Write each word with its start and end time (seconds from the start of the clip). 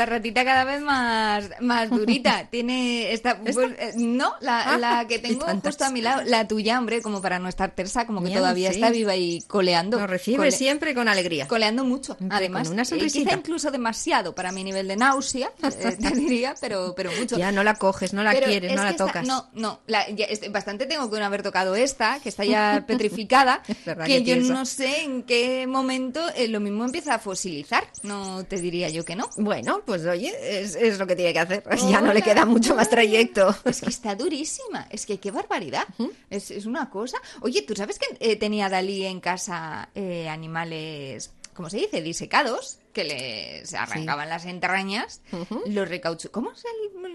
Esta 0.00 0.12
ratita 0.14 0.44
cada 0.46 0.64
vez 0.64 0.80
más, 0.80 1.50
más 1.60 1.90
durita. 1.90 2.46
Tiene 2.50 3.12
esta, 3.12 3.38
pues, 3.38 3.54
eh, 3.58 3.92
no, 3.96 4.32
la, 4.40 4.62
Ah, 4.74 4.78
la 4.78 5.06
que 5.06 5.18
tengo 5.18 5.44
justo 5.62 5.84
a 5.84 5.90
mi 5.90 6.00
lado, 6.00 6.22
la 6.24 6.48
tuya, 6.48 6.78
hombre, 6.78 7.02
como 7.02 7.20
para 7.20 7.38
no 7.38 7.48
estar 7.50 7.70
tersa, 7.72 8.06
como 8.06 8.20
que 8.20 8.28
Bien, 8.28 8.38
todavía 8.38 8.70
sí. 8.70 8.76
está 8.76 8.90
viva 8.90 9.14
y 9.14 9.42
coleando. 9.42 9.98
Lo 9.98 10.06
recibe 10.06 10.38
Cole- 10.38 10.52
siempre 10.52 10.94
con 10.94 11.06
alegría. 11.08 11.46
Coleando 11.48 11.84
mucho, 11.84 12.16
Con 12.16 12.32
además. 12.32 12.68
una 12.70 12.82
Eh, 12.82 13.08
quizá 13.12 13.34
incluso 13.34 13.70
demasiado 13.70 14.34
para 14.34 14.52
mi 14.52 14.64
nivel 14.64 14.88
de 14.88 14.96
náusea, 14.96 15.52
eh, 15.62 15.96
te 16.00 16.10
diría, 16.12 16.54
pero, 16.62 16.94
pero 16.96 17.10
mucho. 17.18 17.36
Ya 17.36 17.52
no 17.52 17.62
la 17.62 17.74
coges, 17.74 18.14
no 18.14 18.22
la 18.22 18.32
Pero 18.32 18.46
quieres, 18.46 18.70
es 18.70 18.76
no 18.78 18.84
la 18.84 18.90
esta- 18.92 19.06
tocas. 19.06 19.26
no, 19.26 19.50
no, 19.52 19.80
la- 19.86 20.08
ya 20.08 20.24
es- 20.24 20.50
bastante 20.50 20.86
tengo 20.86 21.10
que 21.10 21.20
haber 21.20 21.42
tocado 21.42 21.74
esta, 21.76 22.20
que 22.20 22.30
está 22.30 22.46
ya 22.46 22.84
petrificada, 22.86 23.62
Es 23.68 23.76
que, 24.06 24.24
que 24.24 24.24
yo 24.24 24.36
no 24.50 24.64
sé 24.64 25.02
en 25.02 25.24
qué 25.24 25.66
momento 25.66 26.22
eh, 26.36 26.48
lo 26.48 26.60
mismo 26.60 26.86
empieza 26.86 27.16
a 27.16 27.18
fosilizar. 27.18 27.84
No 28.02 28.44
te 28.44 28.58
diría 28.60 28.88
yo 28.88 29.04
que 29.04 29.14
no. 29.16 29.28
Bueno, 29.36 29.82
pues 29.90 30.06
oye, 30.06 30.32
es, 30.62 30.76
es 30.76 31.00
lo 31.00 31.06
que 31.08 31.16
tiene 31.16 31.32
que 31.32 31.40
hacer. 31.40 31.64
Ya 31.90 32.00
no 32.00 32.12
le 32.12 32.22
queda 32.22 32.44
mucho 32.44 32.76
más 32.76 32.88
trayecto. 32.88 33.52
Es 33.64 33.80
que 33.80 33.88
está 33.90 34.14
durísima. 34.14 34.86
Es 34.88 35.04
que 35.04 35.18
qué 35.18 35.32
barbaridad. 35.32 35.84
es, 36.30 36.52
es 36.52 36.64
una 36.66 36.88
cosa. 36.90 37.18
Oye, 37.40 37.62
¿tú 37.62 37.74
sabes 37.74 37.98
que 37.98 38.06
eh, 38.20 38.36
tenía 38.36 38.68
Dalí 38.68 39.04
en 39.04 39.18
casa 39.20 39.88
eh, 39.96 40.28
animales, 40.28 41.32
¿cómo 41.54 41.68
se 41.68 41.78
dice? 41.78 42.02
Disecados, 42.02 42.78
que 42.92 43.04
les 43.04 43.72
arrancaban 43.74 44.28
las 44.28 44.46
entrañas, 44.46 45.22
los 45.66 45.88
recauchu... 45.88 46.30
¿Cómo 46.30 46.54
se 46.54 46.66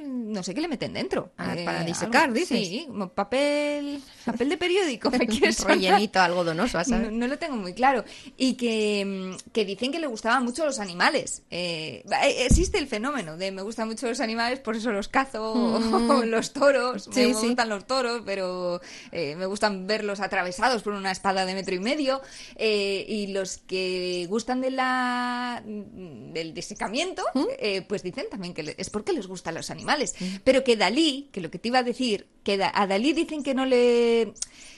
No 0.06 0.42
sé 0.44 0.54
qué 0.54 0.62
le 0.62 0.68
meten 0.68 0.94
dentro. 0.94 1.32
Ah, 1.38 1.54
Eh, 1.56 1.66
para 1.66 1.84
disecar, 1.84 2.32
dices. 2.32 2.58
Sí, 2.60 2.88
papel, 3.14 4.02
papel 4.26 4.50
de 4.50 4.58
periódico. 4.58 5.10
¿me 5.12 5.28
quieres? 5.28 5.64
Rellenito 5.64 6.20
algodonoso, 6.20 6.78
No, 6.78 6.84
¿sabes? 6.84 7.12
no 7.12 7.28
lo 7.28 7.38
tengo 7.38 7.56
muy 7.58 7.74
claro. 7.74 8.04
Y 8.38 8.56
que, 8.56 9.04
mm, 9.06 9.52
que 9.52 9.66
dicen 9.66 9.92
que 9.92 10.00
le 10.00 10.08
gustaban 10.08 10.44
mucho 10.44 10.66
los 10.66 10.80
animales. 10.80 11.44
Eh, 11.50 12.04
eh, 12.24 12.46
existe 12.46 12.78
el 12.78 12.88
fenómeno 12.88 13.38
de 13.38 13.52
me 13.52 13.62
gustan 13.62 13.88
mucho 13.88 14.08
los 14.08 14.20
animales, 14.20 14.60
por 14.60 14.76
eso 14.76 14.92
los 14.92 15.08
cazo, 15.08 15.54
o 15.54 15.80
los 16.26 16.54
toros. 16.54 17.08
Mm. 17.10 17.12
Sí, 17.14 17.20
me 17.28 17.34
sí. 17.34 17.48
gustan 17.48 17.70
los 17.70 17.86
toros, 17.86 18.22
pero 18.26 18.82
eh, 19.12 19.36
me 19.36 19.46
gustan 19.46 19.88
verlos 19.88 20.20
atravesados 20.20 20.84
por 20.84 20.94
una 20.94 21.12
espada 21.12 21.46
de 21.46 21.54
metro 21.54 21.76
y 21.76 21.80
medio. 21.80 22.22
Y 22.58 23.28
los 23.28 23.58
que 23.58 24.26
gustan 24.30 24.62
de 24.62 24.72
la 24.72 25.64
del 25.66 26.54
disecamiento, 26.54 27.24
¿Mm? 27.34 27.44
eh, 27.60 27.82
pues 27.82 28.04
dicen 28.04 28.26
también 28.30 28.54
que 28.54 28.76
es 28.78 28.90
porque 28.90 29.14
les 29.14 29.28
gustan 29.28 29.56
los 29.56 29.70
animales. 29.70 30.16
Pero 30.44 30.64
que 30.64 30.76
Dalí, 30.76 31.30
que 31.32 31.42
lo 31.42 31.50
que 31.50 31.60
te 31.60 31.70
iba 31.70 31.80
a 31.80 31.84
decir, 31.84 32.28
que 32.44 32.62
a 32.62 32.88
Dalí 32.88 33.14
dicen 33.14 33.44
que 33.44 33.54
no 33.54 33.66
le 33.66 34.34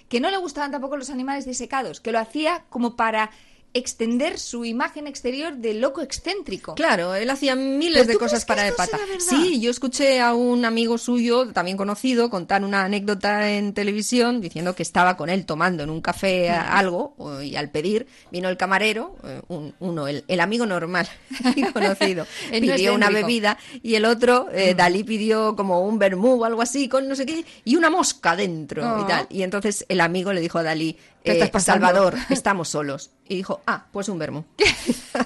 que 0.10 0.20
no 0.20 0.32
le 0.32 0.38
gustaban 0.38 0.72
tampoco 0.72 0.96
los 0.96 1.10
animales 1.10 1.46
disecados, 1.46 2.00
que 2.00 2.12
lo 2.12 2.20
hacía 2.20 2.66
como 2.70 2.96
para 2.96 3.30
extender 3.74 4.40
su 4.40 4.66
imagen 4.66 5.06
exterior 5.08 5.56
de 5.58 5.74
loco 5.76 6.02
excéntrico. 6.02 6.74
Claro, 6.76 7.14
él 7.14 7.30
hacía 7.30 7.56
miles 7.56 8.04
¿Pero 8.04 8.14
de 8.14 8.18
cosas 8.20 8.44
para 8.46 8.64
de 8.64 8.70
esto 8.70 8.78
pata. 8.78 8.98
será 8.98 9.06
verdad? 9.12 9.26
Sí, 9.30 9.60
yo 9.60 9.70
escuché 9.70 10.20
a 10.20 10.34
un 10.34 10.66
amigo 10.66 10.98
suyo, 10.98 11.52
también 11.54 11.78
conocido, 11.78 12.30
contar 12.30 12.64
una 12.64 12.86
anécdota 12.86 13.52
en 13.52 13.74
televisión 13.74 14.42
diciendo 14.42 14.74
que 14.74 14.82
estaba 14.84 15.16
con 15.16 15.30
él 15.30 15.46
tomando 15.46 15.84
en 15.84 15.90
un 15.92 16.02
café 16.02 16.50
algo 16.50 17.14
y 17.44 17.56
al 17.56 17.70
pedir 17.70 18.08
vino 18.32 18.50
el 18.50 18.58
camarero, 18.58 19.16
eh, 19.24 19.42
un- 19.50 19.76
uno, 19.80 20.08
el, 20.08 20.24
el 20.28 20.40
amigo 20.40 20.66
normal 20.66 21.08
y 21.56 21.62
conocido, 21.72 22.26
pidió 22.52 22.96
una 22.96 23.10
bebida 23.10 23.58
y 23.84 23.96
el 23.96 24.06
otro, 24.06 24.48
eh, 24.52 24.74
Dalí 24.76 25.04
pidió 25.04 25.56
como 25.56 25.82
un 25.82 26.00
vermú 26.00 26.42
o 26.42 26.46
algo 26.46 26.62
así 26.62 26.88
con 26.90 27.08
no 27.08 27.16
sé 27.16 27.26
qué 27.26 27.46
y 27.64 27.76
una 27.76 27.90
mosca 27.90 28.36
dentro 28.36 28.78
Oh. 28.88 29.02
y 29.04 29.08
tal. 29.08 29.28
Y 29.30 29.44
entonces 29.44 29.86
el 29.90 30.02
amigo 30.02 30.32
le 30.34 30.42
dijo 30.42 30.58
a 30.58 30.64
Dalí, 30.64 30.94
¿Qué 30.94 31.00
eh? 31.32 31.52
Salvador, 31.60 32.16
estamos 32.30 32.70
solos. 32.70 33.12
Y 33.30 33.36
dijo, 33.36 33.62
ah, 33.68 33.86
pues 33.92 34.08
un 34.10 34.18
vermú. 34.20 34.46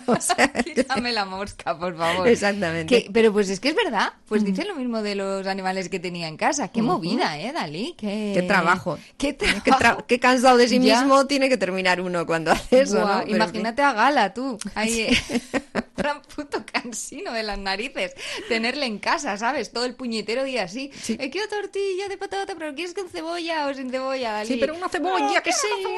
O 0.06 0.16
sea, 0.22 0.48
que- 0.54 0.74
Quítame 0.74 1.12
la 1.12 1.26
mosca, 1.26 1.78
por 1.78 1.98
favor. 1.98 2.26
Exactamente. 2.28 3.04
Que- 3.04 3.12
pero 3.12 3.34
pues 3.34 3.50
es 3.50 3.60
que 3.60 3.70
es 3.70 3.76
verdad. 3.76 4.14
Pues 4.28 4.44
dicen 4.46 4.68
lo 4.70 4.76
mismo 4.76 5.02
de 5.02 5.16
los 5.16 5.46
animales 5.48 5.90
que 5.90 6.00
tenía 6.00 6.28
en 6.30 6.38
casa. 6.38 6.70
Qué 6.70 6.82
movida, 6.82 7.38
¿eh, 7.38 7.52
Dalí? 7.52 7.94
Qué, 7.98 8.32
Qué 8.34 8.42
trabajo. 8.44 8.98
Qué 9.18 9.34
trabajo. 9.34 9.62
Qué, 9.64 9.72
tra- 9.72 10.06
qué 10.08 10.20
cansado 10.20 10.56
de 10.58 10.70
sí 10.70 10.80
Ya. 10.80 11.02
mismo 11.02 11.28
tiene 11.28 11.50
que 11.50 11.58
terminar 11.58 12.00
uno 12.00 12.26
cuando 12.26 12.52
hace 12.52 12.82
eso, 12.82 13.06
¿no? 13.06 13.28
Imagínate 13.28 13.82
a 13.82 13.92
Gala, 13.92 14.34
tú. 14.34 14.58
Ahí, 14.76 15.02
eh, 15.02 15.42
tan 15.96 16.22
puto 16.22 16.64
cansino 16.72 17.34
de 17.34 17.44
las 17.44 17.58
narices. 17.60 18.14
Tenerle 18.48 18.86
en 18.86 18.98
casa, 19.00 19.36
¿sabes? 19.38 19.72
Todo 19.74 19.84
el 19.86 19.96
puñetero 19.96 20.44
día 20.46 20.64
así. 20.64 20.92
Sí. 21.02 21.18
Eh, 21.20 21.30
quiero 21.30 21.50
tortilla 21.50 22.08
de 22.08 22.18
patata, 22.18 22.54
pero 22.58 22.74
¿quieres 22.74 22.94
con 22.94 23.10
cebolla 23.10 23.68
o 23.68 23.74
sin 23.74 23.90
cebolla, 23.92 24.32
Dalí? 24.32 24.48
Sí, 24.54 24.58
pero 24.58 24.74
una 24.76 24.88
cebolla 24.88 25.20
No, 25.20 25.34
que 25.44 25.52
quiero 25.52 25.90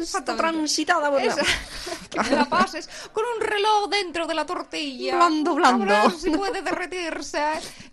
exactamente. 0.00 0.34
transitada 0.52 1.10
por 1.10 1.22
la- 1.22 1.36
que 2.10 2.20
me 2.20 2.30
la 2.30 2.44
pases 2.46 2.88
con 3.12 3.24
un 3.36 3.40
reloj 3.40 3.88
dentro 3.90 4.26
de 4.26 4.34
la 4.34 4.46
tortilla. 4.46 5.16
Blando, 5.16 5.54
blando. 5.54 6.10
Si 6.10 6.30
puede 6.30 6.62
derretirse. 6.62 7.42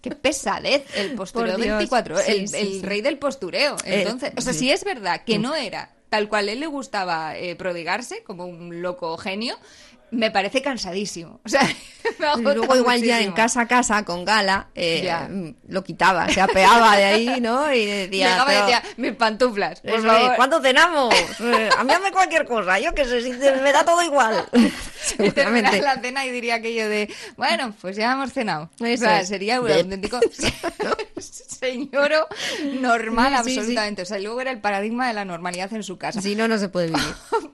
Qué 0.02 0.12
pesadez 0.12 0.86
el 0.96 1.16
postureo 1.16 1.54
Por 1.54 1.62
Dios. 1.64 1.78
24. 1.78 2.18
Sí, 2.20 2.32
el 2.32 2.48
sí, 2.48 2.58
el 2.58 2.68
sí. 2.68 2.82
rey 2.84 3.02
del 3.02 3.18
postureo. 3.18 3.76
Eh, 3.86 4.02
Entonces, 4.02 4.34
o 4.38 4.42
sea, 4.42 4.54
sí. 4.54 4.60
si 4.60 4.72
es 4.72 4.84
verdad 4.84 5.22
que 5.26 5.40
no 5.40 5.56
era 5.56 5.92
tal 6.10 6.28
cual 6.28 6.50
él 6.50 6.60
le 6.60 6.68
gustaba 6.68 7.38
eh, 7.38 7.56
prodigarse, 7.56 8.24
como 8.24 8.46
un 8.46 8.82
loco 8.82 9.16
genio, 9.18 9.58
me 10.12 10.32
parece 10.32 10.62
cansadísimo. 10.62 11.40
O 11.46 11.50
sea, 11.50 11.62
me 12.38 12.56
luego 12.56 12.76
igual 12.76 13.02
ya 13.02 13.22
en 13.22 13.32
casa 13.32 13.62
a 13.62 13.68
casa 13.68 14.04
con 14.06 14.26
gala 14.26 14.70
eh, 14.76 15.02
Ya. 15.04 15.28
mm, 15.30 15.56
lo 15.68 15.84
quitaba, 15.84 16.28
se 16.30 16.42
apeaba 16.42 16.96
de 16.98 17.04
ahí, 17.06 17.42
¿no? 17.42 17.72
Y 17.74 17.86
decía, 17.86 18.30
Llegaba 18.32 18.52
y 18.52 18.56
pero- 18.56 18.66
decía, 18.68 18.84
mis 18.98 19.14
pantuflas, 19.14 19.82
por 19.82 20.06
favor. 20.06 20.36
¿Cuándo 20.36 20.62
cenamos? 20.62 21.14
Eh, 21.40 21.70
a 21.78 21.84
mí 21.84 21.94
hazme 21.94 22.12
cualquier 22.12 22.46
cosa, 22.46 22.80
yo 22.80 22.94
que 22.94 23.06
sé, 23.06 23.22
si 23.22 23.32
me 23.32 23.72
da 23.72 23.84
todo 23.86 24.02
igual. 24.04 24.46
Seguramente. 25.02 25.82
la 25.82 26.00
cena 26.02 26.26
y 26.26 26.32
diría 26.32 26.56
aquello 26.56 26.88
de, 26.90 27.10
bueno, 27.38 27.74
pues 27.82 27.96
ya 27.96 28.12
hemos 28.14 28.32
cenado. 28.34 28.70
Eso 28.80 29.06
o 29.06 29.08
sea, 29.08 29.22
es. 29.22 29.28
sería 29.30 29.62
un 29.62 29.72
auténtico 29.72 30.20
señoro 31.20 32.28
normal 32.82 33.34
Sí, 33.44 33.44
sí, 33.44 33.52
sí. 33.54 33.60
absolutamente. 33.60 34.02
O 34.02 34.06
sea, 34.06 34.20
luego 34.20 34.42
era 34.42 34.52
el 34.52 34.60
paradigma 34.60 35.08
de 35.08 35.14
la 35.14 35.26
normalidad 35.26 35.72
en 35.74 35.84
su 35.84 35.98
casa. 35.98 36.22
Si 36.22 36.36
no, 36.36 36.48
no 36.48 36.58
se 36.58 36.70
puede 36.70 36.88
vivir. 36.88 37.04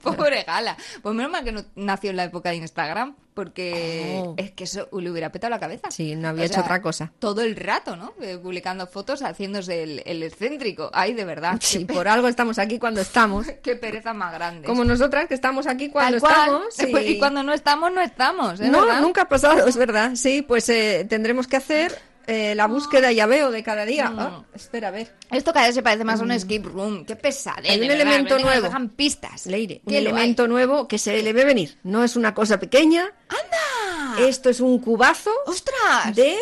Pobre 0.02 0.42
Gala. 0.44 0.76
Pues 1.02 1.14
menos 1.14 1.30
mal 1.30 1.44
que 1.44 1.52
no 1.52 1.64
nació 1.74 2.10
en 2.10 2.16
la 2.16 2.24
época 2.24 2.45
de 2.50 2.56
Instagram, 2.56 3.14
porque 3.34 4.22
Oh. 4.24 4.34
es 4.38 4.50
que 4.52 4.64
eso 4.64 4.88
le 4.98 5.10
hubiera 5.10 5.30
petado 5.30 5.50
la 5.50 5.60
cabeza. 5.60 5.90
Sí, 5.90 6.14
no 6.16 6.28
había 6.28 6.42
O 6.42 6.46
hecho 6.46 6.54
sea, 6.54 6.62
otra 6.62 6.80
cosa. 6.80 7.12
Todo 7.18 7.42
el 7.42 7.54
rato, 7.56 7.96
¿no? 7.96 8.14
Eh, 8.22 8.38
publicando 8.42 8.86
fotos, 8.86 9.22
haciéndose 9.22 9.82
el, 9.82 10.02
el 10.06 10.22
excéntrico. 10.22 10.90
Ay, 10.92 11.12
de 11.14 11.24
verdad. 11.24 11.58
Sí, 11.60 11.84
por 11.84 12.08
algo 12.08 12.28
estamos 12.28 12.58
aquí 12.58 12.78
cuando 12.78 13.00
estamos. 13.00 13.46
qué 13.62 13.76
pereza 13.76 14.14
más 14.14 14.32
grande. 14.32 14.66
Como 14.66 14.84
nosotras 14.84 15.26
que 15.26 15.34
estamos 15.34 15.66
aquí 15.66 15.90
cuando 15.90 16.18
Tal 16.20 16.30
estamos. 16.30 16.74
Pues, 16.90 17.06
Y 17.10 17.18
cuando 17.18 17.42
no 17.42 17.52
estamos, 17.52 17.92
no 17.92 18.00
estamos. 18.00 18.60
¿eh? 18.60 18.68
No, 18.68 18.82
¿verdad? 18.86 19.00
nunca 19.00 19.22
ha 19.22 19.28
pasado, 19.28 19.66
es 19.66 19.76
verdad. 19.76 20.12
Sí, 20.14 20.42
pues 20.42 20.68
eh, 20.68 21.06
tendremos 21.08 21.46
que 21.46 21.56
hacer 21.56 21.92
eh, 22.26 22.54
la 22.54 22.66
búsqueda 22.66 23.12
y 23.12 23.24
veo 23.26 23.50
de 23.50 23.62
cada 23.62 23.84
día. 23.84 24.10
Mm. 24.10 24.18
Ah, 24.18 24.44
espera, 24.54 24.88
a 24.88 24.90
ver. 24.90 25.14
Esto 25.30 25.52
cada 25.52 25.66
vez 25.66 25.74
se 25.74 25.82
parece 25.82 26.04
más 26.04 26.20
a 26.20 26.22
un 26.24 26.32
escape 26.32 26.62
room. 26.64 27.04
Qué 27.04 27.16
pesadez. 27.16 27.70
Hay 27.70 27.80
un 27.80 27.88
verdad, 27.88 28.06
elemento 28.06 28.38
nuevo. 28.38 28.62
dejan 28.62 28.88
pistas. 28.90 29.46
Leire, 29.46 29.80
un 29.84 29.94
elemento 29.94 30.46
nuevo 30.48 30.88
que 30.88 30.98
se 30.98 31.22
le 31.22 31.32
ve 31.32 31.44
venir. 31.44 31.78
No 31.84 32.02
es 32.04 32.16
una 32.16 32.34
cosa 32.34 32.58
pequeña. 32.58 33.12
¡Anda! 33.28 34.26
Esto 34.28 34.48
es 34.50 34.60
un 34.60 34.78
cubazo 34.78 35.30
¡Ostras! 35.46 36.14
de 36.14 36.36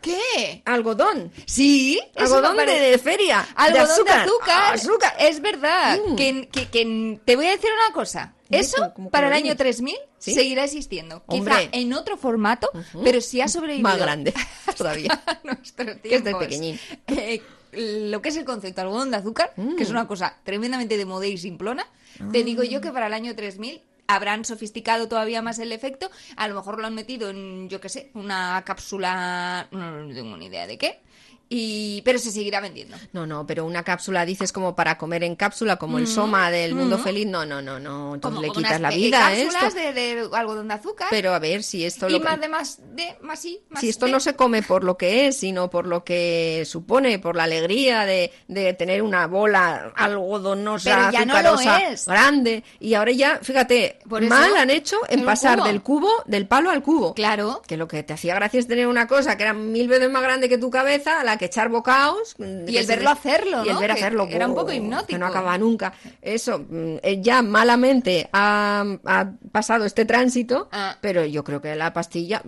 ¿Qué? 0.00 0.62
algodón. 0.64 1.32
Sí, 1.46 1.98
Algodón 2.14 2.56
de, 2.58 2.66
de 2.66 2.98
feria. 2.98 3.44
Algodón 3.56 3.86
de 3.86 3.92
azúcar. 3.92 4.20
azúcar. 4.20 4.74
Azúcar. 4.74 5.16
Es 5.18 5.40
verdad. 5.40 5.98
Mm. 6.06 6.14
Que, 6.16 6.48
que- 6.48 6.68
que- 6.68 7.20
te 7.24 7.34
voy 7.34 7.46
a 7.46 7.50
decir 7.50 7.70
una 7.84 7.92
cosa. 7.92 8.34
Eso, 8.48 8.76
como- 8.76 8.94
como 8.94 9.10
para 9.10 9.26
el 9.26 9.32
año 9.32 9.56
3000, 9.56 9.96
¿Sí? 10.18 10.32
seguirá 10.34 10.62
existiendo. 10.62 11.24
Quizá 11.28 11.62
en 11.72 11.92
otro 11.94 12.16
formato, 12.16 12.70
pero 13.02 13.20
sí 13.20 13.40
ha 13.40 13.48
sobrevivido. 13.48 13.82
Más 13.88 13.98
grande. 13.98 14.32
todavía. 14.76 15.22
nuestros 15.44 15.96
Que 15.98 16.16
es 16.16 16.24
de 16.24 16.34
pequeñín. 16.34 16.78
Eh, 17.08 17.42
lo 17.72 18.22
que 18.22 18.30
es 18.30 18.36
el 18.36 18.44
concepto 18.44 18.80
algodón 18.80 19.10
de 19.10 19.18
azúcar, 19.18 19.52
que 19.76 19.82
es 19.82 19.90
una 19.90 20.06
cosa 20.06 20.36
tremendamente 20.44 20.96
de 20.96 21.04
moda 21.04 21.26
y 21.26 21.36
simplona, 21.36 21.86
te 22.32 22.42
digo 22.42 22.62
yo 22.62 22.80
que 22.80 22.90
para 22.90 23.08
el 23.08 23.12
año 23.12 23.34
3000 23.34 23.82
habrán 24.06 24.44
sofisticado 24.44 25.08
todavía 25.08 25.42
más 25.42 25.58
el 25.58 25.72
efecto, 25.72 26.10
a 26.36 26.48
lo 26.48 26.54
mejor 26.54 26.78
lo 26.80 26.86
han 26.86 26.94
metido 26.94 27.28
en, 27.28 27.68
yo 27.68 27.80
qué 27.80 27.88
sé, 27.88 28.10
una 28.14 28.62
cápsula, 28.64 29.68
no, 29.72 30.04
no 30.04 30.14
tengo 30.14 30.36
ni 30.36 30.46
idea 30.46 30.66
de 30.66 30.78
qué, 30.78 31.00
y 31.48 32.02
pero 32.02 32.18
se 32.18 32.32
seguirá 32.32 32.60
vendiendo. 32.60 32.96
No, 33.12 33.26
no, 33.26 33.46
pero 33.46 33.64
una 33.64 33.82
cápsula 33.84 34.24
dices 34.26 34.52
como 34.52 34.74
para 34.74 34.98
comer 34.98 35.22
en 35.24 35.36
cápsula, 35.36 35.76
como 35.76 35.98
el 35.98 36.06
soma 36.06 36.50
del 36.50 36.74
mundo 36.74 36.98
feliz. 36.98 37.26
No, 37.26 37.46
no, 37.46 37.62
no, 37.62 37.78
no. 37.78 38.14
Entonces 38.14 38.40
Como, 38.40 38.40
le 38.42 38.50
quitas 38.50 38.80
la 38.80 38.90
vida 38.90 39.26
a 39.26 39.30
cápsulas 39.30 39.64
esto. 39.64 39.78
de, 39.80 39.92
de 39.92 40.28
algodón 40.32 40.68
de 40.68 40.74
azúcar. 40.74 41.08
Pero 41.10 41.32
a 41.34 41.38
ver, 41.38 41.62
si 41.62 41.84
esto 41.84 42.08
y 42.08 42.12
lo 42.12 42.20
más 42.20 42.40
de 42.40 42.48
más 42.48 42.78
de 42.94 43.16
más 43.22 43.38
sí, 43.40 43.60
más 43.68 43.80
si 43.80 43.88
esto 43.88 44.06
de- 44.06 44.12
no 44.12 44.20
se 44.20 44.34
come 44.34 44.62
por 44.62 44.82
lo 44.84 44.96
que 44.96 45.28
es, 45.28 45.36
sino 45.38 45.70
por 45.70 45.86
lo 45.86 46.02
que 46.04 46.64
supone, 46.66 47.18
por 47.20 47.36
la 47.36 47.44
alegría 47.44 48.04
de, 48.06 48.32
de 48.48 48.72
tener 48.74 49.02
una 49.02 49.26
bola 49.26 49.92
algodonosa, 49.94 50.96
Pero 50.96 51.10
ya 51.12 51.24
no 51.24 51.32
lo 51.42 51.54
azucarosa, 51.54 51.78
es. 51.90 52.06
grande. 52.06 52.64
Y 52.80 52.94
ahora 52.94 53.12
ya, 53.12 53.38
fíjate, 53.42 53.98
Por 54.08 54.22
mal 54.26 54.56
han 54.56 54.70
hecho 54.70 54.96
en 55.08 55.24
pasar 55.24 55.58
cubo. 55.58 55.66
del 55.68 55.82
cubo, 55.82 56.10
del 56.26 56.46
palo 56.48 56.70
al 56.70 56.82
cubo. 56.82 57.14
Claro. 57.14 57.62
Que 57.66 57.76
lo 57.76 57.86
que 57.88 58.02
te 58.02 58.12
hacía 58.14 58.34
gracia 58.34 58.58
es 58.60 58.66
tener 58.66 58.86
una 58.86 59.06
cosa 59.06 59.36
que 59.36 59.44
era 59.44 59.52
mil 59.52 59.88
veces 59.88 60.10
más 60.10 60.22
grande 60.22 60.48
que 60.48 60.58
tu 60.58 60.70
cabeza, 60.70 61.20
a 61.20 61.24
la 61.24 61.35
que 61.38 61.46
echar 61.46 61.68
bocaos. 61.68 62.34
mm, 62.38 62.68
Y 62.68 62.76
el 62.76 62.86
verlo 62.86 63.10
hacerlo, 63.10 63.64
Y 63.64 63.68
el 63.68 63.74
¿no? 63.74 63.80
ver 63.80 63.92
Que 63.94 64.00
hacerlo. 64.00 64.26
era 64.30 64.46
un 64.46 64.54
poco 64.54 64.70
¡oh! 64.70 64.74
hipnótico. 64.74 65.06
Que 65.08 65.18
no 65.18 65.26
acaba 65.26 65.56
nunca. 65.58 65.92
Eso, 66.22 66.58
mm, 66.58 66.96
eh, 67.02 67.18
ya 67.20 67.42
malamente 67.42 68.28
ha, 68.32 68.84
ha 69.04 69.30
pasado 69.52 69.84
este 69.84 70.04
tránsito, 70.04 70.68
Ah. 70.72 70.96
pero 71.00 71.24
yo 71.24 71.44
creo 71.44 71.60
que 71.60 71.74
la 71.76 71.92
pastilla. 71.92 72.42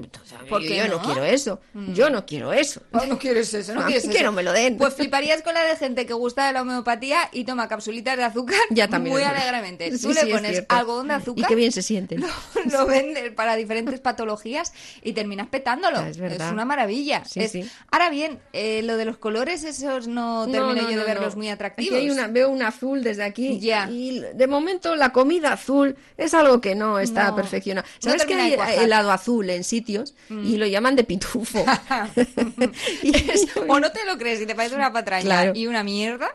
¿Por 0.48 0.62
yo 0.62 0.68
qué 0.68 0.76
yo 0.78 0.88
no 0.88 0.96
no? 0.96 1.02
quiero 1.02 1.24
eso. 1.24 1.60
Yo 1.94 2.10
no 2.10 2.24
quiero 2.26 2.52
eso. 2.52 2.82
Oh, 2.92 3.04
no 3.06 3.18
quieres 3.18 3.52
eso, 3.54 3.74
no 3.74 3.82
quieres 3.86 4.04
eso. 4.04 4.12
que 4.12 4.22
no 4.22 4.32
me 4.32 4.42
lo 4.42 4.52
den. 4.52 4.76
Pues 4.78 4.94
fliparías 4.94 5.42
con 5.42 5.54
la 5.54 5.62
de 5.64 5.76
gente 5.76 6.06
que 6.06 6.12
gusta 6.14 6.46
de 6.46 6.52
la 6.52 6.62
homeopatía 6.62 7.18
y 7.32 7.44
toma 7.44 7.68
capsulitas 7.68 8.16
de 8.16 8.24
azúcar 8.24 8.58
Ya 8.70 8.88
también 8.88 9.14
muy 9.14 9.22
alegremente. 9.24 9.90
Sí, 9.96 10.02
Tú 10.02 10.12
le 10.12 10.20
sí, 10.22 10.30
pones 10.32 10.64
algodón 10.68 11.08
de 11.08 11.14
Y 11.14 11.16
azúcar, 11.16 11.48
qué 11.48 11.54
bien 11.54 11.72
se 11.72 11.82
sienten. 11.82 12.20
lo, 12.20 12.26
lo 12.70 12.86
vendes 12.86 13.32
para 13.32 13.56
diferentes 13.56 14.00
patologías 14.00 14.72
y 15.02 15.12
terminas 15.12 15.48
petándolo. 15.48 15.98
Ah, 15.98 16.08
es 16.08 16.18
una 16.18 16.64
maravilla. 16.64 17.24
Sí, 17.24 17.40
Es- 17.40 17.52
sí. 17.52 17.68
Ahora 17.90 18.10
bien, 18.10 18.38
eh, 18.52 18.77
lo 18.82 18.96
de 18.96 19.04
los 19.04 19.18
colores, 19.18 19.64
esos 19.64 20.06
no 20.08 20.46
termino 20.50 20.82
no, 20.82 20.90
yo 20.90 20.98
de 20.98 21.04
verlos 21.04 21.36
muy 21.36 21.46
Aquí 21.48 21.54
atractivos. 21.54 21.98
hay 21.98 22.10
una, 22.10 22.28
veo 22.28 22.48
un 22.50 22.62
azul 22.62 23.02
desde 23.02 23.24
aquí. 23.24 23.58
Ya. 23.60 23.88
Y 23.90 24.20
de 24.34 24.46
momento 24.46 24.94
la 24.96 25.10
comida 25.10 25.52
azul 25.52 25.96
es 26.16 26.34
algo 26.34 26.60
que 26.60 26.74
no 26.74 26.98
está 26.98 27.34
perfeccionado. 27.34 27.86
¿Sabes 27.98 28.24
que 28.24 28.34
hay. 28.34 28.56
Mm. 28.56 28.82
helado 28.82 29.10
azul 29.10 29.48
en 29.50 29.64
sitios 29.64 30.14
y 30.30 30.56
lo 30.56 30.66
llaman 30.66 30.96
de 30.96 31.04
pitufo? 31.04 31.64
Y 33.02 33.14
Es- 33.30 33.46
o 33.68 33.80
no 33.80 33.90
te 33.92 34.04
lo 34.04 34.18
crees 34.18 34.40
y 34.40 34.46
te 34.46 34.54
parece 34.54 34.74
una 34.74 34.92
patraña 34.92 35.24
Claro. 35.24 35.52
y 35.54 35.66
una 35.66 35.82
mierda, 35.82 36.28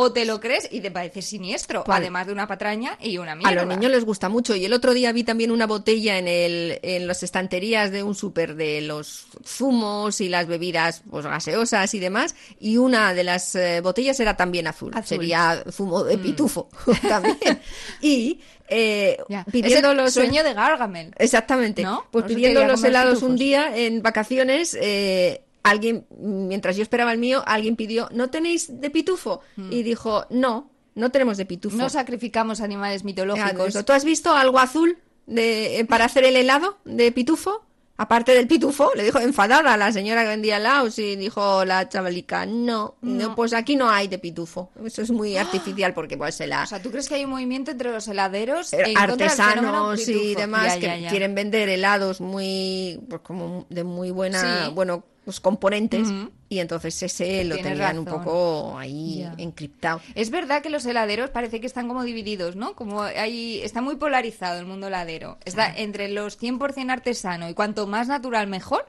o 0.00 0.12
te 0.12 0.24
lo 0.24 0.38
crees 0.38 0.68
y 0.70 0.80
te 0.80 0.92
parece 0.92 1.22
siniestro, 1.22 1.82
además 1.88 2.28
de 2.28 2.32
una 2.32 2.46
patraña 2.46 2.96
y 3.00 3.18
una 3.18 3.34
mierda. 3.34 3.50
A 3.50 3.64
los 3.64 3.66
niños 3.66 3.90
les 3.90 4.04
gusta 4.04 4.28
mucho. 4.28 4.54
Y 4.54 4.64
el 4.64 4.72
otro 4.72 4.94
día 4.94 5.10
vi 5.10 5.24
también 5.24 5.50
una 5.50 5.66
botella 5.66 6.18
en, 6.18 6.28
el, 6.28 6.78
en 6.82 7.08
las 7.08 7.24
estanterías 7.24 7.90
de 7.90 8.04
un 8.04 8.14
súper 8.14 8.54
de 8.54 8.80
los 8.80 9.26
zumos 9.44 10.20
y 10.20 10.28
las 10.28 10.46
bebidas 10.46 11.02
pues, 11.10 11.26
gaseosas 11.26 11.92
y 11.94 11.98
demás. 11.98 12.36
Y 12.60 12.76
una 12.76 13.12
de 13.12 13.24
las 13.24 13.56
eh, 13.56 13.80
botellas 13.80 14.20
era 14.20 14.36
también 14.36 14.68
azul. 14.68 14.92
Azul. 14.94 15.02
Mm. 15.02 15.20
Sería 15.20 15.64
zumo 15.68 16.04
de 16.04 16.16
pitufo 16.16 16.68
también. 17.08 17.60
Y 18.00 18.38
eh, 18.68 19.18
pidiendo 19.50 19.94
los... 19.94 20.14
sueño 20.14 20.44
de 20.44 20.54
Gargamel. 20.54 21.12
Exactamente. 21.18 21.82
¿No? 21.82 22.06
Pues 22.12 22.24
pidiendo 22.26 22.64
los 22.64 22.84
helados 22.84 23.14
pitufos. 23.14 23.30
un 23.30 23.36
día 23.36 23.76
en 23.76 24.00
vacaciones, 24.00 24.78
eh, 24.80 25.42
alguien, 25.70 26.06
mientras 26.18 26.76
yo 26.76 26.82
esperaba 26.82 27.12
el 27.12 27.18
mío, 27.18 27.42
alguien 27.46 27.76
pidió, 27.76 28.08
¿no 28.12 28.30
tenéis 28.30 28.80
de 28.80 28.90
pitufo? 28.90 29.40
Y 29.70 29.82
dijo, 29.82 30.26
no, 30.30 30.70
no 30.94 31.10
tenemos 31.10 31.36
de 31.36 31.46
pitufo. 31.46 31.76
No 31.76 31.88
sacrificamos 31.90 32.60
animales 32.60 33.02
Ah, 33.02 33.06
mitológicos. 33.06 33.84
¿Tú 33.84 33.92
has 33.92 34.04
visto 34.04 34.34
algo 34.34 34.58
azul 34.58 34.98
de, 35.26 35.80
eh, 35.80 35.84
para 35.84 36.06
hacer 36.06 36.24
el 36.24 36.36
helado 36.36 36.78
de 36.84 37.12
pitufo? 37.12 37.64
Aparte 38.00 38.32
del 38.32 38.46
pitufo, 38.46 38.92
le 38.94 39.02
dijo 39.02 39.18
enfadada 39.18 39.74
a 39.74 39.76
la 39.76 39.90
señora 39.90 40.22
que 40.22 40.28
vendía 40.28 40.58
helados 40.58 41.00
y 41.00 41.16
dijo 41.16 41.64
la 41.64 41.88
chavalica, 41.88 42.46
no, 42.46 42.94
no, 43.02 43.34
pues 43.34 43.52
aquí 43.52 43.74
no 43.74 43.90
hay 43.90 44.06
de 44.06 44.20
pitufo. 44.20 44.70
Eso 44.86 45.02
es 45.02 45.10
muy 45.10 45.36
artificial 45.36 45.94
porque 45.94 46.16
pues 46.16 46.36
se 46.36 46.46
la... 46.46 46.62
O 46.62 46.66
sea, 46.66 46.80
¿tú 46.80 46.92
crees 46.92 47.08
que 47.08 47.16
hay 47.16 47.24
un 47.24 47.30
movimiento 47.30 47.72
entre 47.72 47.90
los 47.90 48.06
heladeros 48.06 48.70
fenómeno 48.70 49.00
artesanos 49.00 50.08
y 50.08 50.36
demás 50.36 50.74
Ya, 50.74 50.78
que 50.80 51.00
ya, 51.02 51.08
quieren 51.10 51.34
vender 51.34 51.68
helados 51.68 52.20
muy 52.20 53.00
pues 53.08 53.20
como 53.22 53.66
de 53.68 53.82
muy 53.82 54.12
buena 54.12 54.66
Sí. 54.66 54.72
bueno 54.74 55.02
pues 55.28 55.40
componentes. 55.40 56.08
Y 56.48 56.60
entonces 56.60 57.02
ese 57.02 57.44
lo 57.44 57.54
Tienes 57.54 57.72
tenían 57.72 57.98
un 57.98 58.04
poco 58.04 58.78
ahí 58.78 59.28
encriptado 59.36 60.00
Es 60.14 60.30
verdad 60.30 60.62
que 60.62 60.70
los 60.70 60.86
heladeros 60.86 61.30
parece 61.30 61.60
que 61.60 61.66
están 61.66 61.88
como 61.88 62.04
divididos, 62.04 62.56
¿no? 62.56 62.74
Como 62.74 63.02
hay, 63.02 63.60
está 63.62 63.80
muy 63.80 63.96
polarizado 63.96 64.58
el 64.58 64.66
mundo 64.66 64.88
heladero. 64.88 65.38
Está 65.44 65.74
entre 65.76 66.08
los 66.08 66.40
100% 66.40 66.90
artesano 66.90 67.48
y 67.48 67.54
cuanto 67.54 67.86
más 67.86 68.08
natural 68.08 68.46
mejor, 68.46 68.86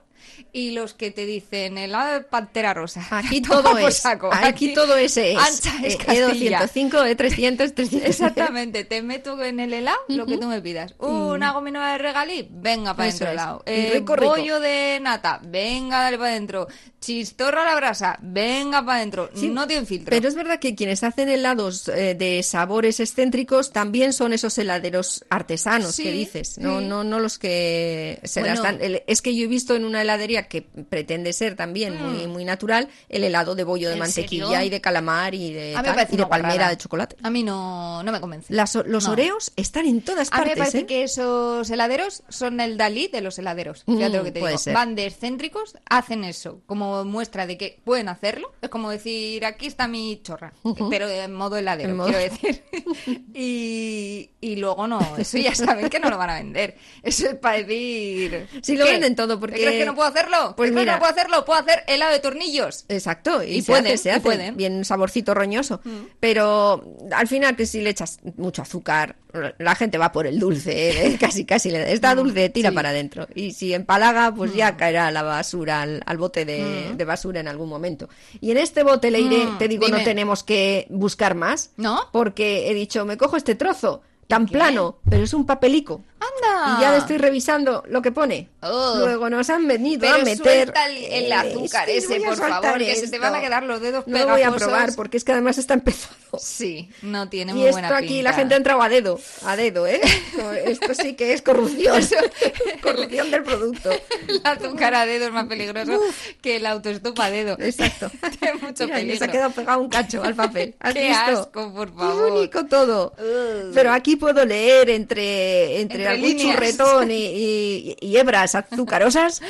y 0.52 0.72
los 0.72 0.94
que 0.94 1.12
te 1.12 1.26
dicen 1.26 1.78
helado 1.78 2.14
de 2.14 2.22
pantera 2.22 2.74
rosa. 2.74 3.06
aquí 3.12 3.42
todo 3.42 3.78
es 3.78 3.98
saco. 3.98 4.30
aquí, 4.32 4.74
todo 4.74 4.98
ese 4.98 5.32
es 5.34 5.38
Ancha 5.38 5.74
es 5.84 5.96
Eh, 5.96 5.98
Castilla. 5.98 6.62
E205 6.62 7.16
E300 7.16 7.74
300 7.74 8.04
Exactamente, 8.04 8.84
te 8.84 9.02
meto 9.02 9.42
en 9.44 9.60
el 9.60 9.74
helado 9.74 10.00
lo 10.08 10.26
que 10.26 10.38
tú 10.38 10.48
me 10.48 10.62
pidas. 10.62 10.94
Una 11.00 11.52
gominola 11.52 11.94
de 11.94 11.98
regalí, 11.98 12.48
venga 12.52 12.94
para. 12.96 13.10
Eso 13.10 13.20
dentro 13.20 13.28
es. 13.28 13.34
helado. 13.34 13.64
Eh, 13.66 13.92
rico, 13.94 14.16
rico. 14.16 14.32
bollo 14.32 14.60
de 14.60 15.00
nata, 15.02 15.40
venga, 15.44 16.00
dale 16.02 16.18
para 16.18 16.32
adentro. 16.32 16.68
Chistorra 17.00 17.49
a 17.58 17.66
la 17.66 17.76
brasa, 17.76 18.18
venga 18.22 18.86
para 18.86 18.98
adentro. 19.00 19.30
Sí, 19.34 19.50
no 19.50 19.66
tiene 19.68 19.86
filtro. 19.88 20.12
Pero 20.12 20.28
es 20.28 20.36
verdad 20.36 20.60
que 20.60 20.76
quienes 20.76 21.04
hacen 21.04 21.30
helados 21.30 21.88
eh, 21.88 22.14
de 22.16 22.44
sabores 22.44 23.00
excéntricos 23.00 23.72
también 23.72 24.14
son 24.14 24.34
esos 24.34 24.58
heladeros 24.58 25.26
artesanos 25.30 25.96
Sí, 25.96 26.04
que 26.04 26.12
dices, 26.12 26.58
no, 26.60 26.80
sí. 26.80 26.86
no, 26.86 27.04
no 27.04 27.20
los 27.20 27.40
que 27.40 28.20
se 28.24 28.42
Bueno. 28.42 28.56
las 28.56 28.64
dan. 28.64 28.80
Es 29.08 29.22
que 29.22 29.36
yo 29.36 29.46
he 29.46 29.48
visto 29.48 29.76
en 29.76 29.86
una 29.86 30.02
heladería 30.02 30.48
que 30.48 30.62
pretende 30.62 31.34
ser 31.34 31.56
también 31.56 31.98
muy, 32.02 32.28
muy 32.28 32.46
natural 32.46 32.90
el 33.10 33.24
helado 33.24 33.56
de 33.56 33.64
bollo 33.64 33.88
de 33.90 33.96
Mm. 33.96 34.00
¿En 34.00 34.00
mantequilla 34.00 34.46
serio? 34.48 34.62
y 34.66 34.70
de 34.70 34.82
calamar 34.82 35.34
y 35.36 35.52
de, 35.54 35.74
tal, 35.74 36.08
y 36.12 36.26
palmera 36.26 36.70
de 36.70 36.78
chocolate. 36.78 37.16
A 37.24 37.30
mí 37.30 37.44
no, 37.44 38.04
no 38.04 38.12
me 38.12 38.22
convence. 38.22 38.54
Las 38.54 38.76
los 38.76 39.06
No. 39.06 39.12
oreos 39.12 39.52
están 39.56 39.86
en 39.88 40.02
todas 40.02 40.30
A 40.32 40.36
mí 40.36 40.38
partes. 40.38 40.56
me 40.56 40.60
parece 40.60 40.78
¿eh? 40.80 40.86
que 40.86 41.04
esos 41.04 41.70
heladeros 41.70 42.24
son 42.30 42.60
el 42.60 42.78
Dalí 42.78 43.08
de 43.08 43.22
los 43.22 43.38
heladeros. 43.40 43.84
Fíjate 43.86 44.10
Mm, 44.10 44.16
lo 44.16 44.24
que 44.24 44.32
te 44.32 44.40
digo. 44.46 44.58
ser. 44.58 44.74
Van 44.74 44.96
de 44.96 45.06
excéntricos, 45.08 45.76
hacen 45.90 46.24
eso 46.24 46.62
como 46.66 47.04
muestra 47.06 47.39
de 47.48 47.58
que 47.58 47.80
pueden 47.84 48.10
hacerlo. 48.10 48.52
Es 48.62 48.70
como 48.70 48.90
decir, 48.90 49.46
aquí 49.46 49.68
está 49.68 49.88
mi 49.88 50.22
chorra, 50.24 50.54
pero 50.90 51.08
en 51.08 51.34
modo 51.34 51.58
heladero, 51.58 51.90
En 51.92 51.98
modo- 51.98 52.08
quiero 52.10 52.24
decir. 52.24 52.64
y, 53.34 54.30
y 54.42 54.56
luego 54.58 54.88
no, 54.88 55.00
eso 55.18 55.38
ya 55.38 55.54
saben 55.56 55.90
que 55.90 56.00
no 56.00 56.10
lo 56.10 56.18
van 56.18 56.30
a 56.30 56.36
vender. 56.36 56.78
Eso 57.04 57.28
es 57.30 57.36
para 57.36 57.58
decir... 57.58 58.48
Sí, 58.62 58.76
lo 58.78 58.86
venden 58.86 59.16
todo, 59.16 59.40
porque- 59.40 59.56
¿Te 59.58 59.62
¿Crees 59.64 59.80
que 59.80 59.86
no 59.86 59.96
puedo 59.96 60.08
hacerlo? 60.10 60.54
Pues 60.56 60.70
¿Te 60.70 60.74
crees 60.74 60.76
que 60.76 60.80
mira- 60.80 60.94
no 60.94 61.00
puedo 61.00 61.12
hacerlo? 61.12 61.46
Puedo 61.46 61.60
hacer 61.60 61.84
helado 61.88 62.12
de 62.14 62.20
tornillos. 62.20 62.86
Exacto, 62.90 63.44
y, 63.44 63.56
Y 63.58 63.62
se 63.62 63.72
pueden, 63.72 63.86
hace, 63.88 63.98
se 63.98 64.10
y 64.10 64.12
hace 64.12 64.22
pueden. 64.22 64.58
bien 64.58 64.86
saborcito 64.86 65.34
roñoso. 65.34 65.82
Pero 66.20 66.84
al 67.12 67.28
final 67.28 67.56
que 67.56 67.66
si 67.66 67.82
le 67.82 67.90
echas 67.92 68.20
mucho 68.38 68.62
azúcar, 68.62 69.16
la 69.58 69.76
gente 69.76 69.98
va 69.98 70.12
por 70.12 70.28
el 70.28 70.40
dulce, 70.40 71.08
¿eh? 71.08 71.18
casi 71.20 71.46
casi 71.46 71.70
le 71.70 71.92
está 71.92 72.16
dulce, 72.16 72.50
tira 72.50 72.70
sí. 72.70 72.76
para 72.76 72.90
adentro. 72.90 73.28
Y 73.36 73.52
si 73.52 73.74
empalaga, 73.74 74.34
pues 74.34 74.54
ya 74.54 74.78
caerá 74.78 75.08
a 75.08 75.12
la 75.12 75.24
basura, 75.24 75.82
al, 75.82 76.02
al 76.06 76.18
bote 76.18 76.46
de, 76.46 76.94
de 76.96 77.06
basura 77.06 77.40
en 77.40 77.48
algún 77.48 77.70
momento. 77.70 78.10
Y 78.42 78.52
en 78.52 78.58
este 78.58 78.84
bote 78.84 79.12
le 79.12 79.20
iré, 79.20 79.40
Mm, 79.46 79.58
te 79.58 79.68
digo, 79.68 79.88
no 79.88 80.04
tenemos 80.04 80.44
que 80.44 80.88
buscar 80.90 81.36
más. 81.36 81.72
¿No? 81.78 82.02
Porque 82.12 82.70
he 82.70 82.74
dicho, 82.74 83.06
me 83.06 83.18
cojo 83.18 83.38
este 83.38 83.56
trozo 83.56 84.02
tan 84.28 84.46
plano, 84.46 85.00
pero 85.10 85.24
es 85.24 85.34
un 85.34 85.46
papelico. 85.46 86.04
¡Anda! 86.20 86.78
Y 86.78 86.82
ya 86.82 86.98
estoy 86.98 87.18
revisando 87.18 87.84
lo 87.88 88.02
que 88.02 88.12
pone. 88.12 88.50
Oh. 88.62 88.96
Luego 89.00 89.30
nos 89.30 89.50
han 89.50 89.68
venido 89.68 90.02
Pero 90.02 90.16
a 90.16 90.18
meter. 90.20 90.74
el, 90.90 90.98
el 91.06 91.26
Eh, 91.32 91.34
azúcar 91.34 91.90
es 91.90 92.08
que 92.08 92.16
ese, 92.18 92.26
por 92.26 92.36
favor, 92.38 92.78
que 92.78 92.96
se 92.96 93.02
te 93.02 93.06
esto. 93.16 93.20
van 93.22 93.36
a 93.36 93.40
quedar 93.42 93.64
los 93.64 93.80
dedos 93.80 94.06
No 94.06 94.18
lo 94.20 94.28
voy 94.28 94.42
a 94.42 94.52
probar 94.52 94.94
porque 94.96 95.16
es 95.18 95.24
que 95.24 95.32
además 95.32 95.58
está 95.58 95.76
empezado. 95.76 96.14
Sí, 96.38 96.90
no 97.02 97.30
tiene 97.30 97.54
Y 97.54 97.56
muy 97.56 97.64
esto 97.68 97.80
buena 97.80 97.98
aquí 97.98 98.08
pinta. 98.08 98.24
la 98.32 98.34
gente 98.36 98.54
ha 98.54 98.58
entrado 98.58 98.82
a 98.82 98.90
dedo, 98.90 99.20
a 99.46 99.56
dedo, 99.56 99.88
¿eh? 99.88 100.02
Esto 100.66 100.94
sí 100.94 101.14
que 101.16 101.34
es 101.34 101.42
corrupción. 101.42 102.02
corrupción 102.84 103.32
del 103.32 103.44
producto. 103.44 103.90
El 104.28 104.42
azúcar 104.44 104.94
a 104.96 105.06
dedo 105.06 105.26
es 105.28 105.32
más 105.32 105.48
peligroso 105.48 106.00
que 106.42 106.58
el 106.58 106.66
autoestop 106.66 107.20
a 107.20 107.32
dedo. 107.32 107.56
Exacto. 107.60 108.12
Tiene 108.40 108.56
mucho 108.62 108.86
Mira, 108.86 109.00
y 109.00 109.02
peligro. 109.04 109.18
se 109.20 109.24
ha 109.26 109.32
quedado 109.32 109.52
pegado 109.52 109.80
un 109.82 109.90
cacho 109.90 110.22
al 110.24 110.36
papel. 110.36 110.76
¿Has 110.80 110.94
Qué 110.94 111.08
visto? 111.08 111.42
asco, 111.42 111.74
por 111.74 111.90
Qué 111.92 111.98
favor. 111.98 112.32
bonito 112.32 112.66
todo. 112.66 113.14
Ugh. 113.18 113.72
Pero 113.74 113.92
aquí 113.92 114.16
puedo 114.16 114.46
leer 114.46 114.90
entre, 114.90 115.80
entre, 115.82 115.98
Entre 116.00 116.09
algún 116.10 116.30
líneas. 116.30 116.56
churretón 116.56 117.12
y, 117.12 117.16
y- 117.26 117.98
y 118.00 118.18
hebras 118.18 118.56
azucarosas 118.56 119.42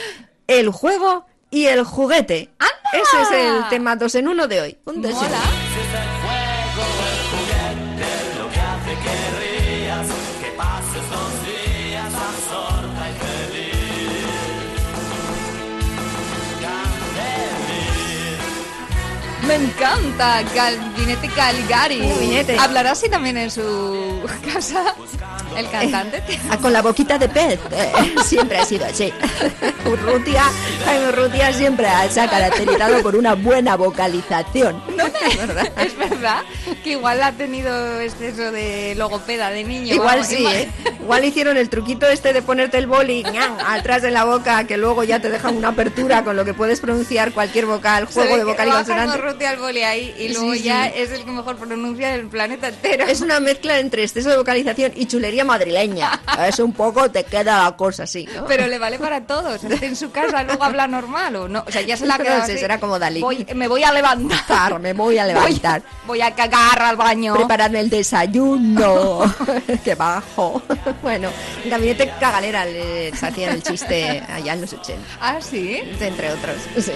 el 0.48 0.70
juego 0.70 1.26
y 1.52 1.66
el 1.66 1.84
juguete. 1.84 2.50
Ese 2.94 3.22
es 3.22 3.32
el 3.32 3.70
tema 3.70 3.96
dos 3.96 4.16
en 4.16 4.28
uno 4.28 4.48
de 4.48 4.62
hoy. 4.62 4.78
Un 4.86 5.02
Me 19.50 19.56
encanta 19.56 20.44
Gabinete 20.54 21.28
Caligari. 21.36 21.98
Gabinete. 22.08 22.56
¿Hablará 22.60 22.92
así 22.92 23.10
también 23.10 23.36
en 23.36 23.50
su 23.50 24.22
casa 24.54 24.94
el 25.58 25.68
cantante? 25.72 26.22
Ah, 26.52 26.58
con 26.58 26.72
la 26.72 26.84
boquita 26.84 27.18
de 27.18 27.28
pez. 27.28 27.60
eh, 27.72 27.92
siempre 28.24 28.60
ha 28.60 28.66
sido 28.66 28.86
así. 28.86 29.12
Urrutia, 29.88 30.44
Urrutia 31.10 31.52
siempre 31.52 31.88
se 32.12 32.22
ha 32.22 32.30
caracterizado 32.30 33.02
por 33.02 33.16
una 33.16 33.34
buena 33.34 33.76
vocalización. 33.76 34.84
Es 35.26 35.38
verdad. 35.48 35.72
Es 35.84 35.98
verdad 35.98 36.42
que 36.84 36.92
igual 36.92 37.24
ha 37.24 37.32
tenido 37.32 38.00
exceso 38.02 38.52
de 38.52 38.94
logopeda 38.96 39.50
de 39.50 39.64
niño. 39.64 39.96
Igual 39.96 40.20
vamos, 40.20 40.28
sí, 40.28 40.36
igual- 40.38 40.56
¿eh? 40.56 40.70
Igual 41.02 41.26
hicieron 41.26 41.58
el 41.58 41.70
truquito 41.70 42.06
este 42.08 42.34
de 42.34 42.44
ponerte 42.44 42.78
el 42.78 42.86
boli 42.86 43.24
atrás 43.66 44.04
de 44.04 44.12
la 44.12 44.26
boca, 44.26 44.66
que 44.66 44.78
luego 44.78 45.04
ya 45.04 45.20
te 45.20 45.32
dejan 45.32 45.58
una 45.58 45.70
apertura 45.70 46.24
con 46.24 46.36
lo 46.36 46.46
que 46.46 46.54
puedes 46.54 46.80
pronunciar 46.82 47.32
cualquier 47.32 47.66
vocal, 47.66 48.06
juego 48.06 48.38
de 48.38 48.44
vocal 48.44 48.68
y 48.68 48.72
consonante. 48.72 49.18
Urrutia 49.40 49.50
al 49.52 49.58
boli 49.60 49.84
ahí 49.84 50.14
y 50.18 50.28
Sí, 50.28 50.34
luego 50.34 50.54
sí. 50.54 50.64
ya 50.64 50.88
es 50.88 51.12
el 51.12 51.24
que 51.24 51.32
mejor 51.32 51.56
pronuncia 51.56 52.10
del 52.12 52.28
planeta 52.28 52.68
entero. 52.68 53.06
Es 53.06 53.22
una 53.22 53.40
mezcla 53.40 53.80
entre 53.80 54.04
exceso 54.04 54.30
de 54.30 54.36
vocalización 54.38 54.92
y 54.96 55.06
chulería 55.06 55.46
madrileña. 55.46 56.20
Es 56.50 56.60
un 56.60 56.74
poco, 56.74 57.10
te 57.12 57.24
queda 57.24 57.64
la 57.64 57.76
cosa 57.78 58.04
así, 58.04 58.28
¿no? 58.36 58.46
Pero 58.46 58.68
le 58.68 58.80
vale 58.80 58.98
para 59.00 59.22
todos. 59.26 59.62
En 59.64 59.96
su 59.96 60.12
casa, 60.12 60.44
luego 60.44 60.64
habla 60.64 60.88
normal 60.88 61.36
o 61.38 61.48
no. 61.48 61.64
O 61.68 61.72
sea, 61.72 61.82
ya 61.82 61.96
se 61.96 62.06
la 62.06 62.16
ha 62.16 62.18
No 62.40 62.46
sé, 62.46 62.54
así. 62.54 62.58
será 62.58 62.80
como 62.80 62.98
Dalí. 63.00 63.22
Voy- 63.22 63.46
me 63.56 63.68
voy 63.68 63.84
a 63.84 63.92
levantar. 63.94 64.78
me 64.80 64.94
voy 64.94 65.18
a 65.18 65.26
levantar. 65.28 65.82
Voy, 66.06 66.20
voy 66.20 66.22
a 66.22 66.34
cagar 66.36 66.82
al 66.82 66.96
baño. 66.98 67.36
Prepararme 67.36 67.80
el 67.82 67.90
desayuno. 67.90 69.22
que 69.84 69.96
bajo. 69.96 70.62
bueno, 71.02 71.30
en 71.64 71.70
Gabinete 71.70 72.12
Cagalera 72.20 72.66
les 72.66 73.22
hacían 73.22 73.54
el 73.56 73.64
chiste 73.64 74.22
allá 74.28 74.54
en 74.54 74.62
los 74.62 74.74
80. 74.74 75.02
Ah, 75.22 75.38
sí. 75.42 75.82
Entre 76.00 76.32
otros. 76.32 76.56
Sí. 76.78 76.92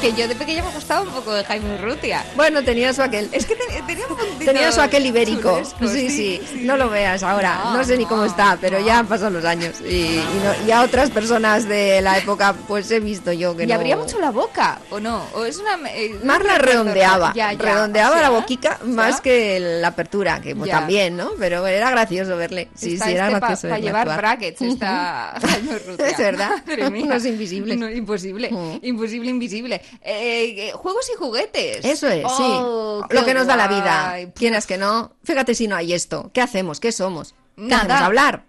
Que 0.00 0.12
yo 0.12 0.26
de 0.28 0.34
pequeña 0.34 0.62
me 0.64 0.70
gustaba 0.70 1.02
un 1.02 1.08
poco 1.10 1.32
de 1.32 1.44
Jaime 1.44 1.76
Urrutia. 1.86 2.24
Bueno, 2.36 2.62
tenía 2.64 2.92
su 2.92 3.02
aquel. 3.02 3.28
Es 3.32 3.46
que 3.46 3.54
te- 3.56 3.82
tenía 3.86 4.06
un 4.08 4.16
puntito 4.16 4.44
Tenía 4.52 4.72
su 4.72 4.80
aquel 4.80 5.06
ibérico. 5.06 5.50
chulesco, 5.52 5.88
Sí, 5.88 6.10
sí, 6.10 6.40
No 6.62 6.76
lo 6.76 6.88
veas 6.90 7.22
ahora. 7.22 7.60
No, 7.64 7.76
No, 7.78 7.84
sé 7.84 7.96
ni 7.96 8.04
cómo 8.06 8.22
no, 8.22 8.26
está, 8.26 8.58
pero 8.60 8.78
no. 8.80 8.86
ya 8.86 8.98
han 8.98 9.06
pasado 9.06 9.30
los 9.30 9.44
años. 9.44 9.74
Y, 9.80 9.94
y 10.16 10.40
no- 10.42 10.66
y 10.66 10.70
a 10.72 10.82
otras 10.82 11.10
personas 11.10 11.68
de 11.68 12.00
la 12.00 12.18
época, 12.18 12.54
pues 12.66 12.90
he 12.90 13.00
visto 13.00 13.32
yo 13.32 13.56
que 13.56 13.64
Y 13.64 13.66
no. 13.66 13.74
abría 13.74 13.96
mucho 13.96 14.18
la 14.20 14.30
boca, 14.30 14.78
¿o 14.90 14.98
no? 15.00 15.24
¿O 15.34 15.44
es 15.44 15.58
una, 15.58 15.76
eh, 15.90 16.16
Más 16.24 16.38
no 16.40 16.44
la 16.44 16.58
redondeaba, 16.58 17.18
nada. 17.28 17.32
Ya, 17.34 17.52
ya. 17.52 17.58
redondeaba 17.58 18.16
¿Sí, 18.16 18.22
la 18.22 18.30
boquica 18.30 18.78
¿Sí, 18.82 18.88
más 18.90 19.20
que 19.20 19.60
la 19.60 19.88
apertura, 19.88 20.40
que 20.40 20.54
pues, 20.56 20.70
también, 20.70 21.16
¿no? 21.16 21.30
Pero 21.38 21.66
era 21.66 21.90
gracioso 21.90 22.36
verle. 22.36 22.68
Sí, 22.74 22.94
Está 22.94 23.06
sí, 23.06 23.12
era 23.12 23.26
este 23.28 23.38
gracioso 23.40 23.68
Para 23.68 23.78
llevar 23.80 24.00
actuar. 24.02 24.18
brackets 24.18 24.62
está 24.62 25.34
Jaime 25.42 25.74
Urrutia. 25.76 26.06
Es 26.08 26.18
verdad. 26.18 26.50
Madre 26.66 26.90
mía. 26.90 27.04
Unos 27.04 27.24
invisibles. 27.24 27.78
No, 27.78 27.88
imposible, 27.90 28.50
Mm. 28.50 28.78
imposible, 28.82 29.30
invisible. 29.30 29.76
Eh, 30.02 30.68
eh, 30.68 30.72
juegos 30.72 31.08
y 31.12 31.16
juguetes. 31.18 31.75
Eso 31.84 32.08
es, 32.08 32.24
Oh, 32.26 33.00
sí. 33.02 33.06
qué 33.10 33.14
Lo 33.16 33.24
que 33.24 33.34
nos 33.34 33.46
da 33.46 33.56
la 33.56 33.68
vida. 33.68 34.32
Quieras 34.34 34.66
que 34.66 34.78
no. 34.78 35.12
Fíjate 35.24 35.54
si 35.54 35.68
no 35.68 35.76
hay 35.76 35.92
esto. 35.92 36.30
¿Qué 36.32 36.40
hacemos? 36.40 36.80
¿Qué 36.80 36.92
somos? 36.92 37.32
¿Qué 37.56 37.62
Nada. 37.62 37.82
hacemos? 37.84 38.02
¿Hablar? 38.02 38.44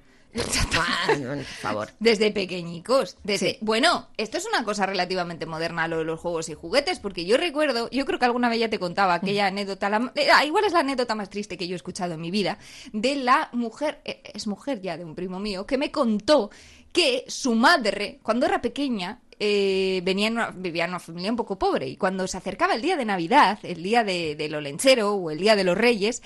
Por 1.08 1.44
favor. 1.44 1.90
Desde 2.00 2.32
pequeñicos. 2.32 3.18
Desde... 3.24 3.52
Sí. 3.52 3.58
Bueno, 3.62 4.10
esto 4.18 4.38
es 4.38 4.46
una 4.46 4.64
cosa 4.64 4.86
relativamente 4.86 5.46
moderna, 5.46 5.88
lo 5.88 5.98
de 6.00 6.04
los 6.04 6.20
juegos 6.20 6.50
y 6.50 6.54
juguetes, 6.54 7.00
porque 7.00 7.26
yo 7.26 7.38
recuerdo, 7.38 7.90
yo 7.90 8.06
creo 8.06 8.20
que 8.20 8.26
alguna 8.26 8.50
vez 8.50 8.60
ya 8.60 8.70
te 8.70 8.78
contaba 8.80 9.16
aquella 9.16 9.48
anécdota, 9.48 9.90
la- 9.90 10.12
eh, 10.16 10.28
ah, 10.34 10.46
igual 10.46 10.66
es 10.66 10.74
la 10.74 10.80
anécdota 10.82 11.16
más 11.16 11.30
triste 11.30 11.58
que 11.58 11.68
yo 11.68 11.74
he 11.74 11.78
escuchado 11.78 12.14
en 12.14 12.22
mi 12.22 12.30
vida, 12.30 12.58
de 12.94 13.16
la 13.16 13.50
mujer, 13.54 14.02
eh, 14.06 14.22
es 14.34 14.46
mujer 14.48 14.82
ya 14.82 14.98
de 14.98 15.06
un 15.06 15.16
primo 15.16 15.40
mío, 15.40 15.66
que 15.66 15.78
me 15.78 15.92
contó 15.92 16.52
que 16.92 17.26
su 17.28 17.56
madre, 17.56 18.20
cuando 18.22 18.46
era 18.46 18.62
pequeña, 18.62 19.20
eh, 19.40 20.02
venía 20.04 20.28
en 20.28 20.34
una- 20.34 20.52
vivía 20.52 20.86
en 20.86 20.92
una 20.92 21.00
familia 21.00 21.30
un 21.32 21.38
poco 21.38 21.58
pobre. 21.60 21.88
Y 21.88 21.98
cuando 21.98 22.28
se 22.28 22.38
acercaba 22.38 22.74
el 22.76 22.82
día 22.82 22.98
de 22.98 23.06
Navidad, 23.06 23.60
el 23.64 23.84
día 23.84 24.04
de, 24.04 24.48
lo 24.50 24.62
lenchero 24.62 25.14
o 25.14 25.32
el 25.32 25.38
día 25.40 25.56
de 25.56 25.64
los 25.64 25.78
Reyes, 25.78 26.22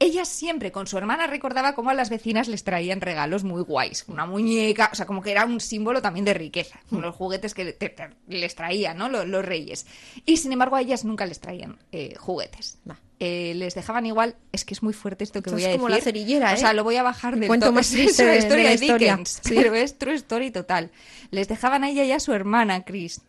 ella 0.00 0.24
siempre 0.24 0.72
con 0.72 0.86
su 0.86 0.98
hermana 0.98 1.26
recordaba 1.26 1.74
cómo 1.74 1.90
a 1.90 1.94
las 1.94 2.10
vecinas 2.10 2.48
les 2.48 2.64
traían 2.64 3.00
regalos 3.00 3.44
muy 3.44 3.62
guays. 3.62 4.04
Una 4.08 4.26
muñeca, 4.26 4.90
o 4.92 4.94
sea, 4.96 5.06
como 5.06 5.22
que 5.22 5.30
era 5.30 5.44
un 5.44 5.60
símbolo 5.60 6.02
también 6.02 6.24
de 6.24 6.34
riqueza. 6.34 6.80
Los 6.90 7.14
juguetes 7.14 7.54
que 7.54 7.72
te- 7.72 7.88
te- 7.90 8.10
les 8.28 8.54
traían, 8.54 8.98
¿no? 8.98 9.08
Los, 9.08 9.26
los 9.26 9.44
reyes. 9.44 9.86
Y 10.26 10.36
sin 10.38 10.52
embargo 10.52 10.76
a 10.76 10.80
ellas 10.82 11.04
nunca 11.04 11.26
les 11.26 11.40
traían 11.40 11.78
eh, 11.92 12.14
juguetes. 12.18 12.78
Eh, 13.20 13.54
les 13.54 13.74
dejaban 13.76 14.04
igual, 14.06 14.34
es 14.52 14.64
que 14.64 14.74
es 14.74 14.82
muy 14.82 14.92
fuerte 14.92 15.22
esto 15.24 15.40
que 15.40 15.50
voy 15.50 15.62
es 15.62 15.68
a 15.68 15.72
como 15.72 15.86
decir. 15.86 15.98
la 15.98 16.04
cerillera, 16.04 16.50
O 16.50 16.54
¿eh? 16.54 16.56
sea, 16.58 16.72
lo 16.72 16.82
voy 16.84 16.96
a 16.96 17.02
bajar 17.04 17.36
del 17.38 17.46
cuento 17.46 17.66
todo. 17.66 17.74
más 17.74 17.86
Es 17.92 17.92
triste 17.92 18.24
de- 18.24 18.30
de 18.32 18.38
historia 18.38 18.64
la 18.64 18.68
de, 18.70 18.74
historia. 18.74 19.10
Dickens, 19.12 19.40
Sí. 19.44 19.54
pero 19.56 19.74
es 19.74 19.96
true 19.96 20.14
story 20.14 20.50
total. 20.50 20.90
Les 21.30 21.46
dejaban 21.48 21.84
a 21.84 21.88
ella 21.90 22.04
y 22.04 22.12
a 22.12 22.18
su 22.20 22.32
hermana, 22.32 22.84
Chris, 22.84 23.20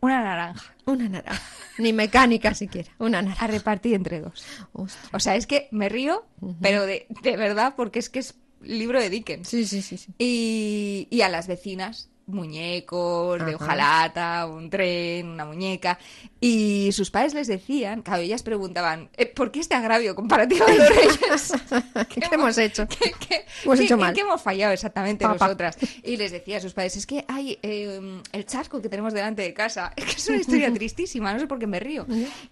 una 0.00 0.20
naranja 0.22 0.71
Una 0.84 1.08
naranja. 1.08 1.42
Ni 1.78 1.92
mecánica 1.92 2.54
siquiera. 2.54 2.90
Una 2.98 3.20
a 3.20 3.22
naranja. 3.22 3.46
repartir 3.46 3.94
entre 3.94 4.20
dos. 4.20 4.44
O 4.72 5.20
sea, 5.20 5.36
es 5.36 5.46
que 5.46 5.68
me 5.70 5.88
río, 5.88 6.24
pero 6.60 6.86
de, 6.86 7.06
de 7.22 7.36
verdad, 7.36 7.74
porque 7.76 7.98
es 7.98 8.10
que 8.10 8.18
es 8.18 8.34
libro 8.60 9.00
de 9.00 9.10
Dickens. 9.10 9.48
Sí, 9.48 9.66
sí, 9.66 9.82
sí. 9.82 9.96
sí. 9.96 10.12
Y, 10.18 11.08
y 11.10 11.22
a 11.22 11.28
las 11.28 11.46
vecinas, 11.46 12.10
muñecos, 12.26 13.44
de 13.44 13.54
hojalata, 13.54 14.46
un 14.46 14.70
tren, 14.70 15.28
una 15.28 15.44
muñeca. 15.44 15.98
Y 16.44 16.90
sus 16.90 17.12
padres 17.12 17.34
les 17.34 17.46
decían, 17.46 18.02
claro, 18.02 18.20
ellas 18.20 18.42
preguntaban, 18.42 19.10
"Eh, 19.16 19.26
¿por 19.26 19.52
qué 19.52 19.60
este 19.60 19.76
agravio 19.76 20.16
comparativo 20.16 20.66
de 20.66 20.74
los 20.76 20.88
reyes? 20.88 21.52
¿Qué 22.08 22.20
hemos 22.32 22.58
hecho? 22.58 22.88
¿Qué, 22.88 23.12
qué- 23.28 23.44
Hemos 23.64 23.78
qué- 23.78 23.84
hecho 23.84 23.96
mal. 23.96 24.12
qué 24.12 24.22
hemos 24.22 24.42
fallado 24.42 24.72
exactamente 24.72 25.24
Papá. 25.24 25.46
nosotras? 25.46 25.76
Y 26.02 26.16
les 26.16 26.32
decía 26.32 26.56
a 26.56 26.60
sus 26.60 26.74
padres, 26.74 26.96
es 26.96 27.06
que 27.06 27.24
hay 27.28 27.60
eh, 27.62 28.20
el 28.32 28.44
charco 28.44 28.82
que 28.82 28.88
tenemos 28.88 29.14
delante 29.14 29.42
de 29.42 29.54
casa. 29.54 29.92
Es 29.96 30.04
que 30.04 30.12
es 30.16 30.28
una 30.28 30.38
historia 30.38 30.72
tristísima, 30.74 31.32
no 31.32 31.38
sé 31.38 31.46
por 31.46 31.60
qué 31.60 31.68
me 31.68 31.78
río. 31.78 32.06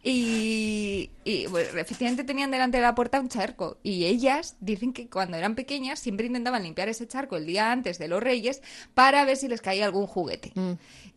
Y, 0.04 1.10
y, 1.24 1.46
bueno, 1.46 1.68
efectivamente 1.78 2.22
tenían 2.24 2.50
delante 2.52 2.76
de 2.76 2.82
la 2.84 2.94
puerta 2.94 3.18
un 3.18 3.28
charco. 3.28 3.78
Y 3.82 4.04
ellas 4.04 4.56
dicen 4.60 4.92
que 4.92 5.08
cuando 5.08 5.36
eran 5.36 5.54
pequeñas 5.56 5.98
siempre 5.98 6.26
intentaban 6.26 6.62
limpiar 6.62 6.88
ese 6.88 7.08
charco 7.08 7.36
el 7.36 7.46
día 7.46 7.72
antes 7.72 7.98
de 7.98 8.06
los 8.06 8.22
reyes 8.22 8.62
para 8.94 9.24
ver 9.24 9.36
si 9.36 9.48
les 9.48 9.60
caía 9.60 9.84
algún 9.84 10.06
juguete. 10.06 10.52
Mm. 10.54 10.72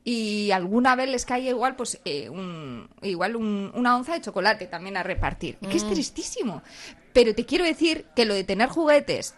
Y 0.05 0.51
alguna 0.51 0.95
vez 0.95 1.07
les 1.09 1.25
caía 1.25 1.51
igual, 1.51 1.75
pues, 1.75 1.99
eh, 2.03 2.29
un, 2.29 2.89
igual 3.01 3.35
un- 3.37 3.71
una 3.73 3.95
onza 3.95 4.13
de 4.13 4.21
chocolate 4.21 4.67
también 4.67 4.97
a 4.97 5.03
repartir. 5.03 5.55
Que 5.57 5.67
Mm. 5.67 5.71
es 5.77 5.89
tristísimo. 5.89 6.61
Pero 7.13 7.33
te 7.35 7.45
quiero 7.45 7.63
decir 7.63 8.05
que 8.15 8.25
lo 8.25 8.33
de 8.33 8.43
tener 8.43 8.67
juguetes 8.69 9.35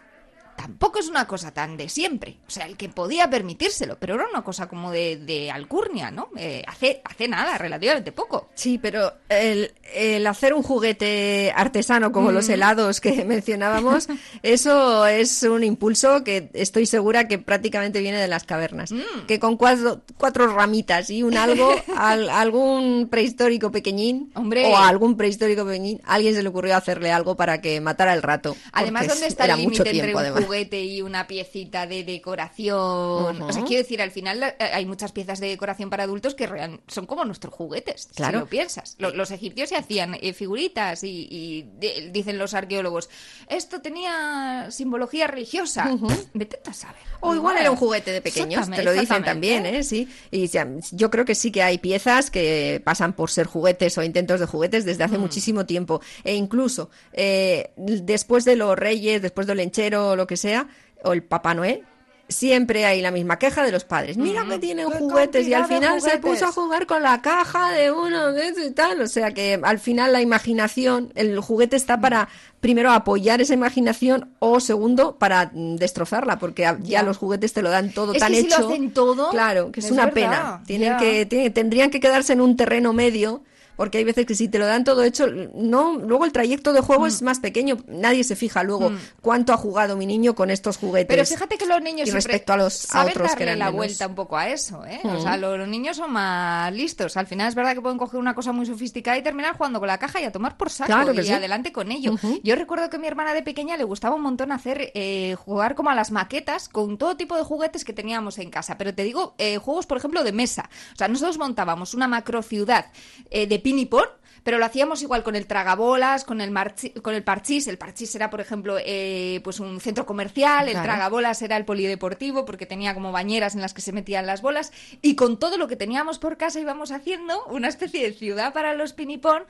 tampoco 0.56 1.00
es 1.00 1.08
una 1.10 1.28
cosa 1.28 1.52
tan 1.54 1.78
de 1.78 1.90
siempre. 1.90 2.38
O 2.48 2.52
sea, 2.52 2.66
el 2.66 2.78
que 2.78 2.90
podía 2.90 3.30
permitírselo, 3.30 3.98
pero 4.00 4.16
era 4.16 4.26
una 4.32 4.44
cosa 4.44 4.68
como 4.68 4.92
de, 4.92 5.18
de 5.18 5.52
alcurnia, 5.52 6.12
¿no? 6.12 6.30
Eh, 6.38 6.64
hace, 6.68 7.02
hace 7.04 7.28
nada, 7.28 7.58
relativamente 7.58 8.12
poco. 8.12 8.50
Sí, 8.56 8.78
pero 8.78 9.14
el, 9.30 9.74
el 9.94 10.26
hacer 10.28 10.54
un 10.54 10.64
juguete 10.64 11.52
artesano 11.56 12.12
como 12.12 12.32
los 12.32 12.48
helados 12.50 13.02
que 13.02 13.26
mencionábamos, 13.26 14.08
eso 14.44 15.06
es 15.06 15.44
un 15.44 15.64
impulso 15.64 16.24
que 16.24 16.50
estoy 16.54 16.86
segura 16.86 17.28
que 17.28 17.38
prácticamente 17.38 18.00
viene 18.00 18.18
de 18.20 18.28
las 18.28 18.44
cavernas. 18.44 18.92
Que 19.28 19.40
con 19.40 19.58
cuatro, 19.58 20.02
cuatro 20.18 20.48
ramitas 20.54 21.10
y 21.10 21.24
un 21.24 21.38
algo, 21.38 21.74
al- 21.98 22.30
algún 22.30 23.08
prehistórico 23.10 23.72
pequeñín 23.72 24.32
Hombre. 24.36 24.66
o 24.68 24.78
a 24.78 24.88
algún 24.88 25.18
prehistórico 25.18 25.66
pequeñín, 25.66 26.02
a 26.06 26.14
alguien 26.16 26.34
se 26.36 26.44
le 26.44 26.50
ocurrió 26.50 26.76
hacerle 26.78 27.12
algo 27.12 27.36
para 27.36 27.62
que 27.62 27.82
matara 27.82 28.14
el 28.14 28.22
rato. 28.22 28.56
Además, 28.72 29.08
¿dónde 29.08 29.28
está 29.28 29.46
el 29.46 29.58
límite 29.58 29.90
entre 29.90 30.14
un 30.14 30.20
además. 30.20 30.45
Juguete 30.46 30.84
y 30.84 31.02
una 31.02 31.28
piecita 31.28 31.86
de 31.88 32.04
decoración? 32.04 33.42
O 33.42 33.52
sea, 33.52 33.64
quiero 33.64 33.82
decir, 33.84 34.02
al 34.02 34.12
final 34.12 34.44
eh, 34.44 34.56
hay 34.60 34.86
muchas 34.86 35.12
piezas 35.12 35.40
de 35.40 35.48
decoración 35.50 35.90
para 35.90 36.04
adultos 36.04 36.36
que 36.36 36.48
real- 36.48 36.80
son 36.88 37.06
como 37.06 37.26
nuestros 37.26 37.54
juguetes, 37.54 38.10
Claro. 38.16 38.40
si 38.40 38.44
lo 38.44 38.50
piensas. 38.50 38.96
Lo- 39.00 39.12
los 39.14 39.32
egipcios 39.32 39.70
se 39.70 39.76
hacían 39.76 40.16
eh, 40.22 40.34
figuritas 40.34 41.04
y, 41.04 41.28
y 41.30 41.62
de- 41.80 42.10
dicen 42.12 42.38
los 42.38 42.54
arqueólogos, 42.54 43.10
esto 43.50 43.82
tenía 43.82 44.68
simbología 44.72 45.28
religiosa. 45.28 45.90
Pff, 46.00 46.26
Vete 46.34 46.60
a 46.70 46.74
saber. 46.74 47.02
O 47.22 47.34
igual 47.34 47.58
era 47.58 47.72
un 47.72 47.78
juguete 47.78 48.12
de 48.12 48.22
pequeños, 48.22 48.70
te 48.70 48.84
lo 48.84 48.94
dicen 48.94 49.24
también, 49.24 49.66
¿eh? 49.66 49.84
Sí. 49.84 50.08
Y 50.32 50.48
ya- 50.48 50.68
yo 50.92 51.10
creo 51.10 51.26
que 51.26 51.36
sí 51.36 51.52
que 51.52 51.64
hay 51.64 51.78
piezas 51.78 52.30
que 52.30 52.82
pasan 52.84 53.14
por 53.14 53.32
ser 53.32 53.48
juguetes 53.48 53.98
o 53.98 54.04
intentos 54.04 54.40
de 54.40 54.46
juguetes 54.46 54.86
desde 54.86 55.04
Mm. 55.04 55.08
hace 55.08 55.18
muchísimo 55.18 55.66
tiempo. 55.66 56.02
E 56.24 56.36
incluso 56.36 56.90
eh, 57.14 57.72
después 57.78 58.46
de 58.46 58.56
los 58.56 58.78
reyes, 58.78 59.22
después 59.22 59.48
del 59.48 59.58
lenchero 59.58 60.16
lo 60.16 60.28
que 60.28 60.35
sea, 60.38 60.68
o 61.04 61.14
el 61.14 61.24
Papá 61.24 61.54
Noel, 61.54 61.84
siempre 62.28 62.86
hay 62.86 63.02
la 63.04 63.12
misma 63.12 63.38
queja 63.38 63.64
de 63.64 63.72
los 63.72 63.84
padres. 63.86 64.18
Mira 64.18 64.44
que 64.50 64.58
tienen 64.58 64.90
¡Qué 64.90 64.98
juguetes 64.98 65.48
y 65.48 65.54
al 65.54 65.66
final 65.68 66.02
se 66.02 66.18
puso 66.18 66.46
a 66.46 66.52
jugar 66.52 66.88
con 66.88 67.04
la 67.04 67.22
caja 67.22 67.72
de 67.72 67.92
uno 67.92 68.32
de 68.32 68.48
eso 68.48 68.62
y 68.66 68.72
tal. 68.72 69.00
O 69.02 69.08
sea 69.08 69.32
que 69.32 69.60
al 69.62 69.78
final 69.78 70.12
la 70.12 70.22
imaginación, 70.22 71.12
el 71.14 71.40
juguete 71.40 71.76
está 71.76 72.02
para 72.02 72.28
primero 72.62 72.90
apoyar 72.92 73.42
esa 73.42 73.54
imaginación 73.54 74.32
o 74.40 74.60
segundo 74.60 75.18
para 75.20 75.52
destrozarla 75.54 76.40
porque 76.40 76.64
ya, 76.64 76.78
Ya. 76.82 77.04
los 77.04 77.18
juguetes 77.18 77.54
te 77.54 77.62
lo 77.62 77.70
dan 77.70 77.92
todo 77.94 78.14
Es 78.14 78.20
tan 78.20 78.32
que 78.32 78.42
si 78.42 78.50
lo 78.50 78.56
hecho. 78.56 78.68
hacen 78.70 78.92
todo, 78.92 79.30
claro, 79.30 79.72
que 79.72 79.82
es, 79.82 79.86
es 79.86 79.92
una 79.92 80.06
verdad, 80.08 80.14
pena. 80.16 80.64
Tienen 80.66 80.98
que 80.98 81.26
tienen- 81.28 81.54
tendrían 81.54 81.92
que 81.92 82.00
quedarse 82.00 82.34
en 82.34 82.42
un 82.42 82.58
terreno 82.58 82.92
medio 82.92 83.44
porque 83.76 83.98
hay 84.00 84.04
veces 84.04 84.26
que 84.26 84.36
si 84.36 84.48
te 84.48 84.60
lo 84.60 84.66
dan 84.66 84.84
todo 84.84 85.04
hecho, 85.04 85.28
no, 85.54 85.98
luego 85.98 86.26
el 86.26 86.32
trayecto 86.32 86.74
de 86.74 86.82
juego 86.82 87.08
es 87.08 87.22
más 87.22 87.40
pequeño, 87.40 87.78
nadie 87.88 88.24
se 88.24 88.36
fija 88.36 88.64
luego 88.64 88.92
cuánto 89.22 89.54
ha 89.54 89.58
jugado 89.58 89.98
mi 89.98 90.06
niño 90.06 90.36
con 90.36 90.50
estos 90.50 90.78
juguetes. 90.78 91.08
Pero 91.08 91.26
fíjate 91.26 91.58
que 91.58 91.66
los 91.66 91.82
niños 91.82 92.10
y 92.10 92.12
respecto 92.12 92.54
a 92.54 92.58
los 92.58 92.94
a 92.94 93.06
otros 93.06 93.16
que 93.16 93.22
darle 93.30 93.44
eran 93.44 93.60
la 93.60 93.66
menos. 93.66 93.78
vuelta 93.78 94.08
un 94.08 94.16
poco 94.16 94.38
a 94.38 94.50
eso, 94.50 94.86
¿eh? 94.86 95.00
O 95.04 95.22
sea, 95.22 95.38
los, 95.38 95.58
los 95.58 95.68
niños 95.68 95.98
son 95.98 96.12
más 96.12 96.74
listos. 96.74 97.18
Al 97.18 97.28
final 97.28 97.48
es 97.48 97.56
verdad 97.56 97.74
que 97.74 97.82
pueden 97.82 97.98
coger 97.98 98.20
una 98.20 98.34
cosa 98.34 98.52
muy 98.52 98.66
sofisticada 98.66 99.18
y 99.18 99.24
terminar 99.24 99.56
jugando 99.58 99.80
con 99.80 99.88
la 99.88 99.98
caja 99.98 100.22
y 100.22 100.24
a 100.24 100.32
tomar 100.32 100.58
por 100.58 100.70
saco 100.70 100.88
Claro 100.88 101.14
que 101.14 101.22
y 101.22 101.26
sí. 101.26 101.32
adelante 101.32 101.72
con 101.72 101.92
ello. 101.92 102.16
Yo 102.44 102.56
recuerdo 102.56 102.90
que 102.90 102.98
a 102.98 103.00
mi 103.00 103.08
hermana 103.08 103.34
de 103.34 103.44
pequeña 103.44 103.78
le 103.78 103.84
gustaba 103.84 104.16
un 104.16 104.22
montón 104.22 104.52
hacer 104.52 104.92
eh, 104.94 105.36
jugar 105.36 105.76
como 105.76 105.90
a 105.90 105.96
las 105.96 106.12
maquetas 106.12 106.70
con 106.70 106.98
todo 106.98 107.18
tipo 107.18 107.36
de 107.36 107.44
juguetes 107.44 107.84
que 107.86 107.94
teníamos 107.94 108.38
en 108.38 108.50
casa. 108.50 108.78
Pero 108.78 108.94
te 108.94 109.04
digo, 109.04 109.36
eh, 109.38 109.58
juegos, 109.58 109.86
por 109.86 109.98
ejemplo, 109.98 110.24
de 110.24 110.32
mesa. 110.32 110.70
O 110.94 110.98
sea, 110.98 111.08
nosotros 111.08 111.38
montábamos 111.38 111.94
una 111.94 112.08
macro 112.08 112.42
ciudad 112.42 112.88
eh, 113.32 113.48
de 113.48 113.60
pin 113.66 113.80
y 113.80 113.88
pon, 113.88 114.06
pero 114.44 114.60
lo 114.60 114.66
hacíamos 114.66 115.02
igual 115.02 115.24
con 115.24 115.36
el 115.36 115.48
tragabolas, 115.48 116.24
con 116.24 116.40
el, 116.40 116.52
marchi- 116.52 116.94
con 117.02 117.16
el 117.16 117.24
parchís. 117.24 117.66
El 117.68 117.80
parchís 117.80 118.14
era, 118.14 118.30
por 118.30 118.42
ejemplo, 118.42 118.78
eh, 118.80 119.42
pues 119.44 119.60
un 119.60 119.82
centro 119.82 120.06
comercial, 120.06 120.68
el 120.68 120.74
Claro. 120.74 120.86
tragabolas 120.86 121.42
era 121.42 121.58
el 121.58 121.66
polideportivo 121.66 122.46
porque 122.46 122.68
tenía 122.68 122.94
como 122.94 123.12
bañeras 123.12 123.56
en 123.56 123.62
las 123.62 123.74
que 123.74 123.82
se 123.82 123.92
metían 123.92 124.28
las 124.28 124.44
bolas. 124.44 124.72
Y 125.02 125.16
con 125.16 125.40
todo 125.40 125.58
lo 125.58 125.68
que 125.68 125.76
teníamos 125.76 126.20
por 126.20 126.38
casa 126.38 126.60
íbamos 126.60 126.92
haciendo 126.92 127.44
una 127.48 127.68
especie 127.68 128.04
de 128.04 128.14
ciudad 128.14 128.54
para 128.54 128.76
los 128.76 128.94
pinipón. 128.94 129.46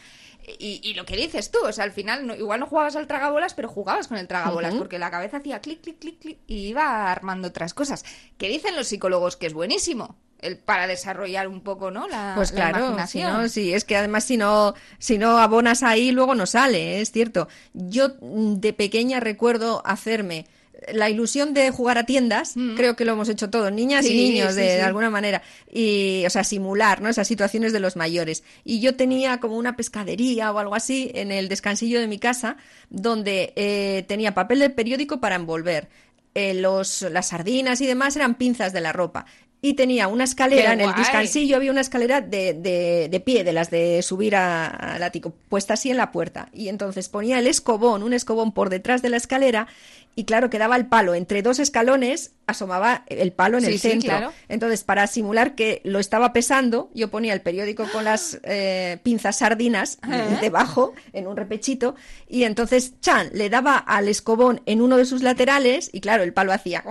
Y, 0.60 0.80
y 0.84 0.94
lo 0.94 1.06
que 1.06 1.16
dices 1.18 1.50
tú, 1.50 1.58
o 1.66 1.72
sea, 1.72 1.84
al 1.86 1.92
final 1.92 2.28
no- 2.28 2.36
igual 2.36 2.60
no 2.60 2.68
jugabas 2.68 2.96
al 2.96 3.08
tragabolas, 3.08 3.54
pero 3.56 3.68
jugabas 3.68 4.08
con 4.08 4.18
el 4.18 4.28
tragabolas 4.28 4.76
porque 4.76 5.00
la 5.00 5.10
cabeza 5.10 5.38
hacía 5.38 5.60
clic, 5.60 5.82
clic, 5.82 5.98
clic, 6.00 6.20
clic 6.20 6.38
y 6.46 6.68
iba 6.68 7.12
armando 7.12 7.48
otras 7.48 7.74
cosas. 7.74 8.06
Que 8.38 8.48
dicen 8.50 8.76
los 8.76 8.88
psicólogos 8.88 9.38
que 9.38 9.48
es 9.48 9.54
buenísimo. 9.54 10.16
El, 10.40 10.58
para 10.60 10.86
desarrollar 10.86 11.48
un 11.48 11.62
poco, 11.62 11.90
¿no? 11.90 12.08
La, 12.08 12.34
Pues 12.36 12.52
la 12.52 12.70
claro, 12.72 13.08
si 13.08 13.24
no, 13.24 13.50
sí, 13.50 13.74
es 13.74 13.86
que 13.86 13.96
además 13.98 14.26
si 14.26 14.38
no, 14.38 14.76
si 15.00 15.18
no 15.18 15.40
abonas 15.40 15.82
ahí, 15.82 16.12
luego 16.12 16.36
no 16.36 16.46
sale, 16.46 17.02
es 17.02 17.12
cierto. 17.12 17.48
Yo 17.74 18.10
mm, 18.22 18.56
de 18.56 18.74
pequeña 18.74 19.20
recuerdo 19.20 19.82
hacerme 19.86 20.46
la 20.94 21.10
ilusión 21.10 21.54
de 21.54 21.72
jugar 21.72 21.98
a 21.98 22.06
tiendas, 22.06 22.56
creo 22.76 22.96
que 22.96 23.06
lo 23.06 23.14
hemos 23.14 23.30
hecho 23.30 23.50
todos, 23.50 23.72
niñas 23.72 24.06
y 24.06 24.10
Mm. 24.10 24.12
Sí, 24.12 24.30
niños, 24.32 24.54
sí, 24.54 24.62
de, 24.62 24.82
alguna 24.82 25.10
manera, 25.10 25.42
y, 25.72 26.24
o 26.26 26.30
sea, 26.30 26.44
simular, 26.44 27.02
¿no? 27.02 27.10
Esas 27.10 27.28
situaciones 27.28 27.74
de 27.74 27.80
los 27.80 27.96
mayores. 27.96 28.44
Y 28.64 28.80
yo 28.80 28.96
tenía 28.96 29.40
como 29.40 29.58
una 29.58 29.76
pescadería 29.76 30.52
o 30.52 30.60
algo 30.60 30.76
así 30.76 31.12
en 31.16 31.32
el 31.32 31.50
descansillo 31.50 32.00
de 32.00 32.08
mi 32.08 32.20
casa, 32.20 32.58
donde 32.90 33.54
eh, 33.56 34.06
tenía 34.08 34.34
papel 34.34 34.60
de 34.60 34.70
periódico 34.70 35.20
para 35.20 35.36
envolver. 35.36 35.90
Eh, 36.34 36.54
los, 36.54 37.02
las 37.04 37.30
sardinas 37.30 37.80
y 37.82 37.86
demás 37.86 38.16
eran 38.18 38.36
pinzas 38.36 38.74
de 38.74 38.82
la 38.82 38.92
ropa. 38.92 39.26
Y 39.62 39.74
tenía 39.74 40.08
una 40.10 40.26
escalera 40.26 40.68
¡Qué 40.68 40.74
en 40.74 40.82
el 40.82 40.96
descansillo, 40.96 41.56
había 41.56 41.72
una 41.72 41.82
escalera 41.82 42.22
de, 42.22 42.54
de- 42.54 43.08
de 43.10 43.20
pie, 43.22 43.44
de 43.44 43.52
las 43.54 43.72
de 43.72 44.02
subir 44.04 44.36
a- 44.36 44.68
al 44.68 45.02
ático, 45.02 45.34
puesta 45.50 45.74
así 45.74 45.90
en 45.90 45.98
la 45.98 46.12
puerta. 46.12 46.50
Y 46.54 46.68
entonces 46.68 47.10
ponía 47.10 47.40
el 47.40 47.48
escobón, 47.48 48.04
un 48.04 48.14
escobón 48.14 48.52
por 48.54 48.70
detrás 48.70 49.02
de 49.02 49.10
la 49.10 49.18
escalera, 49.18 49.68
y 50.16 50.26
claro, 50.26 50.50
quedaba 50.50 50.76
el 50.78 50.86
palo 50.88 51.14
entre 51.16 51.42
dos 51.42 51.60
escalones, 51.60 52.32
asomaba 52.48 53.04
el 53.08 53.32
palo 53.34 53.58
en 53.58 53.66
Sí, 53.66 53.72
el 53.72 53.80
sí, 53.80 53.90
centro. 53.90 54.10
claro. 54.10 54.34
Entonces, 54.50 54.84
para 54.84 55.08
simular 55.08 55.56
que 55.56 55.82
lo 55.84 56.00
estaba 56.00 56.32
pesando, 56.32 56.90
yo 56.94 57.10
ponía 57.10 57.34
el 57.34 57.42
periódico 57.42 57.86
con 57.92 58.04
las 58.06 58.40
eh, 58.44 58.98
pinzas 59.04 59.38
sardinas 59.40 59.98
debajo, 60.42 60.94
en 61.14 61.28
un 61.28 61.36
repechito, 61.36 61.96
y 62.28 62.44
entonces 62.44 63.00
Chan 63.02 63.30
le 63.34 63.50
daba 63.50 63.78
al 63.78 64.08
escobón 64.08 64.62
en 64.66 64.82
uno 64.82 64.98
de 64.98 65.06
sus 65.06 65.22
laterales, 65.24 65.90
y 65.92 66.02
claro, 66.02 66.24
el 66.24 66.34
palo 66.34 66.54
hacía, 66.54 66.84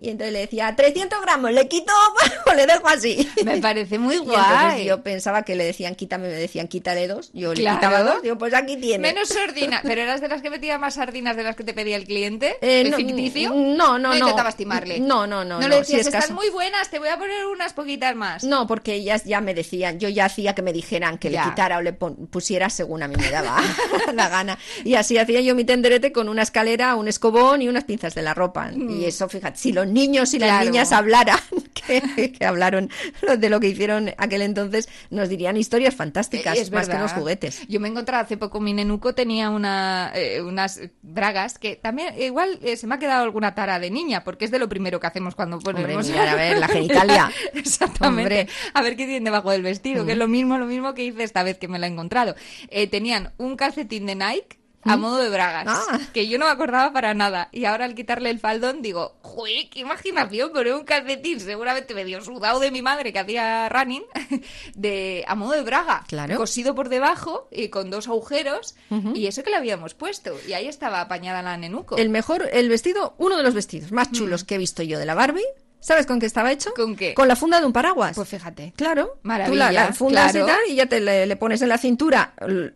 y 0.00 0.08
entonces 0.10 0.32
le 0.32 0.38
decía, 0.40 0.74
300 0.76 1.20
gramos, 1.22 1.52
le 1.52 1.66
quito 1.68 1.92
o 2.50 2.54
le 2.54 2.66
dejo 2.66 2.86
así. 2.88 3.28
Me 3.44 3.58
parece 3.58 3.98
muy 3.98 4.18
guay. 4.26 4.84
yo 4.84 5.02
pensaba 5.02 5.42
que 5.42 5.56
le 5.56 5.64
decían, 5.64 5.94
quítame, 5.94 6.28
me 6.28 6.34
decían, 6.34 6.68
quítale 6.68 7.08
dos. 7.08 7.30
Yo 7.32 7.54
le 7.54 7.62
quitaba 7.62 8.02
dos, 8.02 8.22
digo, 8.22 8.36
pues 8.38 8.54
aquí 8.54 8.76
tiene. 8.76 9.08
Menos 9.12 9.28
sardinas. 9.28 9.80
¿Pero 9.82 10.02
eras 10.02 10.20
de 10.20 10.28
las 10.28 10.42
que 10.42 10.50
metía 10.50 10.78
más 10.78 10.94
sardinas 10.94 11.36
de 11.36 11.42
las 11.42 11.56
que 11.56 11.64
te 11.64 11.74
pedía 11.74 11.95
el 11.96 12.04
cliente? 12.04 12.56
Eh, 12.60 12.82
¿El 12.82 12.90
no, 12.92 12.96
ficticio? 12.96 13.50
no, 13.54 13.98
no, 13.98 13.98
no. 13.98 14.14
intentabas 14.16 14.56
timarle? 14.56 15.00
No, 15.00 15.26
no, 15.26 15.44
no. 15.44 15.60
No, 15.60 15.68
no, 15.68 15.78
le 15.78 15.84
si 15.84 15.92
decías, 15.96 16.00
es 16.00 16.06
están 16.08 16.20
caso- 16.22 16.34
muy 16.34 16.50
buenas, 16.50 16.90
te 16.90 16.98
voy 16.98 17.08
a 17.08 17.18
poner 17.18 17.46
unas 17.46 17.72
poquitas 17.72 18.14
más. 18.14 18.44
No, 18.44 18.66
porque 18.66 18.94
ellas 18.94 19.24
ya 19.24 19.40
me 19.40 19.54
decían, 19.54 19.98
yo 19.98 20.08
ya 20.08 20.26
hacía 20.26 20.54
que 20.54 20.62
me 20.62 20.72
dijeran 20.72 21.18
que 21.18 21.30
Ya. 21.30 21.44
le 21.44 21.50
quitara 21.50 21.78
o 21.78 21.82
le 21.82 21.92
pusiera 21.92 22.70
según 22.70 23.02
a 23.02 23.08
mí 23.08 23.16
me 23.16 23.30
daba 23.30 23.56
la 24.14 24.28
gana. 24.28 24.58
Y 24.84 24.94
así 24.94 25.18
hacía 25.18 25.40
yo 25.40 25.54
mi 25.54 25.64
tenderete 25.64 26.12
con 26.12 26.28
una 26.28 26.42
escalera, 26.42 26.94
un 26.96 27.08
escobón 27.08 27.62
y 27.62 27.68
unas 27.68 27.84
pinzas 27.84 28.14
de 28.14 28.22
la 28.22 28.34
ropa. 28.34 28.70
Y 28.72 29.04
eso, 29.04 29.28
fíjate, 29.28 29.58
si 29.58 29.72
los 29.72 29.86
niños 29.86 30.32
y 30.34 30.38
las 30.38 30.46
Mm. 30.46 30.52
Claro. 30.56 30.64
niñas 30.70 30.92
hablaran, 30.92 31.38
que, 31.74 32.32
que 32.32 32.44
hablaron 32.44 32.90
de 33.38 33.50
lo 33.50 33.60
que 33.60 33.68
hicieron 33.68 34.12
aquel 34.18 34.42
entonces, 34.42 34.88
nos 35.10 35.28
dirían 35.28 35.56
historias 35.56 35.94
fantásticas, 35.94 36.56
Eh, 36.56 36.60
es 36.62 36.70
más 36.70 36.86
que 36.86 36.92
verdad. 36.94 37.04
unos 37.06 37.12
juguetes. 37.18 37.66
Yo 37.68 37.80
me 37.80 37.88
he 37.88 37.90
encontrado 37.90 38.24
hace 38.24 38.36
poco, 38.36 38.60
mi 38.60 38.72
nenuco 38.72 39.14
tenía 39.14 39.50
una, 39.50 40.12
eh, 40.14 40.40
unas 40.42 40.80
bragas 41.02 41.58
que 41.58 41.76
también, 41.86 42.20
igual 42.20 42.58
eh, 42.64 42.76
se 42.76 42.88
me 42.88 42.96
ha 42.96 42.98
quedado 42.98 43.22
alguna 43.22 43.54
tara 43.54 43.78
de 43.78 43.92
niña, 43.92 44.24
porque 44.24 44.44
es 44.44 44.50
de 44.50 44.58
lo 44.58 44.68
primero 44.68 44.98
que 44.98 45.06
hacemos 45.06 45.36
cuando 45.36 45.60
ponemos... 45.60 46.08
mirar, 46.08 46.30
a 46.30 46.34
ver, 46.34 46.58
la 46.58 46.66
genitalia. 46.76 47.30
Exactamente. 47.54 48.40
Hombre. 48.40 48.48
A 48.74 48.82
ver 48.82 48.96
qué 48.96 49.04
tienen 49.04 49.22
debajo 49.22 49.52
del 49.52 49.62
vestido, 49.62 50.04
que 50.04 50.12
es 50.12 50.18
lo 50.18 50.26
mismo, 50.26 50.58
lo 50.58 50.66
mismo 50.66 50.94
que 50.94 51.04
hice 51.04 51.22
esta 51.22 51.44
vez 51.44 51.58
que 51.58 51.68
me 51.68 51.78
la 51.78 51.86
he 51.86 51.90
encontrado. 51.90 52.34
Eh, 52.70 52.88
tenían 52.88 53.32
un 53.38 53.54
calcetín 53.54 54.06
de 54.06 54.16
Nike 54.16 54.58
a 54.86 54.96
modo 54.96 55.16
de 55.18 55.28
bragas, 55.28 55.66
Ah. 55.68 56.00
que 56.14 56.28
yo 56.28 56.38
no 56.38 56.46
me 56.46 56.50
acordaba 56.52 56.92
para 56.92 57.14
nada. 57.14 57.48
Y 57.52 57.64
ahora 57.64 57.84
al 57.84 57.94
quitarle 57.94 58.30
el 58.30 58.38
faldón 58.40 58.82
digo, 58.82 59.16
¡juy, 59.22 59.68
qué 59.70 59.80
imaginación! 59.80 60.52
Poner 60.52 60.74
un 60.74 60.84
calcetín, 60.84 61.40
seguramente 61.40 61.94
medio 61.94 62.20
sudado 62.22 62.60
de 62.60 62.70
mi 62.70 62.82
madre 62.82 63.12
que 63.12 63.18
hacía 63.18 63.68
running, 63.68 64.04
de, 64.74 65.24
a 65.26 65.34
modo 65.34 65.52
de 65.52 65.62
braga, 65.62 66.04
Claro. 66.08 66.36
cosido 66.36 66.74
por 66.74 66.88
debajo 66.88 67.48
y 67.50 67.68
con 67.68 67.90
dos 67.90 68.08
agujeros, 68.08 68.74
y 69.14 69.26
eso 69.26 69.42
que 69.42 69.50
le 69.50 69.56
habíamos 69.56 69.94
puesto. 69.94 70.34
Y 70.46 70.52
ahí 70.52 70.68
estaba 70.68 71.00
apañada 71.00 71.42
la 71.42 71.56
nenuco. 71.56 71.96
El 71.96 72.08
mejor, 72.10 72.48
el 72.52 72.68
vestido, 72.68 73.14
uno 73.18 73.36
de 73.36 73.42
los 73.42 73.54
vestidos 73.54 73.92
más 73.92 74.10
chulos 74.12 74.44
que 74.44 74.54
he 74.56 74.58
visto 74.58 74.82
yo 74.82 74.98
de 74.98 75.06
la 75.06 75.14
Barbie. 75.14 75.44
¿Sabes 75.80 76.06
con 76.06 76.18
qué 76.18 76.26
estaba 76.26 76.50
hecho? 76.50 76.72
¿Con 76.74 76.96
qué? 76.96 77.14
Con 77.14 77.28
la 77.28 77.36
funda 77.36 77.60
de 77.60 77.66
un 77.66 77.72
paraguas. 77.72 78.16
Pues 78.16 78.28
fíjate. 78.28 78.72
Claro, 78.76 79.18
Maravilla, 79.22 79.52
tú 79.52 79.56
la, 79.56 79.72
la 79.86 79.92
fundas 79.92 80.32
claro. 80.32 80.46
y 80.46 80.50
tal, 80.50 80.60
y 80.70 80.74
ya 80.74 80.86
te 80.86 81.00
le, 81.00 81.26
le 81.26 81.36
pones 81.36 81.62
en 81.62 81.68
la 81.68 81.78
cintura 81.78 82.32
el, 82.40 82.72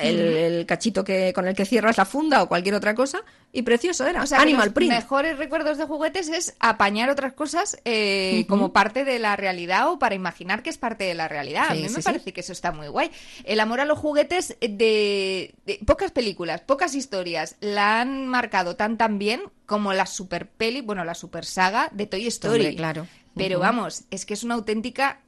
el- 0.00 0.18
el 0.20 0.66
cachito 0.66 1.04
que 1.04 1.32
con 1.32 1.46
el 1.46 1.54
que 1.54 1.64
cierras 1.64 1.96
la 1.98 2.04
funda 2.04 2.42
o 2.42 2.48
cualquier 2.48 2.74
otra 2.74 2.94
cosa, 2.96 3.20
y 3.52 3.62
precioso 3.62 4.06
era. 4.06 4.22
O 4.22 4.26
sea, 4.26 4.38
que 4.38 4.42
Animal 4.42 4.66
los 4.66 4.74
print. 4.74 4.90
mejores 4.92 5.38
recuerdos 5.38 5.78
de 5.78 5.84
juguetes 5.84 6.28
es 6.30 6.56
apañar 6.58 7.10
otras 7.10 7.32
cosas 7.32 7.78
eh, 7.84 8.44
como 8.48 8.72
parte 8.72 9.04
de 9.04 9.18
la 9.20 9.36
realidad 9.36 9.88
o 9.90 9.98
para 10.00 10.16
imaginar 10.16 10.62
que 10.64 10.70
es 10.70 10.78
parte 10.78 11.04
de 11.04 11.14
la 11.14 11.28
realidad. 11.28 11.66
a 11.68 11.74
Sí, 11.74 11.82
mí 11.82 11.88
me 11.88 11.88
sí. 11.90 12.02
parece 12.02 12.32
que 12.32 12.40
eso 12.40 12.52
está 12.52 12.72
muy 12.72 12.88
guay. 12.88 13.10
El 13.44 13.60
amor 13.60 13.80
a 13.80 13.84
los 13.84 13.98
juguetes 13.98 14.56
de, 14.60 15.54
de 15.64 15.80
pocas 15.86 16.10
películas, 16.10 16.60
pocas 16.62 16.94
historias 16.94 17.56
la 17.60 18.00
han 18.00 18.26
marcado 18.26 18.74
tan 18.74 18.96
tan 18.98 19.18
bien 19.18 19.42
como 19.68 19.92
la 19.92 20.06
super 20.06 20.48
peli, 20.48 20.80
bueno, 20.80 21.04
la 21.04 21.14
super 21.14 21.44
saga 21.44 21.88
de 21.92 22.06
Toy 22.06 22.26
Story. 22.26 22.60
Hombre, 22.62 22.74
claro. 22.76 23.06
Pero 23.36 23.60
vamos, 23.60 24.02
es 24.10 24.26
que 24.26 24.34
es 24.34 24.42
una 24.42 24.54
auténtica 24.54 25.20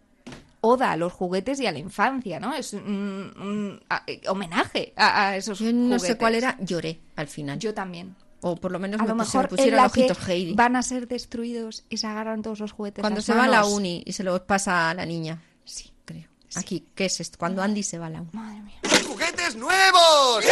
oda 0.63 0.91
a 0.93 0.97
los 0.97 1.13
juguetes 1.13 1.61
y 1.61 1.67
a 1.67 1.73
la 1.73 1.79
infancia, 1.79 2.41
¿no? 2.41 2.53
Es 2.55 2.73
un, 2.73 2.83
un, 2.83 3.81
a- 3.89 4.03
eh, 4.09 4.21
homenaje 4.29 4.93
a, 4.97 5.29
a 5.29 5.37
esos 5.37 5.59
Yo 5.61 5.73
no 5.73 5.99
sé 6.01 6.17
cuál 6.17 6.35
era, 6.35 6.57
lloré 6.61 6.99
al 7.17 7.29
final. 7.29 7.59
Yo 7.61 7.73
también. 7.75 8.17
o 8.41 8.57
por 8.57 8.73
lo 8.73 8.79
menos 8.79 8.99
A 9.01 9.05
me 9.05 9.09
lo 9.11 9.15
mejor 9.15 9.45
en 9.45 9.49
pusieron 9.51 9.77
la 9.77 9.87
ojitos 9.87 10.19
que 10.19 10.33
Heidi. 10.33 10.55
van 10.55 10.75
a 10.75 10.83
ser 10.83 11.07
destruidos 11.07 11.85
y 11.89 11.99
se 11.99 12.07
agarran 12.09 12.43
todos 12.43 12.59
los 12.61 12.73
juguetes. 12.73 13.01
Cuando 13.03 13.19
las 13.19 13.25
se 13.27 13.35
va 13.35 13.45
a 13.45 13.49
la 13.49 13.65
uni 13.67 14.03
y 14.07 14.13
se 14.15 14.25
lo 14.25 14.45
pasa 14.47 14.91
a 14.91 14.95
la 14.95 15.07
niña. 15.07 15.41
Sí. 15.65 15.93
Creo. 16.05 16.25
Aquí, 16.57 16.85
¿qué 16.97 17.05
es 17.05 17.21
esto? 17.21 17.39
Cuando 17.39 17.63
Andy 17.63 17.83
se 17.83 17.99
va 17.99 18.07
a 18.07 18.11
la 18.11 18.21
uni. 18.23 18.31
Madre 18.33 18.61
mía. 18.63 18.81
¡Juguetes 19.07 19.55
nuevos! 19.57 20.45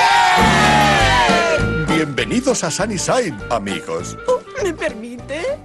Bienvenidos 1.99 2.63
a 2.63 2.71
Sunnyside, 2.71 3.35
amigos. 3.51 4.17
¿Me 4.63 4.73
permite? 4.73 5.59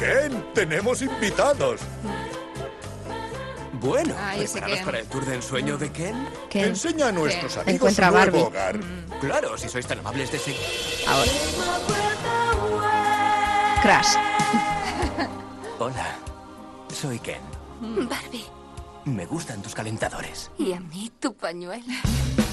Ken, 0.00 0.44
tenemos 0.52 1.02
invitados. 1.02 1.82
Bueno, 3.74 4.12
Ay, 4.20 4.42
ese 4.42 4.54
¿preparados 4.54 4.78
Ken. 4.78 4.84
para 4.86 4.98
el 4.98 5.06
tour 5.06 5.24
de 5.24 5.36
ensueño 5.36 5.78
de 5.78 5.92
Ken? 5.92 6.16
¿Qué? 6.50 6.64
Enseña 6.64 7.06
a 7.06 7.12
nuestros 7.12 7.52
Ken. 7.52 7.62
amigos 7.62 7.92
Encuentra 7.96 8.08
su 8.08 8.12
nuevo 8.16 8.50
Barbie. 8.50 8.80
hogar. 8.80 9.20
Claro, 9.20 9.56
si 9.56 9.68
sois 9.68 9.86
tan 9.86 10.00
amables 10.00 10.32
de 10.32 10.38
seguir. 10.40 10.60
Ahora. 11.06 11.30
Crash. 13.82 14.16
Hola, 15.78 16.16
soy 16.92 17.20
Ken. 17.20 17.40
Barbie. 17.80 18.46
Me 19.04 19.26
gustan 19.26 19.62
tus 19.62 19.76
calentadores. 19.76 20.50
Y 20.58 20.72
a 20.72 20.80
mí 20.80 21.12
tu 21.20 21.32
pañuelo. 21.36 21.84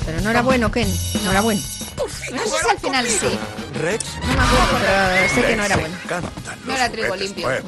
Pero 0.05 0.21
no 0.21 0.29
era 0.29 0.41
bueno, 0.41 0.71
Ken. 0.71 0.87
No 1.23 1.31
era 1.31 1.41
bueno. 1.41 1.61
No 1.97 2.43
sé 2.43 2.57
si 2.61 2.69
al 2.69 2.79
final 2.79 3.07
sí. 3.07 3.39
Rex, 3.75 4.05
No 4.21 4.27
me 4.27 4.41
acuerdo, 4.41 4.77
pero 4.81 5.29
sé 5.29 5.41
que 5.41 5.55
no 5.55 5.63
era 5.63 5.77
bueno. 5.77 5.95
No 6.65 6.75
era 6.75 6.89
trigo 6.91 7.15
limpio. 7.15 7.47
¿verdad? 7.47 7.63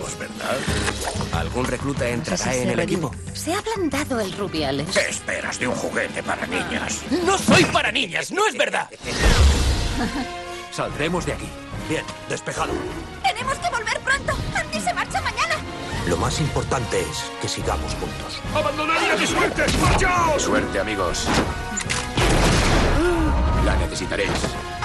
¿algún 1.33 1.65
recluta 1.65 2.07
entrará 2.07 2.37
sé 2.37 2.53
si 2.53 2.59
en 2.59 2.69
el 2.69 2.79
equipo? 2.79 3.11
Se 3.33 3.53
ha 3.53 3.59
ablandado 3.59 4.19
el 4.19 4.31
rubiales. 4.33 4.87
¿Qué 4.89 5.09
esperas 5.09 5.59
de 5.59 5.67
un 5.67 5.75
juguete 5.75 6.23
para 6.23 6.45
niñas? 6.47 7.01
¡No 7.25 7.37
soy 7.37 7.63
para 7.65 7.91
niñas! 7.91 8.31
¡No 8.31 8.47
es 8.47 8.57
verdad! 8.57 8.89
Saldremos 10.71 11.25
de 11.25 11.33
aquí. 11.33 11.49
Bien, 11.89 12.03
despejado. 12.29 12.73
¡Tenemos 13.23 13.57
que 13.57 13.69
volver 13.69 13.99
pronto! 13.99 14.33
¡Andy 14.55 14.79
se 14.81 14.93
marcha 14.93 15.21
mañana! 15.21 15.55
Lo 16.07 16.17
más 16.17 16.39
importante 16.39 16.99
es 16.99 17.23
que 17.41 17.47
sigamos 17.47 17.93
juntos. 17.93 18.41
¡Abandonaría 18.53 19.15
mi 19.15 19.25
suerte! 19.27 19.63
¡Marchaos! 19.81 20.41
Suerte, 20.41 20.79
amigos. 20.79 21.25
La 23.65 23.75
necesitaréis. 23.77 24.29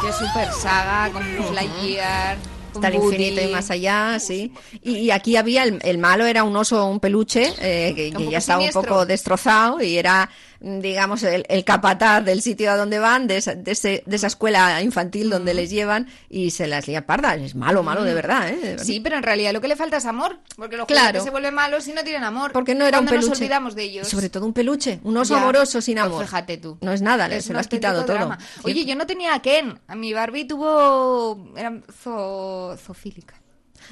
Que 0.00 0.12
super 0.12 0.50
saga 0.52 1.10
con 1.12 1.22
Buzz 1.36 1.52
Lightyear. 1.52 2.38
Hasta 2.74 2.88
el 2.88 2.94
infinito 2.94 3.40
y 3.40 3.48
más 3.48 3.70
allá, 3.70 4.18
sí. 4.20 4.52
Y, 4.82 4.98
y 4.98 5.10
aquí 5.10 5.36
había, 5.36 5.64
el, 5.64 5.80
el 5.82 5.98
malo 5.98 6.24
era 6.24 6.44
un 6.44 6.56
oso, 6.56 6.86
un 6.86 7.00
peluche, 7.00 7.52
eh, 7.58 7.92
que, 7.94 8.30
ya 8.30 8.38
estaba 8.38 8.60
siniestro. 8.60 8.82
un 8.82 8.86
poco 8.86 9.06
destrozado 9.06 9.82
y 9.82 9.98
era, 9.98 10.30
digamos, 10.60 11.22
el, 11.22 11.44
el 11.48 11.64
capataz 11.64 12.22
del 12.24 12.42
sitio 12.42 12.70
a 12.70 12.76
donde 12.76 12.98
van, 12.98 13.26
de 13.26 13.38
esa, 13.38 13.54
de, 13.54 13.72
ese- 13.72 14.02
de 14.04 14.16
esa 14.16 14.26
escuela 14.26 14.82
infantil 14.82 15.30
donde 15.30 15.54
les 15.54 15.70
llevan 15.70 16.08
y 16.28 16.50
se 16.50 16.66
las 16.66 16.86
lía 16.86 17.06
parda. 17.06 17.34
Es 17.36 17.54
malo, 17.54 17.82
malo 17.82 18.04
de 18.04 18.12
verdad, 18.14 18.48
¿eh? 18.50 18.76
Sí, 18.78 19.00
pero 19.00 19.16
en 19.16 19.22
realidad 19.22 19.52
lo 19.52 19.60
que 19.60 19.68
le 19.68 19.76
falta 19.76 19.96
es 19.96 20.04
amor. 20.04 20.38
Porque 20.56 20.76
los 20.76 20.86
Claro. 20.86 21.06
juguetes 21.06 21.24
se 21.24 21.30
vuelven 21.30 21.54
malos 21.54 21.84
si 21.84 21.92
no 21.92 22.02
tienen 22.04 22.24
amor. 22.24 22.52
Porque 22.52 22.74
no 22.74 22.86
era 22.86 23.00
un 23.00 23.06
peluche. 23.06 23.28
nos 23.30 23.38
olvidamos 23.38 23.74
de 23.74 23.82
ellos. 23.84 24.08
Sobre 24.08 24.28
todo 24.28 24.44
un 24.44 24.52
peluche, 24.52 25.00
un 25.02 25.16
oso 25.16 25.34
Ya. 25.34 25.42
amoroso 25.42 25.80
sin 25.80 25.94
Pues 25.96 26.06
amor. 26.06 26.24
fíjate 26.26 26.56
tú. 26.58 26.76
No 26.82 26.92
es 26.92 27.00
nada, 27.02 27.26
Es 27.28 27.46
se 27.46 27.52
lo 27.52 27.58
has 27.58 27.68
quitado 27.68 28.04
todo. 28.04 28.36
Oye, 28.62 28.84
yo 28.84 28.94
no 28.96 29.06
tenía 29.06 29.34
a 29.34 29.40
Ken. 29.42 29.78
A 29.88 29.94
mi 29.94 30.12
Barbie 30.12 30.44
tuvo... 30.46 31.52
Era 31.56 31.70
zo- 32.04 32.76
zoofílica. 32.76 33.34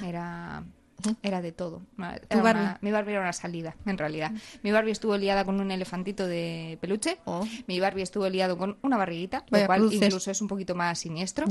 Era... 0.05 0.63
Era 1.23 1.41
de 1.43 1.53
todo. 1.53 1.83
Era 1.99 2.19
¿Tu 2.29 2.41
Barbie? 2.43 2.63
una- 2.63 2.79
mi 2.81 2.91
Barbie 2.91 3.13
era 3.13 3.21
una 3.21 3.33
salida, 3.33 3.77
en 3.87 3.99
realidad. 3.99 4.33
Mi 4.63 4.73
Barbie 4.73 4.91
estuvo 4.93 5.17
liada 5.17 5.45
con 5.45 5.61
un 5.61 5.71
elefantito 5.71 6.27
de 6.27 6.77
peluche. 6.81 7.19
Mi 7.67 7.79
Barbie 7.81 8.03
estuvo 8.03 8.29
liado 8.29 8.59
con 8.59 8.79
una 8.83 8.97
barriguita, 8.97 9.39
lo 9.39 9.45
Oh. 9.45 9.51
Vaya 9.53 9.67
cual 9.67 9.81
cruces. 9.81 10.03
incluso 10.03 10.31
es 10.31 10.41
un 10.43 10.49
poquito 10.49 10.75
más 10.75 10.99
siniestro. 10.99 11.47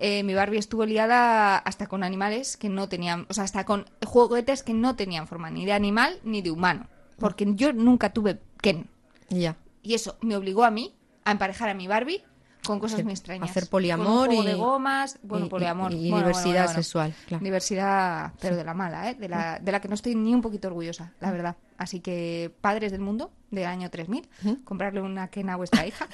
Eh, 0.00 0.22
mi 0.24 0.34
Barbie 0.34 0.58
estuvo 0.58 0.84
liada 0.84 1.58
hasta 1.58 1.86
con 1.86 2.02
animales 2.02 2.56
que 2.56 2.68
no 2.68 2.88
tenían, 2.88 3.26
o 3.28 3.34
sea, 3.34 3.44
hasta 3.44 3.64
con 3.64 3.86
juguetes 4.04 4.62
que 4.62 4.74
no 4.74 4.96
tenían 4.96 5.26
forma 5.28 5.50
ni 5.50 5.64
de 5.64 5.72
animal 5.72 6.18
ni 6.24 6.42
de 6.42 6.50
humano. 6.50 6.88
Porque 7.18 7.46
yo 7.54 7.72
nunca 7.72 8.12
tuve 8.12 8.40
Ken. 8.60 8.86
Ya. 9.28 9.56
Y 9.82 9.94
eso 9.94 10.16
me 10.22 10.36
obligó 10.36 10.64
a 10.64 10.70
mí 10.70 10.94
a 11.24 11.30
emparejar 11.32 11.68
a 11.68 11.74
mi 11.74 11.86
Barbie 11.86 12.22
con 12.68 12.78
cosas 12.80 12.94
Hacer- 12.94 13.04
muy 13.04 13.12
extrañas. 13.14 13.50
hacer 13.50 13.68
poliamor 13.68 14.06
Con 14.06 14.12
un 14.18 14.26
juego 14.36 14.42
y- 14.42 14.46
de 14.46 14.54
gomas, 14.54 15.18
bueno, 15.22 15.46
y- 15.46 15.48
poliamor. 15.48 15.92
y- 15.92 15.96
y 15.96 16.10
Bueno, 16.10 16.26
bueno, 16.26 16.28
diversidad 16.38 16.64
bueno. 16.66 16.82
sexual, 16.82 17.14
claro. 17.26 17.42
Diversidad, 17.44 18.32
pero 18.40 18.56
de 18.56 18.64
la 18.64 18.74
mala, 18.74 19.10
¿eh? 19.10 19.14
De 19.14 19.28
la, 19.28 19.58
de 19.58 19.72
la 19.72 19.80
que 19.80 19.88
no 19.88 19.94
estoy 19.94 20.14
ni 20.14 20.34
un 20.34 20.40
poquito 20.42 20.68
orgullosa, 20.68 21.12
la 21.20 21.30
verdad. 21.32 21.56
Así 21.76 22.00
que, 22.00 22.54
padres 22.60 22.92
del 22.92 23.00
mundo, 23.00 23.32
del 23.50 23.64
año 23.64 23.90
3000, 23.90 24.28
comprarle 24.64 25.00
una 25.00 25.28
Ken 25.28 25.48
a 25.50 25.56
vuestra 25.56 25.86
hija, 25.86 26.06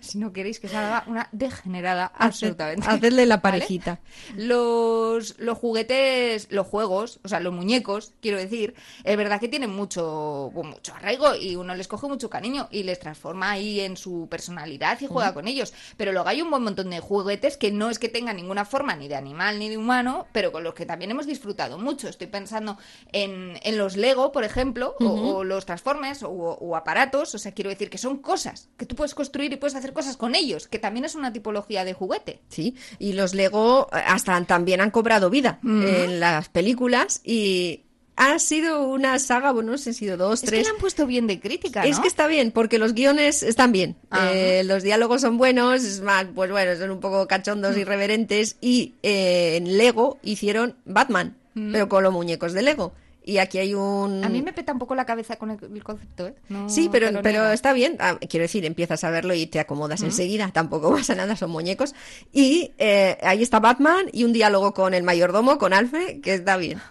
si 0.00 0.18
no 0.18 0.32
queréis 0.32 0.60
que 0.60 0.68
salga 0.68 1.04
una 1.06 1.28
degenerada, 1.32 2.10
absolutamente. 2.16 2.86
Hacedle 2.88 3.26
la 3.26 3.36
¿Vale? 3.36 3.58
parejita. 3.58 4.00
Los, 4.36 5.38
los 5.38 5.58
juguetes, 5.58 6.48
los 6.50 6.66
juegos, 6.66 7.20
o 7.24 7.28
sea, 7.28 7.40
los 7.40 7.52
muñecos, 7.52 8.12
quiero 8.20 8.38
decir, 8.38 8.74
es 9.04 9.16
verdad 9.16 9.40
que 9.40 9.48
tienen 9.48 9.70
mucho, 9.70 10.50
mucho 10.54 10.94
arraigo 10.94 11.34
y 11.34 11.56
uno 11.56 11.74
les 11.74 11.88
coge 11.88 12.06
mucho 12.06 12.30
cariño 12.30 12.68
y 12.70 12.82
les 12.84 12.98
transforma 12.98 13.50
ahí 13.50 13.80
en 13.80 13.96
su 13.96 14.28
personalidad 14.30 15.00
y 15.00 15.06
juega 15.06 15.34
con 15.34 15.48
ellos. 15.48 15.72
Pero 15.96 16.12
luego 16.12 16.28
hay 16.28 16.42
un 16.42 16.50
buen 16.50 16.62
montón 16.62 16.90
de 16.90 17.00
juguetes 17.00 17.56
que 17.56 17.70
no 17.72 17.90
es 17.90 17.98
que 17.98 18.08
tengan 18.08 18.36
ninguna 18.36 18.64
forma 18.64 18.94
ni 18.96 19.08
de 19.08 19.16
animal 19.16 19.58
ni 19.58 19.68
de 19.68 19.76
humano, 19.76 20.26
pero 20.32 20.52
con 20.52 20.62
los 20.64 20.74
que 20.74 20.86
también 20.86 21.10
hemos 21.10 21.26
disfrutado 21.26 21.78
mucho. 21.78 22.08
Estoy 22.08 22.26
pensando 22.28 22.78
en, 23.12 23.58
en 23.62 23.78
los 23.78 23.96
Lego, 23.96 24.32
por 24.32 24.44
ejemplo, 24.44 24.94
o- 25.00 25.04
o, 25.36 25.44
los 25.44 25.66
Transformers 25.66 26.22
o, 26.22 26.28
o 26.60 26.76
aparatos. 26.76 27.34
O 27.34 27.38
sea, 27.38 27.52
quiero 27.52 27.70
decir 27.70 27.90
que 27.90 27.98
son 27.98 28.18
cosas 28.18 28.68
que 28.76 28.86
tú 28.86 28.96
puedes 28.96 29.14
construir 29.14 29.52
y 29.52 29.56
puedes 29.56 29.74
hacer 29.74 29.92
cosas 29.92 30.16
con 30.16 30.34
ellos, 30.34 30.68
que 30.68 30.78
también 30.78 31.04
es 31.04 31.14
una 31.14 31.32
tipología 31.32 31.84
de 31.84 31.92
juguete. 31.94 32.40
Sí, 32.48 32.74
y 32.98 33.12
los 33.12 33.34
Lego 33.34 33.88
eh, 33.92 33.96
hasta 34.06 34.42
también 34.44 34.80
han 34.80 34.90
cobrado 34.90 35.30
vida 35.30 35.58
en 35.62 36.20
las 36.20 36.48
películas 36.48 37.20
y 37.24 37.84
ha 38.16 38.38
sido 38.38 38.86
una 38.88 39.18
saga, 39.18 39.50
bueno, 39.52 39.72
no 39.72 39.78
sé, 39.78 39.90
han 39.90 39.94
sido 39.94 40.16
dos, 40.16 40.34
Es 40.34 40.40
que 40.42 40.56
tres. 40.56 40.66
le 40.66 40.70
han 40.74 40.78
puesto 40.78 41.06
bien 41.06 41.26
de 41.26 41.40
crítica, 41.40 41.84
Es 41.84 41.98
que 41.98 42.08
está 42.08 42.26
bien, 42.26 42.52
porque 42.52 42.78
los 42.78 42.94
guiones 42.94 43.42
están 43.42 43.72
bien. 43.72 43.96
Eh, 44.30 44.62
los 44.64 44.82
diálogos 44.82 45.20
son 45.20 45.36
buenos, 45.36 45.82
es 45.82 46.00
más, 46.00 46.26
pues 46.34 46.50
bueno, 46.50 46.76
son 46.76 46.90
un 46.90 47.00
poco 47.00 47.26
cachondos, 47.26 47.76
irreverentes. 47.76 48.56
Y 48.60 48.94
eh, 49.02 49.56
en 49.56 49.76
Lego 49.76 50.18
hicieron 50.22 50.76
Batman, 50.84 51.36
pero 51.54 51.88
con 51.88 52.02
los 52.04 52.12
muñecos 52.12 52.52
de 52.52 52.62
Lego. 52.62 52.92
Y 53.26 53.38
aquí 53.38 53.56
hay 53.56 53.72
un. 53.72 54.22
A 54.22 54.28
mí 54.28 54.42
me 54.42 54.52
peta 54.52 54.72
un 54.74 54.78
poco 54.78 54.94
la 54.94 55.06
cabeza 55.06 55.36
con 55.36 55.50
el, 55.50 55.82
concepto, 55.82 56.26
¿eh? 56.26 56.34
No 56.50 56.68
Sí, 56.68 56.90
pero, 56.92 57.08
pero 57.22 57.50
está 57.52 57.72
bien. 57.72 57.96
Ah, 57.98 58.18
quiero 58.28 58.42
decir, 58.42 58.66
empiezas 58.66 59.02
a 59.02 59.10
verlo 59.10 59.32
y 59.32 59.46
te 59.46 59.60
acomodas 59.60 60.02
enseguida. 60.02 60.50
Tampoco 60.52 60.90
pasa 60.94 61.14
nada, 61.14 61.34
son 61.34 61.50
muñecos. 61.50 61.94
Y 62.32 62.72
eh, 62.76 63.16
ahí 63.22 63.42
está 63.42 63.60
Batman 63.60 64.06
y 64.12 64.24
un 64.24 64.34
diálogo 64.34 64.74
con 64.74 64.92
el 64.92 65.04
mayordomo, 65.04 65.56
con 65.56 65.72
Alfred, 65.72 66.20
que 66.20 66.34
está 66.34 66.58
bien. 66.58 66.82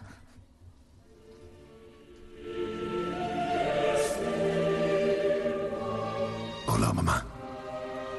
Hola, 6.68 6.94
mamá. 6.94 7.26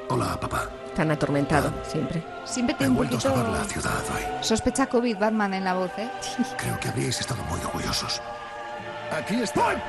Hola, 0.07 0.39
papá. 0.39 0.69
Tan 0.95 1.11
atormentado, 1.11 1.73
siempre. 1.83 2.23
Siempre 2.45 2.73
He 2.75 2.77
tiene 2.77 2.91
un 2.91 2.97
vuelto 2.97 3.17
a 3.17 3.19
salvar 3.19 3.49
la 3.49 3.65
ciudad 3.65 4.01
hoy. 4.15 4.23
Sospecha 4.41 4.87
COVID 4.87 5.17
Batman 5.17 5.53
en 5.53 5.65
la 5.65 5.73
voz, 5.73 5.91
¿eh? 5.97 6.09
Creo 6.57 6.79
que 6.79 6.87
habríais 6.87 7.19
estado 7.19 7.43
muy 7.43 7.59
orgullosos. 7.59 8.21
Aquí 9.11 9.35
está. 9.35 9.81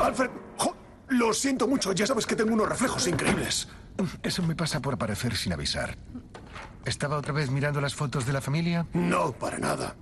Alfred, 0.00 0.30
jo, 0.58 0.74
lo 1.08 1.32
siento 1.32 1.68
mucho. 1.68 1.92
Ya 1.92 2.06
sabes 2.06 2.26
que 2.26 2.34
tengo 2.34 2.52
unos 2.52 2.68
reflejos 2.68 3.06
increíbles. 3.06 3.68
Eso 4.22 4.42
me 4.42 4.56
pasa 4.56 4.80
por 4.80 4.94
aparecer 4.94 5.36
sin 5.36 5.52
avisar. 5.52 5.96
¿Estaba 6.84 7.16
otra 7.16 7.32
vez 7.32 7.50
mirando 7.50 7.80
las 7.80 7.94
fotos 7.94 8.26
de 8.26 8.32
la 8.32 8.40
familia? 8.40 8.86
No, 8.92 9.32
para 9.32 9.58
nada. 9.58 9.94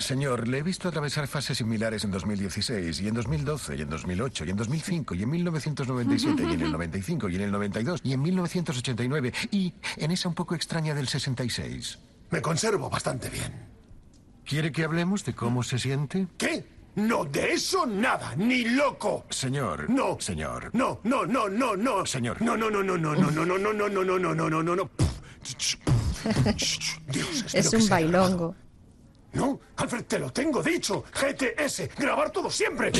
Señor, 0.00 0.48
le 0.48 0.58
he 0.58 0.62
visto 0.62 0.88
atravesar 0.88 1.28
fases 1.28 1.58
similares 1.58 2.04
en 2.04 2.10
2016, 2.10 3.00
y 3.02 3.08
en 3.08 3.14
2012, 3.14 3.76
y 3.76 3.82
en 3.82 3.90
2008, 3.90 4.44
y 4.46 4.50
en 4.50 4.56
2005, 4.56 5.14
y 5.14 5.22
en 5.22 5.30
1997, 5.30 6.42
y 6.42 6.54
en 6.54 6.60
el 6.62 6.72
95, 6.72 7.28
y 7.28 7.36
en 7.36 7.42
el 7.42 7.52
92, 7.52 8.00
y 8.02 8.12
en 8.14 8.22
1989, 8.22 9.32
y 9.50 9.74
en 9.98 10.10
esa 10.10 10.28
un 10.28 10.34
poco 10.34 10.54
extraña 10.54 10.94
del 10.94 11.06
66. 11.06 11.98
Me 12.30 12.40
conservo 12.40 12.88
bastante 12.88 13.28
bien. 13.28 13.52
¿Quiere 14.44 14.72
que 14.72 14.84
hablemos 14.84 15.24
de 15.24 15.34
cómo 15.34 15.62
se 15.62 15.78
siente? 15.78 16.26
¿Qué? 16.38 16.64
No, 16.96 17.24
de 17.24 17.52
eso 17.52 17.86
nada, 17.86 18.34
ni 18.36 18.64
loco. 18.64 19.26
Señor. 19.28 19.88
No. 19.90 20.16
Señor. 20.18 20.70
No, 20.72 21.00
no, 21.04 21.26
no, 21.26 21.48
no, 21.48 21.76
no. 21.76 22.06
Señor. 22.06 22.40
No, 22.42 22.56
no, 22.56 22.70
no, 22.70 22.82
no, 22.82 22.96
no, 22.96 23.14
no, 23.14 23.30
no, 23.30 23.44
no, 23.44 23.58
no, 23.58 23.72
no, 23.72 23.88
no, 23.88 24.04
no, 24.04 24.18
no, 24.18 24.34
no, 24.34 24.50
no, 24.50 24.62
no, 24.62 24.76
no. 24.76 24.90
Dios, 27.12 27.54
Es 27.54 27.72
un 27.72 27.88
bailongo. 27.88 28.56
No, 29.32 29.60
Alfred, 29.76 30.04
te 30.04 30.18
lo 30.18 30.32
tengo 30.32 30.62
dicho. 30.62 31.04
GTS, 31.12 31.88
grabar 31.96 32.30
todo 32.30 32.50
siempre. 32.50 32.92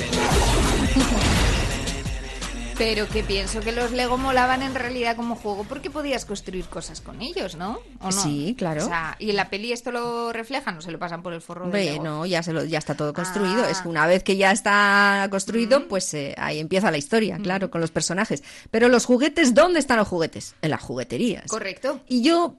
Pero 2.79 3.07
que 3.09 3.23
pienso 3.23 3.61
que 3.61 3.73
los 3.73 3.93
Lego 3.93 4.17
molaban 4.17 4.63
en 4.63 4.75
realidad 4.75 5.15
como 5.15 5.37
juego 5.37 5.65
porque 5.65 5.91
podías 5.91 6.25
construir 6.25 6.65
cosas 6.65 7.03
con 7.03 7.21
ellos, 7.21 7.55
¿no? 7.57 7.79
¿O 8.01 8.07
no? 8.07 8.13
Sí, 8.13 8.55
claro. 8.57 8.83
O 8.83 8.87
sea, 8.87 9.17
¿y 9.19 9.29
en 9.29 9.37
la 9.37 9.51
peli 9.51 9.71
esto 9.71 9.93
lo 9.93 10.33
reflejan 10.33 10.79
o 10.79 10.81
se 10.81 10.91
lo 10.91 10.99
pasan 10.99 11.23
por 11.23 11.35
el 11.35 11.43
forro 11.43 11.61
de 11.61 11.67
Hombre, 11.67 11.85
Lego? 11.85 12.05
no, 12.05 12.25
ya, 12.25 12.43
se 12.43 12.55
lo, 12.55 12.65
ya 12.65 12.79
está 12.79 12.95
todo 12.95 13.13
construido. 13.13 13.65
Ah. 13.65 13.71
Es 13.71 13.83
que 13.83 13.89
una 13.89 14.07
vez 14.07 14.23
que 14.23 14.39
ya 14.39 14.51
está 14.51 15.29
construido, 15.31 15.89
pues 15.89 16.15
eh, 16.15 16.35
ahí 16.39 16.59
empieza 16.59 16.91
la 16.91 16.97
historia, 16.97 17.39
claro, 17.43 17.71
con 17.71 17.83
los 17.83 17.91
personajes. 17.91 18.43
Pero 18.71 18.89
los 18.89 19.05
juguetes, 19.05 19.53
¿dónde 19.53 19.79
están 19.79 19.99
los 19.99 20.09
juguetes? 20.09 20.55
En 20.63 20.71
las 20.71 20.81
jugueterías. 20.81 21.51
Correcto. 21.51 22.01
Y 22.09 22.23
yo 22.23 22.57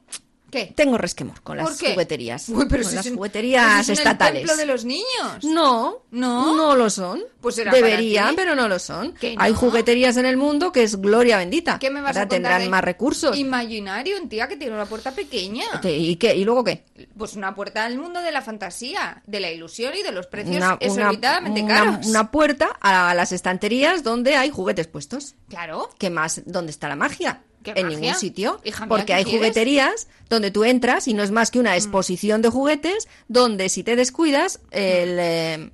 ¿Qué? 0.52 0.74
tengo 0.76 0.98
resquemor 0.98 1.42
con 1.42 1.58
¿Por 1.58 1.70
las 1.70 1.80
qué? 1.80 1.92
jugueterías. 1.94 2.50
Uy, 2.50 2.66
pero 2.70 2.84
con 2.84 2.90
si 2.92 2.96
las 2.98 3.10
jugueterías 3.10 3.66
pero 3.66 3.78
si 3.84 3.86
son 3.86 3.98
estatales. 3.98 4.42
el 4.42 4.48
templo 4.48 4.58
de 4.58 4.66
los 4.66 4.86
niños. 4.86 5.44
No, 5.44 6.04
¿No? 6.12 6.56
no 6.56 6.76
lo 6.76 6.90
son. 6.90 7.22
Pues 7.40 7.56
será 7.56 7.72
Deberían, 7.72 8.36
pero 8.36 8.54
no 8.54 8.68
lo 8.68 8.78
son. 8.78 9.16
Hay 9.38 9.54
jugueterías 9.54 10.18
en 10.18 10.26
el 10.28 10.38
mundo 10.38 10.72
que 10.72 10.84
es 10.84 11.02
gloria 11.02 11.38
bendita. 11.38 11.80
¿Qué 11.80 11.90
me 11.90 12.02
vas 12.02 12.16
Ahora 12.16 12.26
a 12.26 12.28
tendrán 12.30 12.70
más 12.70 12.84
recursos. 12.84 13.36
Imaginarium, 13.38 14.30
tía, 14.30 14.48
que 14.48 14.58
tiene 14.58 14.76
una 14.76 14.86
puerta 14.86 15.12
pequeña. 15.12 15.66
¿Qué- 15.82 15.98
¿Y 15.98 16.16
qué? 16.18 16.36
¿Y 16.36 16.44
luego 16.46 16.64
qué? 16.64 16.84
Pues 17.18 17.36
una 17.36 17.56
puerta 17.56 17.86
al 17.86 17.98
mundo 17.98 18.22
de 18.22 18.32
la 18.32 18.42
fantasía, 18.42 19.24
de 19.26 19.40
la 19.40 19.50
ilusión 19.50 19.94
y 19.98 20.04
de 20.04 20.12
los 20.12 20.28
precios 20.28 20.58
Una, 20.58 20.76
una- 20.76 20.78
exorbitadamente 20.82 21.64
una- 21.64 21.74
caros. 21.76 22.06
una 22.08 22.30
puerta 22.32 22.78
a 22.82 23.14
las 23.16 23.32
estanterías 23.32 24.04
donde 24.04 24.36
hay 24.36 24.50
juguetes 24.52 24.88
puestos. 24.88 25.36
Claro. 25.50 25.90
¿Qué 25.98 26.10
más? 26.10 26.42
¿Dónde 26.46 26.72
está 26.72 26.88
la 26.90 26.96
magia? 26.96 27.42
¿Qué 27.64 27.72
en 27.76 27.86
magia? 27.88 28.00
ningún 28.00 28.16
sitio. 28.16 28.60
Hija 28.64 28.88
Porque 28.88 29.06
¿qué 29.06 29.14
hay 29.14 29.24
quieres? 29.24 29.40
jugueterías 29.42 30.08
donde 30.30 30.52
tú 30.52 30.64
entras 30.64 31.08
y 31.08 31.14
no 31.14 31.24
es 31.24 31.32
más 31.32 31.52
que 31.52 31.60
Mm. 31.60 31.62
una 31.62 31.76
exposición 31.76 32.42
de 32.42 32.50
juguetes 32.50 33.08
donde 33.28 33.70
si 33.70 33.84
te 33.84 33.96
descuidas, 33.96 34.60
el, 34.72 35.18
eh, 35.20 35.70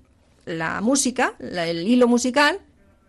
la 0.46 0.82
música, 0.82 1.34
la- 1.40 1.68
el 1.68 1.88
hilo 1.88 2.08
musical, 2.08 2.60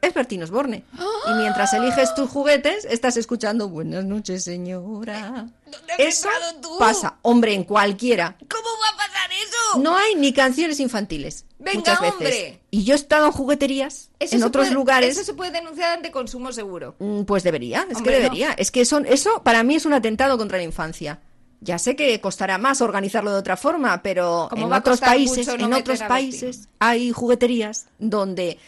es 0.00 0.14
Bertín 0.14 0.42
Osborne. 0.44 0.84
Y 1.28 1.32
mientras 1.34 1.72
eliges 1.74 2.14
tus 2.14 2.30
juguetes, 2.30 2.84
estás 2.84 3.16
escuchando 3.16 3.68
Buenas 3.68 4.04
noches, 4.04 4.44
señora. 4.44 5.48
¿Dónde 5.70 5.92
has 5.92 5.98
Eso 6.00 6.28
tú? 6.60 6.76
pasa, 6.78 7.18
hombre, 7.22 7.54
en 7.54 7.64
cualquiera. 7.64 8.36
¿Cómo 8.48 8.62
va 8.82 8.94
a 8.94 8.96
pasar 9.06 9.30
eso? 9.32 9.78
No 9.80 9.96
hay 9.96 10.14
ni 10.16 10.32
canciones 10.32 10.80
infantiles. 10.80 11.44
Venga, 11.58 11.78
muchas 11.78 12.00
veces. 12.00 12.14
hombre. 12.14 12.60
Y 12.70 12.84
yo 12.84 12.94
he 12.94 12.96
estado 12.96 13.26
en 13.26 13.32
jugueterías, 13.32 14.10
Eso 14.18 14.36
en 14.36 14.42
otros 14.42 14.66
puede- 14.66 14.74
lugares. 14.74 15.10
Eso 15.16 15.24
se 15.24 15.34
puede 15.34 15.50
denunciar 15.50 15.96
ante 15.96 16.10
consumo 16.10 16.52
seguro. 16.52 16.94
Mm, 16.98 17.22
Pues 17.22 17.42
debería, 17.42 17.86
es 17.90 17.96
Hombre, 17.96 18.14
que 18.14 18.18
no. 18.18 18.24
debería. 18.24 18.52
Es 18.52 18.70
que 18.70 18.84
son, 18.84 19.06
eso 19.06 19.42
para 19.42 19.62
mí 19.62 19.74
es 19.76 19.84
un 19.86 19.92
atentado 19.94 20.38
contra 20.38 20.58
la 20.58 20.64
infancia. 20.64 21.20
Ya 21.60 21.78
sé 21.80 21.96
que 21.96 22.20
costará 22.20 22.56
más 22.58 22.80
organizarlo 22.80 23.32
de 23.32 23.38
otra 23.38 23.56
forma, 23.56 24.00
pero 24.02 24.48
en 24.54 24.72
otros 24.72 25.00
países, 25.00 25.48
no 25.58 25.66
en 25.66 25.72
otros 25.74 25.98
países 26.04 26.68
hay 26.78 27.10
jugueterías 27.10 27.86
donde 27.98 28.58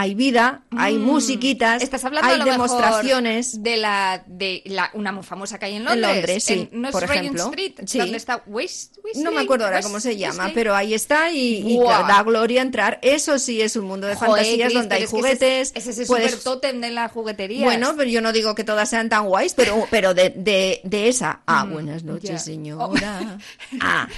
hay 0.00 0.14
vida, 0.14 0.62
hay 0.76 0.96
musiquitas, 0.96 1.80
Mm. 1.80 1.84
Estás 1.84 2.04
hablando 2.04 2.28
hay 2.28 2.34
a 2.36 2.38
lo 2.38 2.44
mejor 2.44 2.68
demostraciones. 2.68 3.62
de 3.64 3.76
la 3.78 4.22
de 4.26 4.62
la 4.66 4.90
una 4.94 5.10
muy 5.10 5.24
famosa 5.24 5.58
que 5.58 5.66
hay 5.66 5.74
en 5.74 5.84
Londres. 5.84 6.14
Londres, 6.14 6.44
sí, 6.44 6.68
En- 6.72 6.80
no 6.80 6.88
es 6.88 6.92
por 6.92 7.02
ejemplo. 7.04 7.44
Street, 7.46 7.72
Sí. 7.84 7.98
donde 7.98 8.16
está 8.16 8.42
West, 8.46 8.96
No 9.16 9.32
me 9.32 9.40
acuerdo 9.40 9.64
ahora 9.64 9.80
cómo 9.82 9.98
se 10.00 10.16
llama, 10.16 10.50
pero 10.54 10.74
ahí 10.76 10.94
está 10.94 11.30
y, 11.32 11.78
da 11.80 12.22
gloria 12.22 12.62
entrar. 12.62 12.98
Eso 13.02 13.38
sí 13.38 13.60
es 13.60 13.74
un 13.76 13.86
mundo 13.86 14.06
de 14.06 14.16
fantasías 14.16 14.72
donde 14.72 14.94
hay 14.96 15.06
juguetes. 15.06 15.72
Ese 15.74 15.90
es 15.90 15.98
el 15.98 16.06
puedes- 16.06 16.30
super 16.32 16.44
tótem 16.44 16.80
de 16.80 16.90
la 16.90 17.08
juguetería. 17.08 17.64
Bueno, 17.64 17.94
pero 17.96 18.08
yo 18.10 18.20
no 18.20 18.32
digo 18.32 18.54
que 18.54 18.64
todas 18.64 18.88
sean 18.90 19.08
tan 19.08 19.26
guays, 19.26 19.54
pero, 19.54 19.86
pero 19.90 20.14
de, 20.14 20.30
de, 20.30 20.80
de 20.84 21.08
esa. 21.08 21.40
Ah, 21.46 21.64
buenas 21.64 22.04
noches, 22.04 22.30
Mm, 22.30 22.34
ya. 22.34 22.38
señora. 22.38 23.38
Ah, 23.80 24.08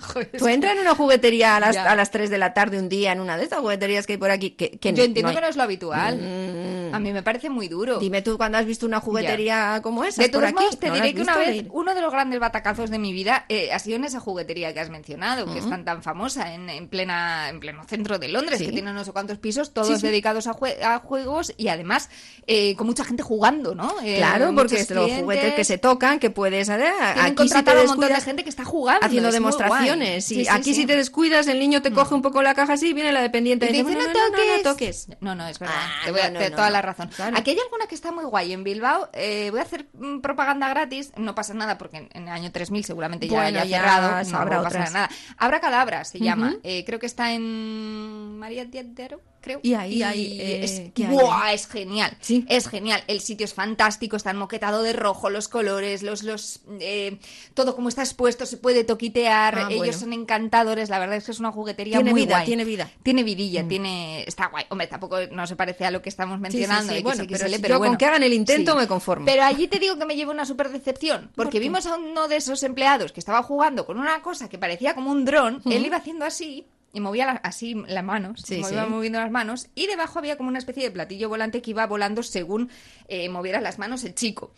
Joder, 0.00 0.30
tú 0.38 0.46
entras 0.48 0.72
en 0.74 0.80
una 0.80 0.94
juguetería 0.94 1.56
a 1.56 1.60
las, 1.60 1.74
Ya. 1.74 1.90
a 1.90 1.96
las 1.96 2.10
3 2.10 2.30
de 2.30 2.38
la 2.38 2.54
tarde 2.54 2.78
un 2.78 2.88
día 2.88 3.12
en 3.12 3.20
una 3.20 3.36
de 3.36 3.44
estas 3.44 3.60
jugueterías 3.60 4.06
que 4.06 4.14
hay 4.14 4.18
por 4.18 4.30
aquí. 4.30 4.50
Que, 4.50 4.70
que 4.78 4.88
entiendo 5.18 5.22
no 5.22 5.28
hay- 5.28 5.34
que 5.36 5.40
no 5.42 5.48
es 5.48 5.56
lo 5.56 5.62
habitual. 5.62 6.90
A 6.92 6.98
mí 7.00 7.12
me 7.12 7.22
parece 7.22 7.50
muy 7.50 7.68
duro. 7.68 7.98
Dime 7.98 8.22
tú 8.22 8.36
cuando 8.38 8.56
has 8.58 8.64
visto 8.64 8.86
una 8.86 9.00
juguetería 9.00 9.80
como 9.82 10.04
esa. 10.04 10.22
De 10.22 10.28
todos 10.30 10.52
modos, 10.54 10.78
te 10.78 10.88
¿No 10.88 10.94
la 10.96 11.02
diré 11.02 11.14
que 11.14 11.22
una 11.22 11.36
vez 11.36 11.64
uno 11.70 11.94
de 11.94 12.00
los 12.00 12.10
grandes 12.12 12.40
batacazos 12.40 12.88
de 12.90 12.98
mi 12.98 13.12
vida 13.12 13.44
eh, 13.48 13.72
ha 13.72 13.78
sido 13.78 13.96
en 13.96 14.04
esa 14.04 14.20
juguetería 14.20 14.72
que 14.72 14.80
has 14.80 14.88
mencionado, 14.90 15.52
que 15.52 15.58
es 15.58 15.68
tan, 15.68 15.84
tan 15.84 16.02
famosa 16.02 16.54
en, 16.54 16.70
en 16.70 16.88
plena 16.88 17.48
en 17.50 17.60
pleno 17.60 17.84
centro 17.84 18.18
de 18.18 18.28
Londres, 18.28 18.58
Sí. 18.58 18.66
que 18.66 18.72
tiene 18.72 18.92
no 18.92 19.04
sé 19.04 19.12
cuántos 19.12 19.38
pisos, 19.38 19.72
todos 19.74 19.88
Sí, 19.88 19.96
sí. 19.96 20.06
dedicados 20.06 20.46
a, 20.46 20.52
jue- 20.54 20.80
a 20.82 20.98
juegos 21.00 21.52
y 21.58 21.68
además 21.68 22.08
eh, 22.46 22.74
con 22.76 22.86
mucha 22.86 23.04
gente 23.04 23.22
jugando, 23.22 23.74
¿no? 23.74 23.94
Eh, 24.02 24.16
Claro, 24.16 24.54
porque 24.54 24.80
es 24.80 24.90
los 24.90 25.10
juguetes 25.12 25.54
que 25.54 25.64
se 25.64 25.76
tocan, 25.78 26.18
que 26.18 26.30
puedes... 26.30 26.68
Aquí 26.70 27.48
si 27.48 27.62
te 27.62 27.70
un 27.72 27.86
montón 27.86 28.08
de 28.08 28.20
gente 28.20 28.42
que 28.44 28.50
está 28.50 28.64
jugando. 28.64 29.04
haciendo 29.06 29.28
es 29.28 29.34
demostraciones. 29.34 30.30
y 30.32 30.48
aquí 30.48 30.74
si 30.74 30.86
te 30.86 30.96
descuidas, 30.96 31.46
el 31.48 31.58
niño 31.58 31.82
te 31.82 31.90
coge 31.92 32.14
un 32.14 32.22
poco 32.22 32.42
la 32.42 32.54
caja 32.54 32.72
así, 32.74 32.92
viene 32.94 33.12
la 33.12 33.20
dependiente 33.20 33.66
Y 33.66 33.68
y 33.68 33.72
dice, 33.72 33.84
dice, 33.90 33.98
no, 33.98 34.06
no, 34.06 34.12
no, 34.12 34.36
no, 34.36 34.56
no, 34.56 34.62
toques. 34.62 35.07
No, 35.20 35.34
no, 35.34 35.46
es 35.46 35.58
verdad. 35.58 35.74
Ah, 35.78 35.90
te 36.04 36.10
voy 36.12 36.20
a 36.20 36.28
no, 36.30 36.34
no, 36.34 36.38
te- 36.40 36.50
no, 36.50 36.56
toda 36.56 36.70
la 36.70 36.82
razón. 36.82 37.08
Claro. 37.08 37.36
Aquí 37.36 37.50
hay 37.52 37.58
alguna 37.58 37.86
que 37.86 37.94
está 37.94 38.12
muy 38.12 38.24
guay. 38.24 38.52
En 38.52 38.64
Bilbao 38.64 39.08
eh, 39.12 39.48
voy 39.50 39.60
a 39.60 39.62
hacer 39.62 39.86
mm, 39.94 40.20
propaganda 40.20 40.68
gratis. 40.68 41.12
No 41.16 41.34
pasa 41.34 41.54
nada 41.54 41.78
porque 41.78 41.96
en, 41.98 42.08
en 42.12 42.22
el 42.24 42.28
año 42.28 42.52
3000 42.52 42.84
seguramente 42.84 43.26
ya 43.28 43.34
Bueno, 43.40 43.58
haya 43.60 43.64
ya 43.64 43.78
cerrado. 43.78 44.30
No 44.30 44.38
habrá 44.38 44.90
nada. 44.90 45.08
Abra 45.36 45.60
Cadabra 45.60 46.04
se 46.04 46.18
llama. 46.18 46.56
Eh, 46.62 46.84
creo 46.84 46.98
que 46.98 47.06
está 47.06 47.32
en 47.32 48.38
María 48.38 48.64
Dietero, 48.64 49.20
creo. 49.40 49.60
Y 49.62 49.74
ahí 49.74 50.02
hay, 50.02 50.40
eh, 50.40 50.64
es, 50.64 50.82
¿qué 50.94 51.06
hay 51.06 51.14
¡buah! 51.14 51.52
es 51.52 51.66
genial. 51.66 52.16
Sí. 52.20 52.44
Es 52.48 52.68
genial. 52.68 53.02
El 53.06 53.20
sitio 53.20 53.44
es 53.44 53.54
fantástico. 53.54 54.16
Está 54.16 54.30
enmoquetado 54.30 54.82
de 54.82 54.92
rojo, 54.92 55.30
los 55.30 55.48
colores, 55.48 56.02
los, 56.02 56.22
los 56.22 56.60
eh, 56.80 57.18
todo 57.54 57.74
como 57.74 57.88
está 57.88 58.02
expuesto, 58.02 58.46
se 58.46 58.56
puede 58.56 58.84
toquitear. 58.84 59.58
Ah, 59.58 59.66
Ellos 59.68 59.78
bueno. 59.78 59.92
son 59.92 60.12
encantadores. 60.12 60.88
La 60.90 60.98
verdad 60.98 61.16
es 61.16 61.24
que 61.24 61.32
es 61.32 61.40
una 61.40 61.52
juguetería 61.52 61.96
Tiene 61.96 62.10
muy 62.10 62.22
vida, 62.22 62.36
guay. 62.36 62.46
tiene 62.46 62.64
vida. 62.64 62.84
Mm. 62.86 63.02
Tiene 63.02 63.22
vidilla, 63.22 63.68
tiene 63.68 64.24
está 64.24 64.46
guay. 64.46 64.64
Hombre, 64.68 64.86
tampoco 64.86 65.18
no 65.30 65.46
se 65.46 65.56
parece 65.56 65.84
a 65.84 65.90
lo 65.90 66.02
que 66.02 66.08
estamos 66.08 66.38
mencionando. 66.40 66.92
sí, 66.92 67.02
bueno, 67.02 67.24
pero 67.28 67.48
yo 67.48 67.68
con 67.68 67.78
bueno, 67.78 67.98
que 67.98 68.06
hagan 68.06 68.22
el 68.22 68.32
intento 68.32 68.76
me 68.76 68.86
conformo. 68.86 69.26
Pero 69.26 69.42
allí 69.44 69.68
te 69.68 69.78
digo 69.78 69.96
que 69.96 70.04
me 70.04 70.16
llevo 70.16 70.32
una 70.32 70.44
super 70.44 70.68
decepción, 70.70 71.30
porque 71.34 71.58
vimos 71.60 71.86
a 71.86 71.96
uno 71.96 72.28
de 72.28 72.36
esos 72.36 72.62
empleados 72.62 73.12
que 73.12 73.20
estaba 73.20 73.42
jugando 73.42 73.86
con 73.86 73.98
una 73.98 74.22
cosa 74.22 74.48
que 74.48 74.58
parecía 74.58 74.94
como 74.94 75.10
un 75.10 75.24
dron, 75.24 75.62
él 75.64 75.84
iba 75.86 75.96
haciendo 75.96 76.24
así 76.24 76.66
y 76.92 77.00
movía 77.00 77.26
la- 77.26 77.32
así 77.44 77.74
las 77.86 78.04
manos, 78.04 78.42
Sí, 78.46 78.58
mo- 78.58 78.68
sí. 78.68 78.74
iba 78.74 78.86
moviendo 78.86 79.18
las 79.20 79.30
manos 79.30 79.68
y 79.74 79.86
debajo 79.86 80.18
había 80.18 80.36
como 80.36 80.48
una 80.48 80.58
especie 80.58 80.82
de 80.84 80.90
platillo 80.90 81.28
volante 81.28 81.60
que 81.62 81.70
iba 81.70 81.86
volando 81.86 82.22
según 82.22 82.70
eh, 83.08 83.28
moviera 83.28 83.60
las 83.60 83.78
manos 83.78 84.04
el 84.04 84.14
chico. 84.14 84.52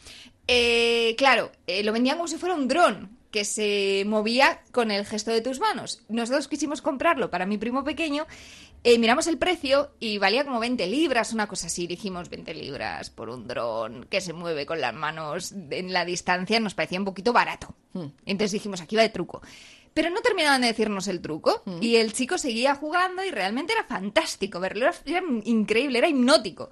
Eh, 0.47 1.15
claro, 1.19 1.53
eh, 1.67 1.83
lo 1.85 1.93
vendían 1.93 2.17
como 2.17 2.29
si 2.29 2.37
fuera 2.37 2.55
un 2.55 2.67
dron 2.69 3.17
que 3.31 3.45
se 3.45 4.03
movía 4.07 4.61
con 4.73 4.91
el 4.91 5.07
gesto 5.07 5.31
de 5.31 5.41
tus 5.41 5.61
manos. 5.61 6.03
Nosotros 6.09 6.49
quisimos 6.49 6.83
comprarlo 6.83 7.31
para 7.31 7.47
mi 7.47 7.59
primo 7.59 7.85
pequeño, 7.85 8.27
eh, 8.83 8.99
miramos 8.99 9.29
el 9.29 9.39
precio 9.39 9.93
y 10.01 10.19
valía 10.19 10.45
como 10.45 10.59
20 10.59 10.87
libras, 10.89 11.33
una 11.33 11.47
cosa 11.47 11.69
así. 11.69 11.87
Dijimos 11.87 12.29
20 12.31 12.55
libras 12.55 13.11
por 13.11 13.29
un 13.29 13.47
dron 13.47 14.07
que 14.11 14.21
se 14.21 14.33
mueve 14.33 14.67
con 14.67 14.81
las 14.81 14.95
manos 14.95 15.53
en 15.71 15.93
la 15.93 16.05
distancia, 16.05 16.59
nos 16.59 16.75
parecía 16.75 16.99
un 16.99 17.05
poquito 17.05 17.33
barato. 17.33 17.75
Entonces 18.25 18.53
dijimos, 18.53 18.81
aquí 18.81 18.97
va 18.97 19.03
de 19.03 19.11
truco. 19.11 19.43
Pero 20.01 20.15
no 20.15 20.23
terminaban 20.23 20.63
de 20.63 20.69
decirnos 20.69 21.09
el 21.09 21.21
truco. 21.21 21.63
Y 21.83 21.97
el 21.97 22.15
chico 22.15 22.39
seguía 22.39 22.75
jugando 22.75 23.23
y 23.23 23.31
realmente 23.31 23.75
era 23.75 23.85
fantástico. 23.85 24.59
Verlo, 24.59 24.87
era, 24.87 24.95
era 25.05 25.23
increíble, 25.45 25.99
era 25.99 26.09
hipnótico. 26.09 26.71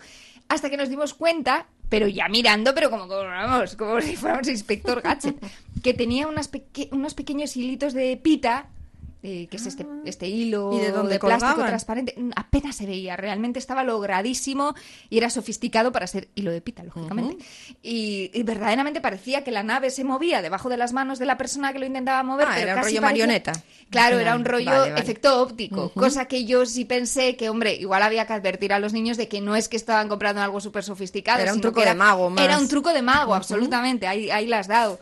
Hasta 0.49 0.71
que 0.71 0.79
nos 0.79 0.89
dimos 0.89 1.13
cuenta, 1.13 1.67
pero 1.91 2.09
ya 2.09 2.27
mirando, 2.29 2.75
pero 2.75 2.89
como, 2.89 3.07
como, 3.07 3.25
vamos, 3.25 3.77
como 3.77 4.01
si 4.01 4.17
fuéramos 4.17 4.49
inspector 4.49 5.03
gadget, 5.03 5.37
que 5.83 5.93
tenía 5.93 6.27
unas 6.27 6.49
peque- 6.49 6.89
unos 6.93 7.13
pequeños 7.13 7.55
hilitos 7.55 7.93
de 7.93 8.17
pita, 8.17 8.69
eh, 9.23 9.49
que 9.51 9.57
es 9.57 9.67
este, 9.67 9.85
este 10.05 10.29
hilo 10.29 10.71
Ah. 10.73 10.77
¿Y 10.77 10.79
de 10.81 10.93
dónde 10.93 11.19
plástico 11.19 11.47
colgaban? 11.51 11.67
transparente, 11.67 12.15
mm, 12.17 12.31
apenas 12.37 12.77
se 12.77 12.87
veía, 12.87 13.17
realmente 13.17 13.59
estaba 13.59 13.83
logradísimo 13.85 14.75
y 15.11 15.19
era 15.19 15.29
sofisticado 15.31 15.91
para 15.93 16.07
ser 16.07 16.29
hilo 16.35 16.51
de 16.53 16.61
pita, 16.61 16.83
lógicamente. 16.85 17.45
y, 17.83 18.31
y 18.33 18.43
verdaderamente 18.43 19.01
parecía 19.01 19.43
que 19.45 19.51
la 19.51 19.63
nave 19.63 19.91
se 19.91 20.05
movía 20.05 20.43
debajo 20.43 20.69
de 20.69 20.77
las 20.77 20.93
manos 20.93 21.19
de 21.19 21.27
la 21.27 21.37
persona 21.37 21.73
que 21.73 21.79
lo 21.79 21.87
intentaba 21.87 22.23
mover. 22.23 22.47
Ah, 22.49 22.53
pero 22.55 22.63
era 22.63 22.73
un 22.75 22.77
rollo 22.79 22.85
parecía- 22.85 23.01
marioneta. 23.01 23.53
Claro, 23.91 24.19
era 24.19 24.37
un 24.37 24.45
rollo 24.45 24.67
Vale, 24.71 24.91
vale. 24.91 25.01
efecto 25.03 25.41
óptico, 25.41 25.91
cosa 25.95 26.27
que 26.27 26.45
yo 26.45 26.67
sí 26.67 26.85
pensé 26.85 27.37
que, 27.37 27.49
hombre, 27.49 27.75
igual 27.75 28.03
había 28.03 28.27
que 28.27 28.35
advertir 28.35 28.73
a 28.75 28.79
los 28.79 28.93
niños 28.93 29.17
de 29.17 29.29
que 29.29 29.41
no 29.41 29.57
es 29.57 29.69
que 29.69 29.77
estaban 29.79 30.09
comprando 30.09 30.43
algo 30.43 30.61
súper 30.61 30.85
sofisticado. 30.85 31.41
Era 31.41 31.53
un 31.53 31.59
sino 31.59 31.71
truco 31.71 31.81
que 31.83 31.89
de 31.89 31.95
mago 31.95 32.29
más. 32.29 32.45
Era 32.45 32.59
un 32.59 32.69
truco 32.69 32.93
de 32.93 33.01
mago, 33.03 33.35
absolutamente, 33.35 34.07
ahí, 34.07 34.31
ahí 34.31 34.47
la 34.47 34.59
has 34.59 34.69
dado. 34.69 35.01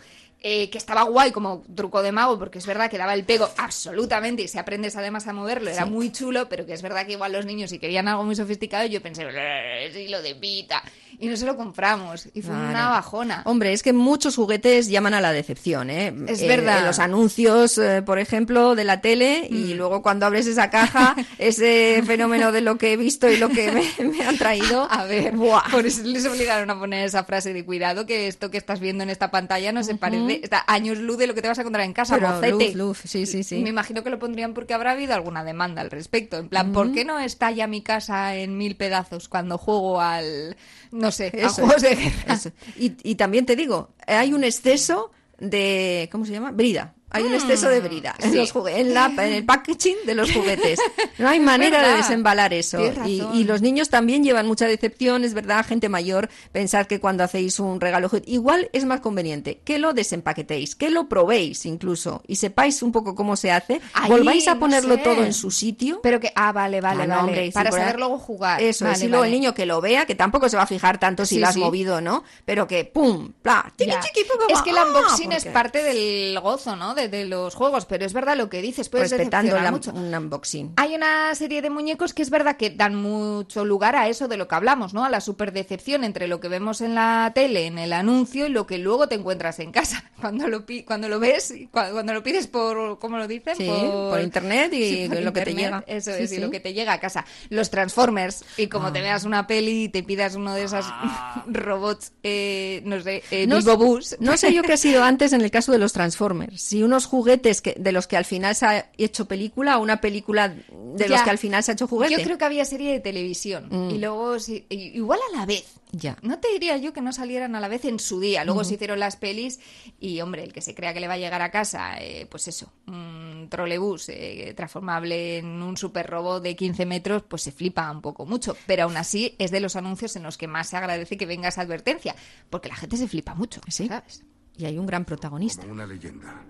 Eh, 0.48 0.70
que 0.70 0.78
estaba 0.78 1.02
guay 1.02 1.32
como 1.32 1.64
truco 1.74 2.02
de 2.04 2.12
mago, 2.12 2.38
porque 2.38 2.59
es 2.59 2.66
verdad 2.66 2.88
que 2.88 2.98
daba 2.98 3.14
el 3.14 3.24
pego 3.24 3.48
absolutamente 3.56 4.42
y 4.42 4.48
si 4.48 4.59
aprendes 4.59 4.94
además 4.94 5.26
a 5.26 5.32
moverlo 5.32 5.70
era 5.70 5.87
muy 5.87 6.12
chulo, 6.12 6.48
pero 6.48 6.64
que 6.64 6.72
es 6.72 6.82
verdad 6.82 7.04
que 7.04 7.12
igual 7.14 7.32
los 7.32 7.44
niños 7.46 7.70
si 7.70 7.80
querían 7.80 8.06
algo 8.06 8.22
muy 8.22 8.37
sofisticado, 8.37 8.87
yo 8.87 9.02
pensé, 9.02 9.24
"Eh, 9.28 9.87
es 9.88 9.96
hilo 9.96 10.22
de 10.22 10.37
pita. 10.37 10.85
Y 11.18 11.28
no 11.28 11.37
se 11.38 11.46
lo 11.46 11.56
compramos. 11.56 12.28
Y 12.35 12.42
fue 12.42 12.54
una 12.54 12.90
bajona. 12.90 13.40
Hombre, 13.46 13.72
es 13.72 13.82
que 13.82 13.94
muchos 13.94 14.37
juguetes 14.37 14.88
llaman 14.88 15.14
a 15.14 15.22
la 15.22 15.32
decepción, 15.32 15.88
¿eh? 15.88 16.14
Es 16.28 16.42
Eh, 16.42 16.46
verdad. 16.46 16.85
los 16.85 16.98
anuncios, 16.98 17.78
eh, 17.78 18.02
por 18.02 18.18
ejemplo, 18.18 18.74
de 18.74 18.85
la 18.85 19.00
tele, 19.00 19.46
y 19.50 19.72
Mm. 19.72 19.76
luego 19.78 20.02
cuando 20.02 20.26
abres 20.26 20.46
esa 20.46 20.68
caja, 20.68 21.16
ese 21.38 22.02
fenómeno 22.06 22.52
de 22.52 22.61
lo 22.61 22.76
que 22.76 22.92
he 22.92 22.96
visto 22.98 23.30
y 23.30 23.38
lo 23.38 23.48
que 23.48 23.72
me, 23.72 23.82
me 24.18 24.26
han 24.26 24.37
traído. 24.37 24.87
A 24.90 25.04
ver, 25.04 25.35
Buah. 25.35 25.70
por 25.70 25.87
eso 25.87 26.02
les 26.04 26.26
obligaron 26.26 26.68
a 26.68 26.78
poner 26.78 27.06
esa 27.06 27.24
frase 27.24 27.54
de 27.54 27.64
cuidado 27.64 28.04
que 28.04 28.26
esto 28.28 28.50
que 28.50 28.59
estás 28.59 28.78
viendo 28.80 29.02
en 29.02 29.09
esta 29.09 29.30
pantalla 29.30 29.72
no 29.72 29.82
se 29.82 29.94
parece, 29.94 30.36
está 30.42 30.64
años 30.66 30.99
luz 30.99 31.18
de 31.18 31.27
lo 31.27 31.35
que 31.35 31.42
te 31.42 31.49
vas 31.49 31.59
a 31.59 31.62
encontrar 31.62 31.85
en 31.85 31.92
casa, 31.92 32.14
Pero 32.16 32.29
mocete. 32.29 32.75
luz, 32.75 32.75
luz, 32.75 32.99
sí, 33.05 33.27
sí, 33.27 33.42
sí. 33.42 33.62
Me 33.62 33.70
imagino 33.70 34.03
que 34.03 34.11
lo 34.11 34.18
pondrían 34.18 34.55
porque 34.55 34.75
habrá 34.75 34.92
habido 34.92 35.14
alguna 35.14 35.44
demanda 35.44 35.83
al 35.83 35.90
respecto. 35.90 36.37
En 36.38 36.49
plan, 36.49 36.72
¿por 36.72 36.92
qué 36.92 37.05
no 37.05 37.18
estalla 37.18 37.66
mi 37.66 37.83
casa 37.83 38.35
en 38.37 38.57
mil 38.59 38.77
pedazos 38.77 39.29
cuando 39.29 39.59
juego 39.59 40.01
al, 40.01 40.57
no 40.92 41.11
sé, 41.11 41.27
a 41.35 41.46
Eso 41.46 41.62
juegos 41.66 41.83
es, 41.83 41.83
de 41.83 41.96
guerra? 41.96 42.35
eso. 42.35 42.51
Y, 42.77 42.92
y 43.03 43.14
también 43.16 43.46
te 43.46 43.57
digo, 43.57 43.90
hay 44.07 44.33
un 44.33 44.44
exceso 44.44 45.11
de, 45.38 46.09
¿cómo 46.12 46.25
se 46.25 46.33
llama? 46.33 46.51
Brida. 46.53 46.94
Hay 47.11 47.23
un 47.23 47.35
exceso 47.35 47.69
de 47.69 47.81
brida 47.81 48.14
en, 48.19 48.33
sí. 48.33 48.37
los 48.37 48.53
jugue- 48.53 48.79
en, 48.81 48.92
la- 48.92 49.07
en 49.07 49.33
el 49.33 49.45
packaging 49.47 49.97
de 50.07 50.14
los 50.14 50.31
juguetes. 50.33 50.79
No 51.19 51.29
hay 51.29 51.40
manera 51.40 51.87
de 51.88 51.97
desembalar 51.97 52.53
eso. 52.53 52.79
Y, 53.07 53.23
y 53.33 53.45
los 53.45 53.62
niños 53.62 53.88
también 53.88 54.23
llevan 54.25 54.47
mucha 54.47 54.66
decepción, 54.66 55.25
es 55.25 55.33
verdad, 55.33 55.64
gente 55.64 55.88
mayor, 55.88 56.29
pensar 56.53 56.87
que 56.88 57.01
cuando 57.01 57.25
hacéis 57.25 57.59
un 57.61 57.81
regalo, 57.81 58.11
igual 58.27 58.69
es 58.73 58.85
más 58.85 59.01
conveniente 59.01 59.61
que 59.64 59.79
lo 59.79 59.92
desempaquetéis, 59.95 60.75
que 60.75 60.90
lo 60.90 61.09
probéis 61.09 61.64
incluso 61.66 62.23
y 62.27 62.37
sepáis 62.37 62.83
un 62.83 62.92
poco 62.92 63.14
cómo 63.14 63.37
se 63.37 63.51
hace, 63.53 63.81
Ahí, 63.95 64.11
volváis 64.11 64.49
a 64.49 64.55
no 64.55 64.61
ponerlo 64.61 64.97
sé. 64.97 65.03
todo 65.03 65.23
en 65.25 65.33
su 65.33 65.51
sitio. 65.51 66.01
Pero 66.03 66.21
que, 66.21 66.33
ah, 66.35 66.53
vale, 66.53 66.81
vale, 66.81 67.05
Ah, 67.05 67.07
no, 67.07 67.16
vale. 67.16 67.29
hombre, 67.29 67.51
para 67.53 67.71
saber 67.71 67.99
luego 67.99 68.19
jugar. 68.19 68.61
Eso 68.61 68.85
Vale, 68.85 68.97
es, 68.97 69.03
y 69.05 69.07
luego 69.09 69.21
vale. 69.23 69.33
el 69.35 69.40
niño 69.40 69.55
que 69.55 69.64
lo 69.64 69.81
vea, 69.81 70.07
que 70.07 70.14
tampoco 70.16 70.49
se 70.49 70.57
va 70.57 70.64
a 70.64 70.66
fijar 70.66 70.99
tanto 70.99 71.25
si 71.25 71.37
Sí, 71.37 71.40
lo 71.40 71.47
has 71.49 71.57
movido, 71.57 72.01
¿no? 72.01 72.25
Pero 72.45 72.66
que 72.66 72.85
pum, 72.85 73.33
pla, 73.42 73.73
tiqui, 73.77 73.90
Ya. 73.92 74.01
tiqui, 74.01 74.25
pum, 74.25 74.38
pum, 74.38 74.55
es 74.57 74.62
que 74.62 74.71
el 74.71 74.79
ah, 74.79 74.85
unboxing 74.87 75.33
es 75.33 75.45
porque- 75.45 75.53
parte 75.53 75.83
del 75.83 76.38
gozo, 76.40 76.77
¿no? 76.77 76.95
De, 76.95 77.06
de 77.09 77.25
los 77.25 77.55
juegos, 77.55 77.87
pero 77.87 78.05
es 78.05 78.12
verdad 78.12 78.37
lo 78.37 78.49
que 78.49 78.62
dices, 78.62 78.88
puedes 78.88 79.11
respetando 79.11 79.57
la- 79.57 79.71
mucho. 79.71 79.92
un 79.92 80.14
unboxing. 80.14 80.73
Hay 80.77 80.95
una 80.95 81.35
serie 81.35 81.62
de 81.62 81.71
muñecos 81.71 82.14
que 82.14 82.23
es 82.23 82.31
verdad 82.31 82.57
que 82.57 82.71
dan 82.71 82.95
mucho 82.95 83.64
lugar 83.64 83.97
a 83.97 84.09
eso 84.09 84.29
de 84.29 84.37
lo 84.37 84.49
que 84.49 84.55
hablamos, 84.55 84.95
¿no? 84.95 85.05
A 85.05 85.11
la 85.11 85.21
superdecepción 85.21 86.05
entre 86.05 86.29
lo 86.29 86.40
que 86.40 86.49
vemos 86.49 86.81
en 86.81 86.95
la 86.95 87.33
tele, 87.35 87.66
en 87.66 87.79
el 87.79 87.92
anuncio 87.92 88.47
y 88.47 88.51
lo 88.51 88.66
que 88.66 88.79
luego 88.79 89.09
te 89.09 89.14
encuentras 89.16 89.59
en 89.59 89.73
casa. 89.73 90.05
Cuando 90.21 90.49
lo, 90.49 90.64
pi- 90.66 90.83
cuando 90.83 91.09
lo 91.09 91.21
ves, 91.21 91.53
cuando, 91.71 92.14
lo 92.14 92.23
pides 92.23 92.47
por, 92.47 92.99
¿cómo 92.99 93.19
lo 93.19 93.29
dicen? 93.29 93.55
Sí, 93.57 93.66
por 93.69 94.21
internet 94.21 94.73
y 94.73 95.09
por 95.09 95.21
lo 95.21 95.33
que 95.33 95.42
te 95.42 95.55
llega. 95.55 95.85
Eso 95.87 96.11
Sí, 96.12 96.23
es, 96.25 96.33
y 96.33 96.38
lo 96.38 96.51
que 96.51 96.59
te 96.61 96.73
llega 96.73 96.92
a 96.95 97.01
casa. 97.01 97.25
Los 97.51 97.71
Transformers, 97.71 98.45
y 98.57 98.66
como 98.69 98.87
Ah. 98.88 98.92
te 98.92 99.01
veas 99.03 99.25
una 99.25 99.47
peli 99.47 99.85
y 99.85 99.88
te 99.88 100.03
pidas 100.03 100.35
uno 100.35 100.55
de 100.55 100.64
esos 100.64 100.87
robots, 101.47 102.12
eh, 102.23 102.83
no 102.85 103.01
sé, 103.01 103.23
eh, 103.31 103.47
No, 103.47 103.61
Bus. 103.77 104.16
no 104.21 104.37
sé 104.37 104.53
yo 104.55 104.62
qué 104.62 104.73
ha 104.75 104.77
sido 104.77 105.03
antes 105.05 105.33
en 105.33 105.40
el 105.42 105.51
caso 105.51 105.73
de 105.73 105.79
los 105.79 105.92
Transformers. 105.92 106.61
Si 106.62 106.83
unos 106.87 107.07
juguetes 107.07 107.61
que, 107.61 107.75
de 107.79 107.92
los 107.92 108.07
que 108.07 108.16
al 108.16 108.25
final 108.25 108.55
se 108.55 108.66
ha 108.66 108.90
hecho 108.96 109.27
película 109.27 109.79
o 109.79 109.83
una 109.83 110.01
película 110.01 110.49
de 110.49 111.09
los 111.09 111.18
Ya. 111.18 111.25
que 111.25 111.31
al 111.31 111.38
final 111.38 111.62
se 111.62 111.72
ha 111.72 111.75
hecho 111.75 111.87
juguete. 111.87 112.14
Yo 112.16 112.22
creo 112.22 112.38
que 112.38 112.44
había 112.44 112.64
serie 112.64 112.92
de 112.92 113.01
televisión 113.01 113.68
Mm. 113.70 113.90
y 113.90 113.99
luego 113.99 114.38
sí, 114.40 114.64
i- 114.70 114.96
igual 114.96 115.20
a 115.33 115.38
la 115.38 115.46
vez. 115.46 115.64
Ya. 115.92 116.16
No 116.22 116.38
te 116.40 116.49
diría 116.53 116.77
yo 116.79 116.92
que 116.92 117.01
no 117.01 117.12
salieran 117.12 117.55
a 117.55 117.61
la 117.61 117.68
vez 117.68 117.85
en 117.85 117.99
su 118.01 118.18
día. 118.20 118.44
Luego 118.44 118.64
se 118.64 118.75
hicieron 118.75 118.99
las 118.99 119.16
pelis 119.16 119.61
y, 120.01 120.20
hombre, 120.20 120.42
el 120.42 120.53
que 120.53 120.61
se 120.61 120.75
crea 120.75 120.92
que 120.92 121.01
le 121.01 121.07
va 121.09 121.14
a 121.14 121.18
llegar 121.18 121.40
a 121.42 121.51
casa, 121.51 121.96
eh, 122.01 122.27
pues 122.29 122.49
eso, 122.49 122.72
un 122.87 123.46
trolebús 123.51 124.09
eh, 124.09 124.53
transformable 124.57 125.38
en 125.38 125.46
un 125.62 125.77
super 125.77 126.07
robot 126.09 126.42
de 126.42 126.57
15 126.57 126.85
metros, 126.87 127.22
pues 127.22 127.42
se 127.42 127.53
flipa 127.53 127.90
un 127.90 128.03
poco 128.03 128.27
mucho. 128.27 128.57
Pero 128.66 128.85
aún 128.85 128.96
así 128.96 129.35
es 129.38 129.51
de 129.53 129.61
los 129.61 129.77
anuncios 129.77 130.16
en 130.16 130.25
los 130.25 130.37
que 130.37 130.49
más 130.49 130.68
se 130.68 130.77
agradece 130.77 131.16
que 131.16 131.25
venga 131.27 131.49
esa 131.49 131.62
advertencia, 131.62 132.14
porque 132.51 132.68
la 132.68 132.77
gente 132.77 132.96
se 132.96 133.07
flipa 133.09 133.35
mucho, 133.35 133.61
Sí. 133.68 133.87
¿sabes? 133.88 134.22
Y 134.59 134.64
hay 134.64 134.79
un 134.79 134.87
gran 134.87 135.05
protagonista. 135.05 135.62
Como 135.62 135.75
una 135.75 135.87
leyenda. 135.87 136.42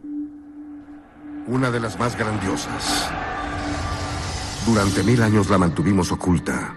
Una 1.49 1.71
de 1.71 1.79
las 1.79 1.97
más 1.99 2.19
grandiosas. 2.19 3.09
Durante 4.67 5.05
mil 5.05 5.23
años 5.23 5.49
la 5.49 5.59
mantuvimos 5.59 6.11
oculta. 6.11 6.75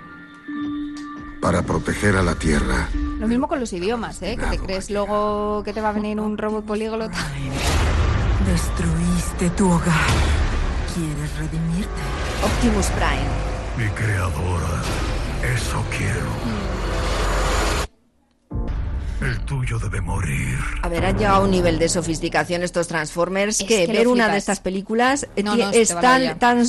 Para 1.41 1.63
proteger 1.63 2.15
a 2.15 2.21
la 2.21 2.36
Tierra. 2.36 2.88
Lo 3.19 3.27
mismo 3.27 3.47
con 3.47 3.60
los 3.60 3.73
idiomas, 3.73 4.21
¿eh? 4.21 4.38
Que 4.39 4.45
te 4.45 4.60
crees 4.60 4.91
luego 4.91 5.63
que 5.63 5.73
te 5.73 5.82
va 5.82 5.89
a 5.89 5.93
venir 5.93 6.19
un 6.19 6.38
robot 6.38 6.65
políglota. 6.65 7.17
Destruiste 8.45 9.49
tu 9.58 9.71
hogar. 9.71 10.10
¿Quieres 10.93 11.38
redimirte? 11.38 12.01
Optimus 12.43 12.86
Prime. 12.88 13.49
Mi 13.77 13.89
creadora, 13.95 14.82
eso 15.41 15.84
quiero. 15.89 16.79
El 19.21 19.39
tuyo 19.41 19.79
debe 19.79 19.99
morir. 20.01 20.58
A 20.82 20.88
ver, 20.88 21.05
han 21.05 21.17
llegado 21.17 21.38
a 21.38 21.39
un 21.43 21.51
nivel 21.51 21.77
de 21.77 21.89
sofisticación 21.89 22.63
estos 22.63 22.88
Transformers 22.88 23.60
Es 23.60 23.67
que, 23.67 23.86
que 23.86 23.91
ver 23.91 24.08
una 24.08 24.29
de 24.29 24.38
estas 24.38 24.62
películas 24.62 25.27
eh, 25.36 25.43
No, 25.43 25.55
es 25.55 25.89
tan, 25.89 26.65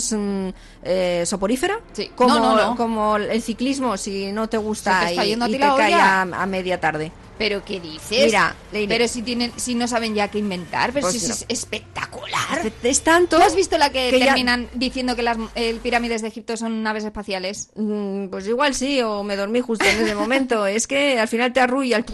eh, 0.83 1.25
soporífera 1.27 1.79
Sí. 1.93 2.11
como, 2.15 2.35
No, 2.35 2.57
no, 2.57 2.67
no. 2.71 2.77
como 2.77 3.17
el 3.17 3.43
ciclismo 3.43 3.97
si 3.97 4.33
no 4.33 4.49
te 4.49 4.57
gusta 4.57 5.07
te 5.07 5.15
y, 5.27 5.33
y 5.33 5.37
te 5.37 5.59
cae 5.59 5.95
a, 5.95 6.23
a 6.23 6.47
media 6.47 6.81
tarde. 6.81 7.13
¿Pero 7.39 7.65
qué 7.65 7.81
dices? 7.81 8.27
Mira, 8.27 8.55
Leire. 8.71 8.95
Pero 8.95 9.09
si 9.09 9.23
tienen, 9.23 9.51
si 9.57 9.75
no 9.75 9.89
saben 9.89 10.15
ya 10.15 10.29
qué 10.29 10.39
inventar, 10.39 10.93
pero 10.93 11.07
Pues 11.09 11.19
si 11.19 11.25
es 11.31 11.47
espectacular. 11.49 12.67
Es, 12.67 12.73
es 12.83 13.01
tanto 13.03 13.39
¿Tú 13.39 13.43
has 13.43 13.55
visto 13.57 13.79
la 13.79 13.91
que, 13.91 14.11
que 14.11 14.19
ya- 14.19 14.27
terminan 14.27 14.69
diciendo 14.75 15.17
que 15.17 15.23
las 15.23 15.39
eh, 15.55 15.79
pirámides 15.83 16.21
de 16.21 16.29
Egipto 16.29 16.59
son 16.59 16.83
naves 16.83 17.03
espaciales? 17.05 17.71
Mm, 17.77 18.27
Pues 18.29 18.47
igual 18.47 18.75
sí, 18.75 19.01
o 19.01 19.23
me 19.23 19.37
dormí 19.37 19.61
justo 19.61 19.87
en 19.87 20.05
ese 20.05 20.15
momento. 20.15 20.67
Es 20.67 20.87
que 20.87 21.19
al 21.19 21.29
final 21.29 21.53
te 21.55 21.61
arrulla 21.61 21.97
el... 21.97 22.05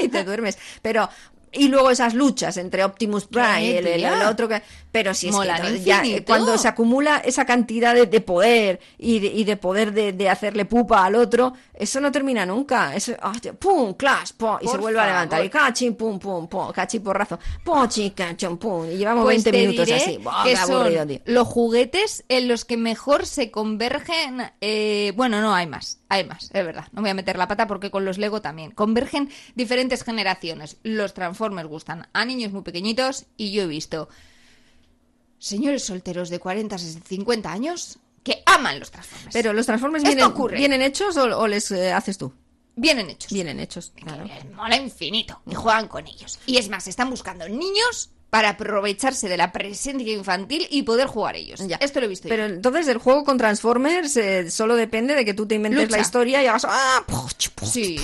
y 0.00 0.08
te 0.08 0.24
duermes. 0.24 0.58
Pero... 0.82 1.08
Y 1.52 1.68
luego 1.68 1.90
esas 1.90 2.12
luchas 2.12 2.58
entre 2.58 2.84
Optimus 2.84 3.24
Prime 3.26 3.64
y 3.64 3.76
el, 3.78 3.86
el- 3.86 4.04
otro 4.24 4.46
que... 4.46 4.62
Pero 4.96 5.12
si 5.12 5.28
es 5.28 5.34
Molan 5.34 5.60
que 5.60 5.80
ya, 5.82 6.02
cuando 6.24 6.56
se 6.56 6.68
acumula 6.68 7.18
esa 7.18 7.44
cantidad 7.44 7.94
de, 7.94 8.06
de 8.06 8.20
poder 8.22 8.80
y 8.96 9.18
de, 9.18 9.26
y 9.26 9.44
de 9.44 9.58
poder 9.58 9.92
de, 9.92 10.14
de 10.14 10.30
hacerle 10.30 10.64
pupa 10.64 11.04
al 11.04 11.16
otro, 11.16 11.52
eso 11.74 12.00
no 12.00 12.10
termina 12.10 12.46
nunca. 12.46 12.96
Eso, 12.96 13.12
ah, 13.20 13.34
pum, 13.58 13.92
clash, 13.92 14.32
pum, 14.38 14.56
y 14.62 14.64
Por 14.64 14.72
se 14.72 14.78
vuelve 14.78 15.00
a 15.00 15.06
levantar. 15.06 15.44
Y 15.44 15.50
cachín, 15.50 15.96
pum, 15.96 16.18
pum, 16.18 16.48
pum, 16.48 16.72
cachín 16.72 17.02
porrazo, 17.02 17.38
pum, 17.62 17.86
cachón, 18.14 18.56
pum. 18.56 18.86
Y 18.86 18.96
llevamos 18.96 19.24
Pues 19.24 19.44
20 19.44 19.50
te 19.52 19.66
minutos 19.66 19.90
así. 19.90 20.16
Buah, 20.16 20.44
que 20.44 20.56
son 20.56 20.76
aburrido, 20.76 21.06
tío. 21.06 21.20
los 21.26 21.46
juguetes 21.46 22.24
en 22.30 22.48
los 22.48 22.64
que 22.64 22.78
mejor 22.78 23.26
se 23.26 23.50
convergen. 23.50 24.50
eh, 24.62 25.12
bueno, 25.14 25.42
no, 25.42 25.54
hay 25.54 25.66
más, 25.66 25.98
hay 26.08 26.24
más, 26.24 26.44
es 26.54 26.64
verdad. 26.64 26.86
No 26.92 27.02
voy 27.02 27.10
a 27.10 27.14
meter 27.14 27.36
la 27.36 27.48
pata 27.48 27.66
porque 27.66 27.90
con 27.90 28.06
los 28.06 28.16
Lego 28.16 28.40
también. 28.40 28.70
Convergen 28.70 29.28
diferentes 29.54 30.04
generaciones. 30.04 30.78
Los 30.84 31.12
Transformers 31.12 31.68
gustan 31.68 32.08
a 32.14 32.24
niños 32.24 32.50
muy 32.50 32.62
pequeñitos 32.62 33.26
y 33.36 33.52
yo 33.52 33.64
he 33.64 33.66
visto 33.66 34.08
señores 35.38 35.84
solteros 35.84 36.28
de 36.30 36.38
40, 36.38 36.78
60, 36.78 37.08
50 37.08 37.52
años 37.52 37.98
que 38.22 38.42
aman 38.46 38.80
los 38.80 38.90
Transformers. 38.90 39.32
Pero 39.32 39.52
los 39.52 39.66
Transformers 39.66 40.02
Esto 40.04 40.14
vienen, 40.16 40.32
ocurre. 40.32 40.56
vienen 40.56 40.82
hechos 40.82 41.16
o, 41.16 41.38
o 41.38 41.46
les 41.46 41.70
eh, 41.70 41.92
haces 41.92 42.18
tú? 42.18 42.32
vienen 42.76 43.08
hechos. 43.10 43.32
Vienen 43.32 43.58
hechos. 43.58 43.92
que 43.96 44.04
les 44.04 44.52
mola 44.52 44.76
infinito 44.76 45.40
y 45.46 45.54
juegan 45.54 45.88
con 45.88 46.06
ellos. 46.06 46.38
Y 46.46 46.58
es 46.58 46.68
más, 46.68 46.86
están 46.86 47.10
buscando 47.10 47.48
niños 47.48 48.10
para 48.36 48.50
aprovecharse 48.50 49.30
de 49.30 49.38
la 49.38 49.50
presencia 49.50 50.12
infantil 50.12 50.66
y 50.68 50.82
poder 50.82 51.06
jugar 51.06 51.36
ellos. 51.36 51.66
Ya. 51.66 51.76
Esto 51.76 52.00
lo 52.00 52.04
he 52.04 52.08
visto 52.10 52.28
yo. 52.28 52.34
Pero 52.34 52.44
entonces 52.44 52.86
el 52.88 52.98
juego 52.98 53.24
con 53.24 53.38
Transformers 53.38 54.14
eh, 54.18 54.50
solo 54.50 54.76
depende 54.76 55.14
de 55.14 55.24
que 55.24 55.32
tú 55.32 55.46
te 55.46 55.54
inventes 55.54 55.84
Lucha. 55.84 55.96
la 55.96 56.02
historia 56.02 56.42
y 56.42 56.46
hagas 56.46 56.66
¡ah! 56.68 57.02
Sí, 57.62 57.98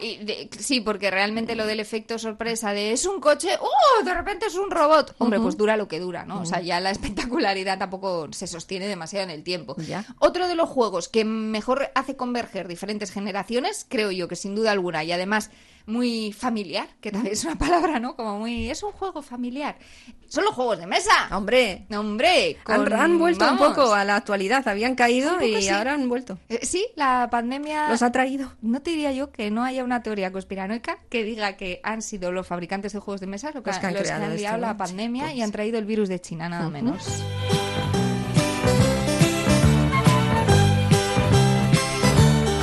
y 0.00 0.16
de- 0.24 0.48
sí, 0.58 0.80
porque 0.80 1.10
realmente 1.10 1.54
lo 1.56 1.66
del 1.66 1.80
efecto 1.80 2.18
sorpresa 2.18 2.72
de 2.72 2.92
es 2.92 3.04
un 3.04 3.20
coche, 3.20 3.50
¡oh! 3.60 4.02
De 4.02 4.14
repente 4.14 4.46
es 4.46 4.54
un 4.54 4.70
robot. 4.70 5.14
Hombre, 5.18 5.40
pues 5.40 5.58
dura 5.58 5.76
lo 5.76 5.88
que 5.88 6.00
dura, 6.00 6.24
¿no? 6.24 6.40
O 6.40 6.46
sea, 6.46 6.62
ya 6.62 6.80
la 6.80 6.90
espectacularidad 6.90 7.78
tampoco 7.78 8.28
se 8.32 8.46
sostiene 8.46 8.86
demasiado 8.86 9.24
en 9.24 9.30
el 9.30 9.42
tiempo. 9.42 9.76
Ya. 9.86 10.06
Otro 10.20 10.48
de 10.48 10.54
los 10.54 10.70
juegos 10.70 11.10
que 11.10 11.26
mejor 11.26 11.90
hace 11.94 12.16
converger 12.16 12.66
diferentes 12.66 13.10
generaciones, 13.10 13.84
creo 13.90 14.10
yo 14.10 14.26
que 14.26 14.36
sin 14.36 14.54
duda 14.54 14.72
alguna, 14.72 15.04
y 15.04 15.12
además 15.12 15.50
muy 15.86 16.32
familiar, 16.32 16.88
que 17.00 17.12
también 17.12 17.32
es 17.34 17.44
una 17.44 17.56
palabra, 17.56 17.98
¿no? 18.00 18.16
Como 18.16 18.38
muy. 18.40 18.68
Es 18.70 18.82
un 18.82 18.92
juego 18.92 19.22
familiar. 19.22 19.76
Son 20.28 20.44
los 20.44 20.52
juegos 20.54 20.78
de 20.78 20.86
mesa. 20.88 21.12
Hombre, 21.30 21.86
hombre, 21.96 22.56
han, 22.64 22.82
con- 22.84 22.92
han 22.92 23.18
vuelto 23.18 23.44
vamos. 23.44 23.60
un 23.60 23.74
poco 23.74 23.94
a 23.94 24.04
la 24.04 24.16
actualidad. 24.16 24.66
Habían 24.66 24.96
caído 24.96 25.40
y 25.40 25.62
sí. 25.62 25.68
ahora 25.68 25.94
han 25.94 26.08
vuelto. 26.08 26.38
Eh, 26.48 26.60
Sí, 26.66 26.84
la 26.96 27.28
pandemia. 27.30 27.88
Los 27.88 28.02
ha 28.02 28.10
traído. 28.10 28.52
No 28.60 28.82
te 28.82 28.90
diría 28.90 29.12
yo 29.12 29.30
que 29.30 29.50
no 29.52 29.62
haya 29.62 29.84
una 29.84 30.02
teoría 30.02 30.32
conspiranoica 30.32 30.98
que 31.08 31.22
diga 31.22 31.56
que 31.56 31.80
han 31.84 32.02
sido 32.02 32.32
los 32.32 32.46
fabricantes 32.46 32.92
de 32.92 32.98
juegos 32.98 33.20
de 33.20 33.28
mesa 33.28 33.52
los 33.52 33.62
que, 33.62 33.70
Los 33.70 33.78
que 33.78 33.86
han 33.86 33.94
creado 33.94 34.58
la 34.58 34.76
pandemia 34.76 35.28
Sí, 35.30 35.34
y 35.36 35.40
han 35.42 35.50
pues. 35.50 35.52
traído 35.52 35.78
el 35.78 35.84
virus 35.84 36.08
de 36.08 36.20
China, 36.20 36.48
nada 36.48 36.68
menos. 36.68 37.04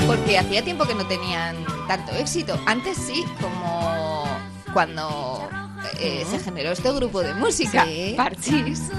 Porque 0.08 0.38
hacía 0.38 0.64
tiempo 0.64 0.86
que 0.86 0.96
no 0.96 1.06
tenían 1.08 1.56
tanto 1.88 2.12
éxito. 2.14 2.60
Antes 2.66 2.98
sí, 2.98 3.24
como 3.42 4.26
cuando 4.74 5.50
eh, 6.00 6.26
se 6.30 6.40
generó 6.40 6.72
este 6.72 6.92
grupo 6.92 7.22
de 7.22 7.34
música, 7.36 7.86
Sí. 7.86 8.14
Parchís. 8.18 8.82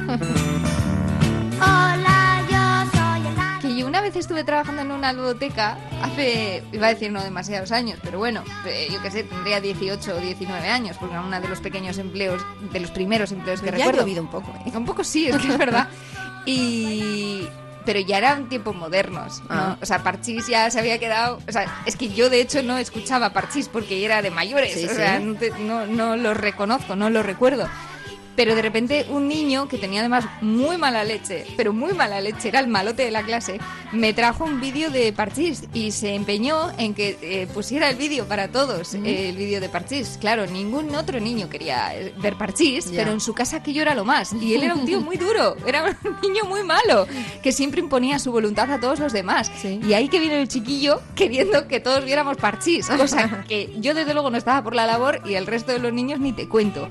Que 3.61 3.75
yo 3.77 3.87
una 3.87 4.03
vez 4.03 4.15
estuve 4.17 4.45
trabajando 4.45 4.83
en 4.83 4.91
una 4.91 5.13
ludoteca 5.15 5.79
hace, 6.03 6.63
iba 6.73 6.89
a 6.89 6.91
decir 6.91 7.11
no 7.11 7.23
demasiados 7.23 7.73
años, 7.73 7.99
pero 8.03 8.19
bueno, 8.19 8.45
eh, 8.67 8.89
yo 8.93 9.01
qué 9.01 9.11
sé, 9.11 9.25
tendría 9.25 9.59
18 9.63 10.15
o 10.17 10.21
19 10.21 10.69
años, 10.69 10.99
porque 10.99 11.15
era 11.15 11.23
uno 11.25 11.41
de 11.41 11.49
los 11.49 11.61
pequeños 11.61 11.97
empleos, 11.97 12.43
de 12.73 12.81
los 12.81 12.91
primeros 12.91 13.33
empleos 13.33 13.61
que 13.63 13.67
ya 13.71 13.73
ha 13.73 13.77
recuerdo. 13.79 14.01
llovido 14.03 14.23
un 14.23 14.29
poco. 14.29 14.53
¿eh? 14.67 14.77
Un 14.77 14.85
poco 14.85 15.03
sí, 15.03 15.29
es 15.29 15.37
que 15.39 15.49
es 15.49 15.59
verdad. 15.59 15.89
Y... 16.47 17.49
Pero 17.85 18.01
ya 18.01 18.19
eran 18.19 18.49
tiempos 18.49 18.75
modernos, 18.75 19.41
¿no? 19.43 19.47
Ah. 19.51 19.77
O 19.83 19.85
sea, 19.87 20.03
Parchís 20.03 20.47
ya 20.47 20.71
se 20.71 20.79
había 20.79 20.99
quedado... 20.99 21.39
O 21.47 21.53
sea, 21.53 21.83
es 21.85 21.97
que 21.97 22.09
yo 22.09 22.31
de 22.31 22.41
hecho 22.41 22.63
no 22.63 22.79
escuchaba 22.79 23.31
Parchís 23.35 23.69
porque 23.69 24.05
era 24.05 24.23
de 24.23 24.31
mayores. 24.31 24.73
Sí, 24.75 24.87
o 24.87 24.89
sí. 24.89 24.95
sea, 24.95 25.21
no, 25.21 25.35
te- 25.35 25.51
no, 25.59 25.87
no 25.87 26.17
lo 26.17 26.33
reconozco, 26.35 26.97
no 26.97 27.11
lo 27.11 27.23
recuerdo. 27.23 27.69
Pero 28.37 28.55
de 28.55 28.63
repente 28.63 29.07
un 29.11 29.29
niño 29.29 29.69
que 29.69 29.79
tenía 29.79 30.01
además 30.01 30.25
muy 30.41 30.77
mala 30.77 31.05
leche, 31.05 31.47
pero 31.57 31.73
muy 31.73 31.93
mala 31.93 32.21
leche, 32.21 32.49
era 32.49 32.61
el 32.61 32.69
malote 32.69 33.05
de 33.05 33.11
la 33.11 33.23
clase, 33.23 33.59
me 33.93 34.13
trajo 34.13 34.45
un 34.45 34.61
vídeo 34.61 34.91
de 34.91 35.13
Parchís 35.13 35.65
y 35.73 35.93
se 35.93 36.15
empeñó 36.15 36.71
en 36.79 36.95
que 36.95 37.17
eh, 37.23 37.47
pusiera 37.53 37.89
el 37.91 37.97
vídeo 37.97 38.27
para 38.27 38.49
todos, 38.49 38.95
eh, 38.95 39.31
el 39.31 39.37
vídeo 39.37 39.61
de 39.61 39.69
Parchís. 39.69 40.19
Claro, 40.21 40.47
ningún 40.47 40.95
otro 40.95 41.21
niño 41.21 41.49
quería 41.49 41.95
eh, 41.97 42.13
ver 42.21 42.37
Parchís, 42.37 42.91
pero 42.95 43.13
en 43.13 43.21
su 43.21 43.35
casa 43.35 43.59
aquello 43.59 43.83
era 43.83 43.95
lo 43.95 44.05
más. 44.05 44.33
Y 44.33 44.55
él 44.55 44.65
era 44.65 44.75
un 44.75 44.85
tío 44.85 45.01
muy 45.01 45.17
duro, 45.17 45.57
era 45.67 45.97
un 46.05 46.21
niño 46.23 46.45
muy 46.45 46.63
malo, 46.63 47.07
que 47.43 47.53
siempre 47.53 47.81
imponía 47.81 48.19
su 48.19 48.33
voluntad 48.33 48.71
a 48.71 48.81
todos 48.81 48.99
los 48.99 49.13
demás. 49.13 49.51
Sí. 49.61 49.81
Y 49.87 49.93
ahí 49.95 50.09
que 50.09 50.19
viene 50.19 50.41
el 50.41 50.49
chiquillo 50.49 51.01
queriendo 51.15 51.69
que 51.69 51.81
todos 51.81 52.05
viéramos 52.05 52.37
Parchís, 52.37 52.89
cosa 52.89 53.45
que 53.49 53.73
yo 53.79 53.95
desde 53.95 54.13
luego 54.13 54.31
no 54.31 54.37
estaba 54.37 54.63
por 54.63 54.75
la 54.75 54.87
labor 54.87 55.21
y 55.25 55.35
el 55.35 55.47
resto 55.47 55.73
de 55.73 55.79
los 55.79 55.93
niños 55.93 56.21
ni 56.21 56.33
te 56.33 56.49
cuento. 56.49 56.89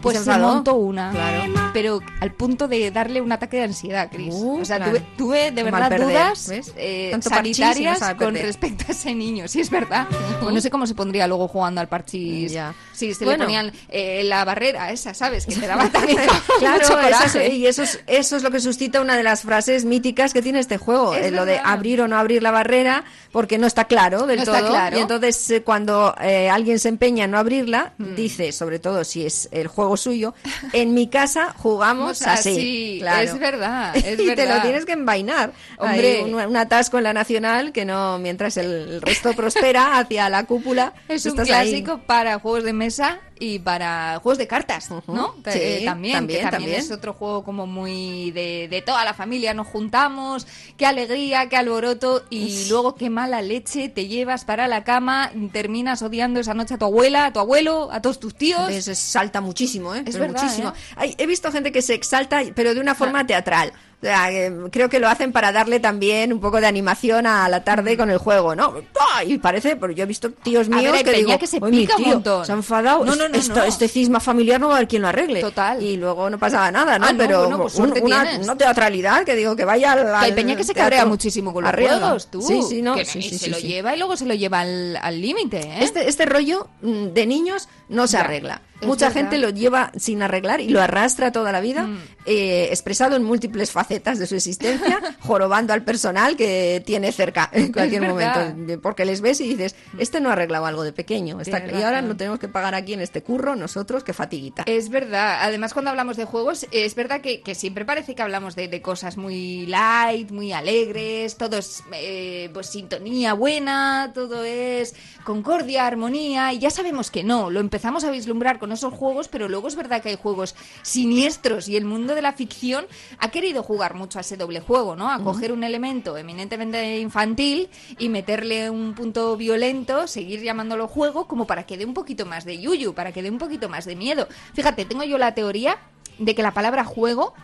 Pues 0.00 0.18
Se 0.18 0.38
montó 0.38 0.74
una, 0.74 1.10
Claro. 1.10 1.69
Pero 1.72 2.00
al 2.20 2.32
punto 2.32 2.68
de 2.68 2.90
darle 2.90 3.20
un 3.20 3.32
ataque 3.32 3.56
de 3.58 3.64
ansiedad, 3.64 4.10
Cris. 4.10 4.34
Uh, 4.34 4.60
o 4.60 4.64
sea, 4.64 4.76
claro. 4.76 4.92
tuve, 4.92 5.06
tuve 5.16 5.50
de 5.52 5.62
verdad 5.62 5.88
perder, 5.88 6.08
dudas 6.08 6.50
eh, 6.76 7.12
no 7.14 7.22
sanitarias 7.22 8.00
con 8.18 8.34
respecto 8.34 8.84
a 8.88 8.92
ese 8.92 9.14
niño, 9.14 9.48
sí 9.48 9.60
es 9.60 9.70
verdad. 9.70 10.06
Pues 10.40 10.54
no 10.54 10.60
sé 10.60 10.70
cómo 10.70 10.86
se 10.86 10.94
pondría 10.94 11.26
luego 11.26 11.48
jugando 11.48 11.80
al 11.80 11.88
parchís. 11.88 12.52
Ya. 12.52 12.74
Si 12.92 13.14
se 13.14 13.24
Bueno. 13.24 13.38
le 13.40 13.44
ponían 13.46 13.72
eh, 13.88 14.22
la 14.24 14.44
barrera 14.44 14.90
esa, 14.92 15.14
¿sabes? 15.14 15.46
Que 15.46 15.56
te 15.56 15.66
daba 15.66 15.88
también 15.92 16.18
Claro, 16.58 16.78
mucho 16.82 17.00
eso 17.24 17.42
y 17.42 17.66
eso 17.66 17.82
es, 17.82 18.00
eso 18.06 18.36
es 18.36 18.42
lo 18.42 18.50
que 18.50 18.60
suscita 18.60 19.00
una 19.00 19.16
de 19.16 19.22
las 19.22 19.42
frases 19.42 19.84
míticas 19.84 20.32
que 20.32 20.42
tiene 20.42 20.58
este 20.60 20.76
juego, 20.78 21.14
Es 21.14 21.26
eh, 21.26 21.30
lo 21.30 21.44
de 21.44 21.58
abrir 21.58 22.00
o 22.02 22.08
no 22.08 22.16
abrir 22.18 22.42
la 22.42 22.50
barrera, 22.50 23.04
porque 23.32 23.58
no 23.58 23.66
está 23.66 23.84
claro 23.84 24.26
del 24.26 24.40
No 24.40 24.44
todo. 24.44 24.68
claro. 24.68 24.96
Y 24.98 25.00
entonces 25.00 25.50
eh, 25.50 25.62
cuando 25.62 26.14
alguien 26.50 26.78
se 26.78 26.88
empeña 26.88 27.24
en 27.24 27.30
no 27.30 27.38
abrirla, 27.38 27.92
Hmm. 27.98 28.14
dice, 28.14 28.52
sobre 28.52 28.78
todo 28.78 29.04
si 29.04 29.24
es 29.26 29.48
el 29.52 29.66
juego 29.68 29.96
suyo, 29.96 30.34
en 30.72 30.94
mi 30.94 31.08
casa 31.08 31.54
jugamos 31.60 32.22
así. 32.22 32.50
así, 32.50 32.96
Claro. 33.00 33.22
es 33.22 33.38
verdad, 33.38 33.96
es 33.96 34.18
y 34.18 34.34
te 34.34 34.46
lo 34.46 34.60
tienes 34.62 34.84
que 34.84 34.92
envainar. 34.92 35.52
Hombre. 35.78 36.16
Hay 36.18 36.22
un, 36.22 36.34
un 36.34 36.56
atasco 36.56 36.98
en 36.98 37.04
la 37.04 37.12
nacional 37.12 37.72
que 37.72 37.84
no, 37.84 38.18
mientras 38.18 38.56
el, 38.56 39.00
resto 39.02 39.32
prospera 39.34 39.98
hacia 39.98 40.28
la 40.28 40.44
cúpula, 40.44 40.94
Es 41.08 41.24
un 41.26 41.30
estás 41.32 41.50
ahí. 41.50 41.70
clásico 41.70 42.00
para 42.06 42.38
juegos 42.38 42.64
de 42.64 42.72
mesa 42.72 43.20
y 43.42 43.58
para 43.58 44.18
juegos 44.22 44.36
de 44.36 44.46
cartas, 44.46 44.90
¿no? 45.06 45.34
Sí, 45.44 45.50
Eh, 45.54 45.82
también, 45.86 46.12
también, 46.14 46.40
que 46.40 46.42
también, 46.42 46.50
también. 46.50 46.74
es 46.76 46.90
otro 46.90 47.14
juego 47.14 47.42
como 47.42 47.66
muy 47.66 48.30
de, 48.32 48.68
de 48.68 48.82
toda 48.82 49.02
la 49.02 49.14
familia, 49.14 49.54
nos 49.54 49.66
juntamos, 49.66 50.46
qué 50.76 50.84
alegría, 50.84 51.48
qué 51.48 51.56
alboroto 51.56 52.22
y 52.28 52.66
luego 52.68 52.96
qué 52.96 53.08
mala 53.08 53.40
leche 53.40 53.88
te 53.88 54.08
llevas 54.08 54.44
para 54.44 54.68
la 54.68 54.84
cama, 54.84 55.30
terminas 55.52 56.02
odiando 56.02 56.38
esa 56.40 56.52
noche 56.52 56.74
a 56.74 56.78
tu 56.78 56.84
abuela, 56.84 57.24
a 57.26 57.32
tu 57.32 57.40
abuelo, 57.40 57.88
a 57.90 58.02
todos 58.02 58.20
tus 58.20 58.34
tíos. 58.34 58.70
Se 58.84 58.94
salta 58.94 59.40
muchísimo, 59.40 59.94
¿eh? 59.94 60.02
Es 60.04 60.16
Pero 60.16 60.26
verdad, 60.26 60.42
muchísimo. 60.42 60.72
¿eh? 61.00 61.14
He 61.16 61.26
visto 61.26 61.49
gente 61.50 61.72
que 61.72 61.82
se 61.82 61.94
exalta, 61.94 62.42
pero 62.54 62.74
de 62.74 62.80
una 62.80 62.94
forma 62.94 63.26
teatral. 63.26 63.72
O 64.02 64.06
sea, 64.06 64.30
que 64.30 64.50
creo 64.72 64.88
que 64.88 64.98
lo 64.98 65.10
hacen 65.10 65.30
para 65.30 65.52
darle 65.52 65.78
también 65.78 66.32
un 66.32 66.40
poco 66.40 66.58
de 66.58 66.66
animación 66.66 67.26
a 67.26 67.46
la 67.50 67.64
tarde 67.64 67.98
con 67.98 68.08
el 68.08 68.16
juego, 68.16 68.54
¿no? 68.56 68.72
¡Ah! 68.98 69.22
Y 69.24 69.36
parece, 69.36 69.76
pero 69.76 69.92
yo 69.92 70.04
he 70.04 70.06
visto 70.06 70.30
tíos 70.30 70.68
A 70.68 70.70
ver, 70.70 70.78
míos 70.80 70.94
hay 70.96 71.04
que 71.04 71.12
digo, 71.12 71.38
que 71.38 71.46
se 71.46 71.58
"Oye, 71.60 71.70
mi 71.70 71.82
pica 71.82 71.96
un 71.98 72.04
tío, 72.04 72.12
montón". 72.14 72.46
se 72.46 72.52
ha 72.52 72.54
enfadado, 72.54 73.04
No, 73.04 73.14
no, 73.14 73.28
no, 73.28 73.34
esto- 73.36 73.62
este 73.62 73.88
cisma 73.88 74.18
familiar 74.18 74.58
no 74.58 74.68
va 74.68 74.74
a 74.74 74.76
haber 74.78 74.88
quien 74.88 75.02
lo 75.02 75.08
arregle. 75.08 75.42
Total. 75.42 75.82
Y 75.82 75.98
luego 75.98 76.30
no 76.30 76.38
pasaba 76.38 76.70
nada, 76.72 76.98
¿no? 76.98 77.04
Ah, 77.08 77.12
no, 77.12 77.18
pero 77.18 77.40
bueno, 77.42 77.58
pues 77.60 77.74
un- 77.74 77.92
una, 78.02 78.38
una 78.42 78.56
teatralidad 78.56 79.24
que 79.26 79.36
digo 79.36 79.54
que 79.54 79.66
vaya 79.66 79.92
al, 79.92 79.98
Que 80.00 80.08
hay 80.14 80.30
al 80.30 80.34
peña 80.34 80.56
que 80.56 80.64
se 80.64 80.72
cabrea 80.72 81.04
muchísimo 81.04 81.52
con 81.52 81.64
los 81.64 81.68
Arregla. 81.70 81.98
juegos, 81.98 82.30
tú. 82.30 82.40
Sí, 82.40 82.62
sí, 82.66 82.80
no. 82.80 82.94
Que 82.94 83.04
sí, 83.04 83.18
y 83.18 83.22
sí, 83.22 83.36
se 83.38 83.48
lo 83.50 83.58
lleva 83.58 83.94
y 83.94 83.98
luego 83.98 84.16
se 84.16 84.24
lo 84.24 84.32
lleva 84.32 84.60
al 84.60 84.96
al 84.96 85.20
límite, 85.20 85.58
¿eh? 85.60 85.74
Este, 85.80 86.08
este 86.08 86.24
rollo 86.24 86.68
mm, 86.80 87.08
de 87.08 87.26
niños 87.26 87.68
no 87.90 88.06
se 88.06 88.14
Ya, 88.16 88.20
arregla. 88.24 88.62
Mucha 88.82 89.08
verdad. 89.08 89.20
gente 89.20 89.36
lo 89.38 89.50
lleva 89.50 89.92
sin 89.98 90.22
arreglar 90.22 90.62
y 90.62 90.70
lo 90.70 90.80
arrastra 90.80 91.30
toda 91.32 91.52
la 91.52 91.60
vida, 91.60 91.82
Mm. 91.82 91.98
eh, 92.24 92.68
expresado 92.70 93.14
en 93.14 93.22
múltiples 93.24 93.70
facetas 93.70 94.18
de 94.18 94.26
su 94.26 94.36
existencia, 94.36 94.98
jorobando 95.20 95.74
al 95.74 95.84
personal 95.84 96.34
que 96.34 96.82
tiene 96.86 97.12
cerca 97.12 97.50
en 97.52 97.72
cualquier 97.72 98.08
momento. 98.08 98.80
Porque 98.80 99.04
les 99.04 99.20
ves 99.20 99.42
y 99.42 99.48
dices, 99.48 99.74
este 99.98 100.22
no 100.22 100.30
ha 100.30 100.32
arreglado 100.32 100.64
algo 100.64 100.82
de 100.82 100.94
pequeño. 100.94 101.42
Está- 101.42 101.62
y 101.70 101.82
ahora 101.82 102.00
lo 102.00 102.16
tenemos 102.16 102.38
que 102.38 102.48
pagar 102.48 102.74
aquí 102.74 102.94
en 102.94 103.00
este 103.02 103.22
curro, 103.22 103.54
nosotros, 103.54 104.02
que 104.02 104.14
fatiguita. 104.14 104.62
Es 104.64 104.88
verdad, 104.88 105.40
además 105.42 105.74
cuando 105.74 105.90
hablamos 105.90 106.16
de 106.16 106.24
juegos, 106.24 106.66
es 106.70 106.94
verdad 106.94 107.20
que, 107.20 107.42
que 107.42 107.54
siempre 107.54 107.84
parece 107.84 108.14
que 108.14 108.22
hablamos 108.22 108.56
de, 108.56 108.68
de 108.68 108.80
cosas 108.80 109.18
muy 109.18 109.66
light, 109.66 110.30
muy 110.30 110.52
alegres, 110.52 111.36
todo 111.36 111.58
es 111.58 111.82
eh, 111.92 112.48
pues 112.54 112.68
sintonía 112.68 113.34
buena, 113.34 114.12
todo 114.14 114.42
es 114.42 114.94
concordia, 115.24 115.86
armonía, 115.86 116.52
y 116.52 116.58
ya 116.58 116.70
sabemos 116.70 117.10
que 117.10 117.22
no, 117.22 117.50
lo 117.50 117.60
empezamos 117.60 118.04
a 118.04 118.10
vislumbrar 118.10 118.58
con 118.58 118.72
esos 118.72 118.92
juegos, 118.92 119.28
pero 119.28 119.48
luego 119.48 119.68
es 119.68 119.76
verdad 119.76 120.02
que 120.02 120.10
hay 120.10 120.16
juegos 120.16 120.54
siniestros 120.82 121.68
y 121.68 121.76
el 121.76 121.84
mundo 121.84 122.14
de 122.14 122.22
la 122.22 122.32
ficción 122.32 122.86
ha 123.18 123.30
querido 123.30 123.62
jugar 123.62 123.94
mucho 123.94 124.18
a 124.18 124.22
ese 124.22 124.36
doble 124.36 124.60
juego, 124.60 124.96
¿no? 124.96 125.10
A 125.10 125.22
coger 125.22 125.52
un 125.52 125.64
elemento 125.64 126.16
eminentemente 126.16 126.98
infantil 126.98 127.68
y 127.98 128.08
meterle 128.08 128.70
un 128.70 128.94
punto 128.94 129.36
violento, 129.36 130.06
seguir 130.06 130.42
llamándolo 130.42 130.88
juego, 130.88 131.26
como 131.26 131.46
para 131.46 131.64
que 131.66 131.76
dé 131.76 131.84
un 131.84 131.94
poquito 131.94 132.26
más 132.26 132.44
de 132.44 132.58
yuyu, 132.58 132.94
para 132.94 133.12
que 133.12 133.22
dé 133.22 133.30
un 133.30 133.38
poquito 133.38 133.68
más 133.68 133.84
de 133.84 133.96
miedo. 133.96 134.28
Fíjate, 134.54 134.84
tengo 134.84 135.04
yo 135.04 135.18
la 135.18 135.34
teoría 135.34 135.78
de 136.18 136.34
que 136.34 136.42
la 136.42 136.52
palabra 136.52 136.84
juego 136.84 137.34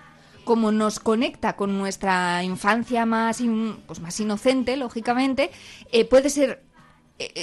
como 0.45 0.71
nos 0.71 1.01
conecta 1.01 1.57
con 1.57 1.77
nuestra 1.77 2.45
infancia 2.45 3.05
más, 3.05 3.41
in- 3.41 3.79
pues 3.89 3.99
más 3.99 4.21
inocente, 4.21 4.77
lógicamente, 4.77 5.51
eh, 5.91 6.05
puede 6.05 6.31
ser 6.31 6.63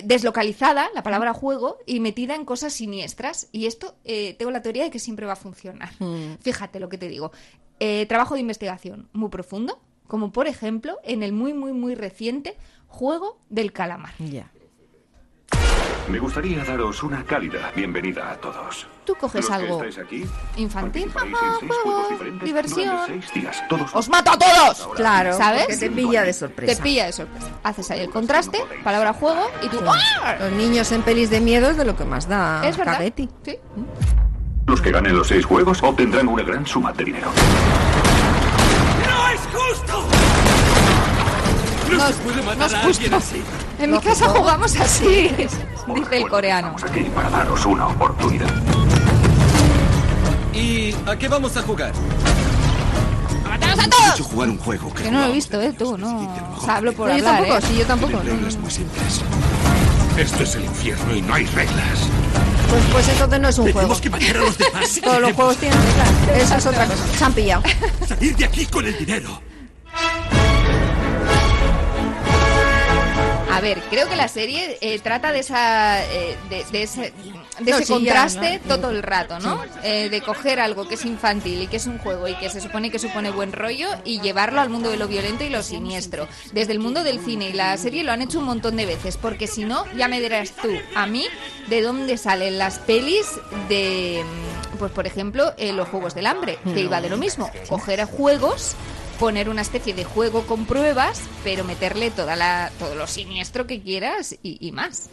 deslocalizada, 0.03 0.89
la 0.93 1.03
palabra 1.03 1.34
juego, 1.34 1.78
y 1.86 1.99
metida 1.99 2.36
en 2.36 2.45
cosas 2.45 2.74
siniestras. 2.74 3.47
Y 3.51 3.65
esto 3.65 3.95
eh, 4.03 4.36
tengo 4.38 4.51
la 4.51 4.61
teoría 4.61 4.84
de 4.84 4.91
que 4.91 4.99
siempre 4.99 5.26
va 5.26 5.34
a 5.34 5.38
funcionar. 5.38 5.91
Fíjate 6.41 6.80
lo 6.80 6.89
que 6.89 6.97
te 6.97 7.07
digo. 7.07 7.32
Eh, 7.80 8.05
trabajo 8.05 8.36
de 8.36 8.41
investigación 8.41 9.09
muy 9.13 9.30
profundo, 9.30 9.82
como 10.07 10.32
por 10.32 10.47
ejemplo 10.47 10.99
en 11.03 11.24
el 11.24 11.34
muy, 11.34 11.53
muy, 11.53 11.74
muy 11.74 11.95
reciente 11.95 12.55
Juego 12.88 13.39
del 13.49 13.74
Calamar. 13.74 14.13
Me 16.10 16.20
gustaría 16.20 16.64
daros 16.66 17.01
una 17.01 17.24
cálida 17.24 17.72
bienvenida 17.76 18.32
a 18.32 18.36
todos. 18.36 18.88
Tú 19.06 19.16
coges 19.16 19.41
Los 19.41 19.47
que 19.47 19.54
algo 19.56 19.84
estáis 19.84 20.06
aquí, 20.06 20.26
infantil, 20.58 21.10
jaja, 21.12 21.26
en 21.26 21.32
seis 21.60 21.72
juegos 21.82 21.84
juego, 21.84 22.10
diferentes 22.10 22.43
diversión. 22.45 22.89
durante 22.89 23.22
seis 23.22 23.34
días. 23.34 23.64
Todos 23.70 23.95
¡Os 23.95 24.10
mato 24.10 24.32
a 24.32 24.38
todos! 24.38 24.89
Claro, 24.95 25.34
¿Sabes? 25.38 25.62
porque 25.62 25.78
te 25.78 25.89
pilla 25.89 26.24
de 26.24 26.34
sorpresa. 26.34 26.76
Te 26.76 26.82
pilla 26.84 27.06
de 27.06 27.14
sorpresa. 27.14 27.47
Haces 27.64 27.91
ahí 27.91 28.01
el 28.01 28.10
contraste, 28.10 28.60
palabra 28.84 29.14
juego, 29.14 29.49
y 29.62 29.70
tú... 29.70 29.80
¡ah! 29.88 30.36
Los 30.39 30.51
niños 30.51 30.91
en 30.91 31.01
pelis 31.04 31.30
de 31.30 31.39
miedo 31.39 31.70
es 31.70 31.78
de 31.78 31.86
lo 31.86 31.95
que 31.95 32.06
más 32.06 32.28
da 32.28 32.62
Es 32.68 32.78
verdad. 32.78 32.93
cagueti. 32.97 33.30
Sí. 33.43 33.58
Los 34.68 34.82
que 34.82 34.91
ganen 34.91 35.16
los 35.16 35.28
seis 35.28 35.45
juegos 35.45 35.82
obtendrán 35.84 36.28
una 36.28 36.43
gran 36.43 36.66
suma 36.66 36.91
de 36.93 37.04
dinero. 37.06 37.28
No 41.98 42.08
es- 42.08 42.16
puede 42.18 42.41
matar 42.41 42.58
no 42.58 42.66
es 42.66 42.74
a 42.74 42.82
alguien 42.82 43.12
justo. 43.12 43.16
así. 43.18 43.44
En 43.80 43.91
mi 43.91 44.00
casa 44.00 44.30
jugamos 44.30 44.76
así, 44.80 45.30
dice 45.38 46.18
el 46.18 46.28
coreano. 46.30 46.74
Estamos 46.76 46.91
aquí 46.91 47.10
para 47.16 47.30
daros 47.30 47.66
una 47.66 47.88
oportunidad. 47.88 48.48
¿Y 50.54 50.94
a 51.08 51.16
qué 51.18 51.28
vamos 51.28 51.56
a 51.58 51.62
jugar? 51.64 51.91
¡Matamos 53.50 53.80
a 53.80 53.89
todos! 53.89 54.14
hecho 54.14 54.24
jugar 54.24 54.50
un 54.50 54.58
juego 54.58 54.94
que 54.94 55.04
Que 55.04 55.12
no 55.12 55.22
lo 55.22 55.26
he 55.28 55.32
visto, 55.32 55.62
¿eh? 55.62 55.74
Tú, 55.78 55.98
no. 55.98 56.18
O 56.58 56.62
sea, 56.66 56.78
hablo 56.78 56.94
por 56.94 57.10
No, 57.10 57.18
yo 57.18 57.28
hablar, 57.28 57.38
tampoco, 57.44 57.58
¿eh? 57.58 57.62
sí, 57.68 57.78
yo 57.78 57.86
tampoco. 57.86 58.18
Tiene 58.20 58.32
reglas 58.32 58.58
muy 58.58 58.72
simples. 58.72 59.22
Este 60.18 60.44
es 60.44 60.56
el 60.56 60.66
infierno 60.66 61.16
y 61.16 61.22
no 61.24 61.34
hay 61.34 61.46
reglas. 61.48 62.00
Pues, 62.70 62.84
pues 62.91 63.10
entonces 63.10 63.39
no 63.41 63.50
es 63.50 63.58
un 63.58 63.72
juego. 63.74 64.00
Que 64.00 64.10
matar 64.10 64.38
a 64.38 64.39
los 64.41 64.58
demás 64.58 65.00
Todos 65.04 65.22
los 65.22 65.34
juegos 65.34 65.58
tienen 65.58 65.80
reglas. 65.80 66.10
Eso 66.44 66.56
es 66.56 66.66
otra 66.68 66.86
cosa. 66.86 67.04
Se 67.18 67.24
han 67.26 67.34
pillado. 67.34 67.64
Salir 68.08 68.36
de 68.36 68.46
aquí 68.46 68.66
con 68.68 68.86
el 68.86 68.98
dinero. 68.98 69.41
A 73.54 73.62
ver, 73.62 73.82
creo 73.91 74.10
que 74.10 74.16
la 74.16 74.28
serie 74.28 74.80
eh, 74.82 74.97
trata 74.97 75.32
de 75.32 75.39
esa 75.39 76.04
eh, 76.04 76.36
de, 76.49 76.66
de 76.72 76.84
ese, 76.84 77.14
de 77.60 77.72
No, 77.72 77.78
ese 77.78 77.86
sí, 77.86 77.93
ya, 77.93 77.95
contraste 77.97 78.62
¿no? 78.66 78.80
todo 78.80 78.89
el 78.89 79.04
rato, 79.04 79.39
¿no? 79.39 79.62
Eh, 79.84 80.10
de 80.10 80.22
coger 80.22 80.60
algo 80.60 80.88
que 80.88 80.95
es 80.95 81.06
infantil 81.06 81.62
y 81.62 81.68
que 81.68 81.78
es 81.78 81.86
un 81.86 81.99
juego 81.99 82.28
y 82.28 82.34
que 82.36 82.49
se 82.49 82.62
supone 82.62 82.89
que 82.89 82.97
supone 82.97 83.30
buen 83.30 83.54
rollo 83.54 83.89
y 84.06 84.20
llevarlo 84.22 84.60
al 84.60 84.70
mundo 84.70 84.89
de 84.89 84.97
lo 84.97 85.08
violento 85.08 85.43
y 85.43 85.49
lo 85.49 85.62
siniestro. 85.62 86.28
Desde 86.51 86.72
el 86.72 86.80
mundo 86.80 87.04
del 87.04 87.20
cine 87.20 87.49
y 87.49 87.54
la 87.54 87.78
serie 87.78 88.04
lo 88.04 88.12
han 88.12 88.24
hecho 88.24 88.39
un 88.39 88.45
montón 88.45 88.76
de 88.76 88.88
veces, 88.88 89.18
porque 89.18 89.45
si 89.45 89.66
no, 89.66 89.86
ya 89.95 90.08
me 90.08 90.20
dirás 90.20 90.51
tú, 90.60 90.70
a 90.95 91.06
mí, 91.06 91.28
de 91.68 91.82
dónde 91.84 92.18
salen 92.18 92.58
las 92.58 92.80
pelis 92.80 93.28
de, 93.70 94.24
pues 94.80 94.91
por 94.91 95.06
ejemplo, 95.06 95.54
eh, 95.58 95.74
los 95.74 95.88
Juegos 95.89 96.16
del 96.16 96.26
Hambre, 96.26 96.58
que 96.74 96.82
iba 96.82 97.01
de 97.01 97.10
lo 97.10 97.18
mismo, 97.18 97.51
coger 97.70 98.06
juegos 98.06 98.76
poner 99.20 99.49
una 99.49 99.61
especie 99.61 99.93
de 99.93 100.03
juego 100.03 100.45
con 100.45 100.66
pruebas, 100.66 101.22
pero 101.43 101.64
meterle 101.64 102.11
toda 102.11 102.36
la, 102.36 102.72
todo 102.80 102.95
lo 102.95 103.07
siniestro 103.07 103.68
que 103.68 103.82
quieras 103.82 104.36
y, 104.43 104.57
y 104.66 104.72
más. 104.72 105.09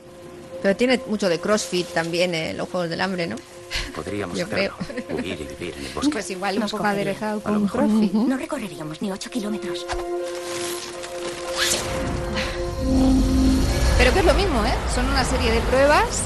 Pero 0.63 0.77
tiene 0.77 1.01
mucho 1.07 1.29
de 1.29 1.39
CrossFit 1.39 1.89
también 1.89 2.35
eh, 2.35 2.53
los 2.55 2.69
Juegos 2.69 2.91
del 2.91 3.01
Hambre, 3.01 3.27
¿no? 3.27 3.37
Podríamos 3.95 4.37
Yo 4.39 4.47
hacerlo. 4.47 4.75
Huir 5.11 5.41
y 5.41 5.45
vivir 5.45 5.75
en 5.79 5.87
el 5.87 5.93
bosque. 5.93 6.13
Pues 6.13 6.31
igual 6.31 6.57
un 6.57 6.61
Nos 6.61 6.73
poco 6.73 6.85
aderezado 6.85 7.41
con 7.41 7.67
crossfit. 7.67 8.13
No 8.13 8.37
recorreríamos 8.37 9.01
ni 9.01 9.11
8 9.11 9.31
kilómetros. 9.31 9.87
Pero 14.01 14.15
que 14.15 14.21
es 14.21 14.25
lo 14.25 14.33
mismo, 14.33 14.65
¿eh? 14.65 14.73
Son 14.95 15.07
una 15.07 15.23
serie 15.25 15.51
de 15.53 15.61
pruebas 15.61 16.23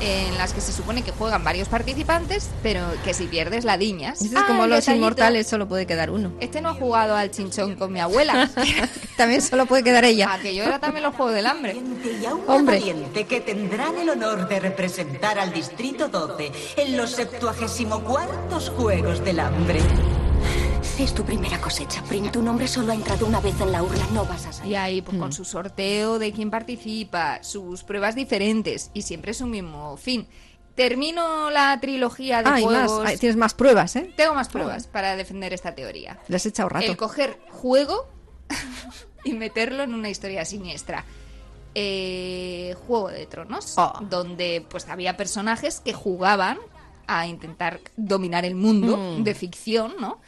en 0.00 0.38
las 0.38 0.54
que 0.54 0.62
se 0.62 0.72
supone 0.72 1.02
que 1.02 1.12
juegan 1.12 1.44
varios 1.44 1.68
participantes, 1.68 2.48
pero 2.62 2.80
que 3.04 3.12
si 3.12 3.26
pierdes 3.26 3.64
la 3.66 3.76
diñas. 3.76 4.22
Eso 4.22 4.38
es 4.38 4.44
como 4.44 4.62
Ah, 4.62 4.66
los 4.66 4.78
detallito. 4.80 4.96
inmortales, 5.04 5.46
solo 5.46 5.68
puede 5.68 5.86
quedar 5.86 6.10
uno. 6.10 6.32
Este 6.40 6.62
no 6.62 6.70
ha 6.70 6.74
jugado 6.74 7.14
al 7.14 7.30
chinchón 7.30 7.76
con 7.76 7.92
mi 7.92 8.00
abuela. 8.00 8.48
También 9.18 9.42
solo 9.42 9.66
puede 9.66 9.82
quedar 9.84 10.06
ella. 10.06 10.32
Aquello 10.32 10.62
era 10.62 10.78
también 10.78 11.02
los 11.02 11.14
juegos 11.14 11.34
del 11.34 11.44
hambre. 11.46 11.76
Y 11.76 12.24
a 12.24 12.34
una 12.34 12.54
Hombre. 12.54 12.80
que 13.28 13.40
tendrán 13.42 13.98
el 13.98 14.08
honor 14.08 14.48
de 14.48 14.58
representar 14.58 15.38
al 15.38 15.52
Distrito 15.52 16.08
12 16.08 16.50
en 16.78 16.96
los 16.96 17.10
74 17.10 18.60
Juegos 18.78 19.22
del 19.22 19.40
Hambre. 19.40 19.80
Es 21.00 21.14
tu 21.14 21.24
primera 21.24 21.58
cosecha, 21.60 22.02
Prim. 22.04 22.30
Tu 22.30 22.42
nombre 22.42 22.68
solo 22.68 22.92
ha 22.92 22.94
entrado 22.94 23.26
una 23.26 23.40
vez 23.40 23.58
en 23.60 23.72
la 23.72 23.82
urna. 23.82 24.06
No 24.12 24.26
vas 24.26 24.44
a 24.46 24.52
salir. 24.52 24.72
Y 24.72 24.76
ahí, 24.76 25.00
pues 25.02 25.16
Mm. 25.16 25.20
con 25.20 25.32
su 25.32 25.44
sorteo 25.46 26.18
de 26.18 26.30
quién 26.32 26.50
participa, 26.50 27.42
sus 27.42 27.82
pruebas 27.84 28.14
diferentes, 28.14 28.90
y 28.92 29.02
siempre 29.02 29.30
es 29.30 29.40
un 29.40 29.50
mismo 29.50 29.96
fin. 29.96 30.28
Termino 30.74 31.48
la 31.50 31.78
trilogía 31.80 32.42
de 32.42 32.50
Ah, 32.50 32.60
y 32.60 32.66
más. 32.66 32.86
juegos. 32.90 33.08
Ah, 33.08 33.16
tienes 33.18 33.36
más 33.36 33.54
pruebas, 33.54 33.96
¿eh? 33.96 34.12
Tengo 34.16 34.34
más 34.34 34.48
pruebas 34.48 34.86
para 34.86 35.16
defender 35.16 35.52
esta 35.54 35.74
teoría. 35.74 36.18
Le 36.28 36.36
has 36.36 36.44
echado 36.46 36.68
rato. 36.68 36.86
El 36.86 36.96
coger 36.96 37.38
juego 37.48 38.06
y 39.24 39.32
meterlo 39.32 39.82
en 39.82 39.94
una 39.94 40.10
historia 40.10 40.44
siniestra. 40.44 41.04
Eh, 41.74 42.74
Juego 42.86 43.08
de 43.08 43.26
Tronos, 43.26 43.74
Oh. 43.78 43.92
donde 44.10 44.64
pues 44.68 44.88
había 44.88 45.16
personajes 45.16 45.80
que 45.80 45.92
jugaban 45.92 46.58
a 47.06 47.26
intentar 47.26 47.80
dominar 47.96 48.44
el 48.44 48.54
mundo 48.54 48.96
Mm. 48.96 49.22
de 49.24 49.34
ficción, 49.34 49.94
¿no? 50.00 50.20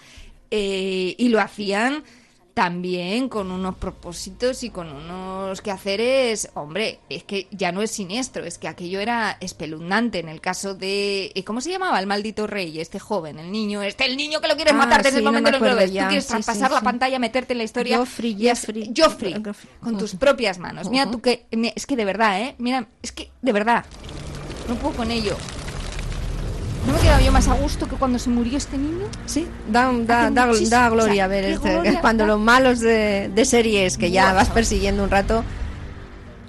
Eh, 0.54 1.14
y 1.16 1.28
lo 1.30 1.40
hacían 1.40 2.04
también 2.52 3.30
con 3.30 3.50
unos 3.50 3.76
propósitos 3.76 4.62
y 4.62 4.68
con 4.68 4.92
unos 4.92 5.62
quehaceres, 5.62 6.50
hombre, 6.52 7.00
es 7.08 7.24
que 7.24 7.48
ya 7.50 7.72
no 7.72 7.80
es 7.80 7.90
siniestro, 7.92 8.44
es 8.44 8.58
que 8.58 8.68
aquello 8.68 9.00
era 9.00 9.38
espeluznante 9.40 10.18
en 10.18 10.28
el 10.28 10.42
caso 10.42 10.74
de 10.74 11.32
eh, 11.34 11.44
¿cómo 11.44 11.62
se 11.62 11.70
llamaba 11.70 11.98
el 11.98 12.06
maldito 12.06 12.46
rey? 12.46 12.78
Este 12.78 12.98
joven, 12.98 13.38
el 13.38 13.50
niño, 13.50 13.82
este 13.82 14.04
el 14.04 14.18
niño 14.18 14.42
que 14.42 14.48
lo 14.48 14.56
quieres 14.56 14.74
Ah, 14.74 14.76
matar 14.76 14.98
desde 15.02 15.12
sí, 15.12 15.18
el 15.20 15.24
no 15.24 15.30
momento 15.32 15.50
me 15.52 15.56
en 15.56 15.62
que 15.62 15.70
lo 15.70 15.76
ves. 15.76 15.92
ya, 15.92 16.02
Tú 16.02 16.08
quieres 16.08 16.24
sí, 16.26 16.30
traspasar 16.32 16.68
sí, 16.68 16.74
la 16.74 16.80
pantalla, 16.82 17.18
meterte 17.18 17.54
en 17.54 17.58
la 17.58 17.64
historia. 17.64 17.96
Joffrey, 17.96 18.36
y 18.38 18.48
has- 18.50 18.60
Jeffrey. 18.60 18.92
Joffrey, 18.94 19.32
Joffrey. 19.42 19.72
con 19.80 19.96
tus 19.96 20.14
propias 20.16 20.58
manos. 20.58 20.90
Mira 20.90 21.10
tú 21.10 21.22
que 21.22 21.46
es 21.50 21.86
que 21.86 21.96
de 21.96 22.04
verdad, 22.04 22.38
¿eh? 22.42 22.54
Mira, 22.58 22.86
es 23.02 23.12
que 23.12 23.30
de 23.40 23.52
verdad 23.52 23.86
no 24.68 24.74
puedo 24.74 24.94
con 24.94 25.10
ello. 25.10 25.38
¿No 26.86 26.92
me 26.92 26.98
he 26.98 27.02
quedado 27.02 27.20
yo 27.24 27.30
más 27.32 27.46
a 27.48 27.54
gusto 27.54 27.88
que 27.88 27.94
cuando 27.96 28.18
se 28.18 28.28
murió 28.28 28.56
este 28.58 28.76
niño? 28.76 29.06
Sí, 29.26 29.46
da, 29.68 29.92
da, 29.92 30.30
da, 30.30 30.46
da 30.68 30.88
gloria 30.88 31.12
o 31.12 31.14
sea, 31.14 31.26
ver 31.28 31.44
qué 31.44 31.52
este- 31.52 31.72
gloria. 31.74 32.00
cuando 32.00 32.26
los 32.26 32.40
malos 32.40 32.80
de, 32.80 33.30
de 33.32 33.44
series 33.44 33.96
que 33.98 34.10
ya 34.10 34.32
vas 34.32 34.48
persiguiendo 34.48 35.04
un 35.04 35.10
rato 35.10 35.44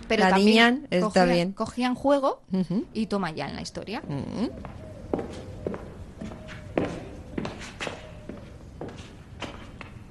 Pero 0.07 0.23
la 0.23 0.29
también 0.31 0.47
niñan, 0.47 0.87
está 0.89 1.07
cogían- 1.25 1.29
bien. 1.33 1.51
Cogían 1.53 1.95
juego 1.95 2.41
Ujú. 2.51 2.85
y 2.93 3.05
toma 3.07 3.29
ya 3.31 3.47
en 3.47 3.55
la 3.55 3.61
historia. 3.61 4.01
Mm. 4.07 4.47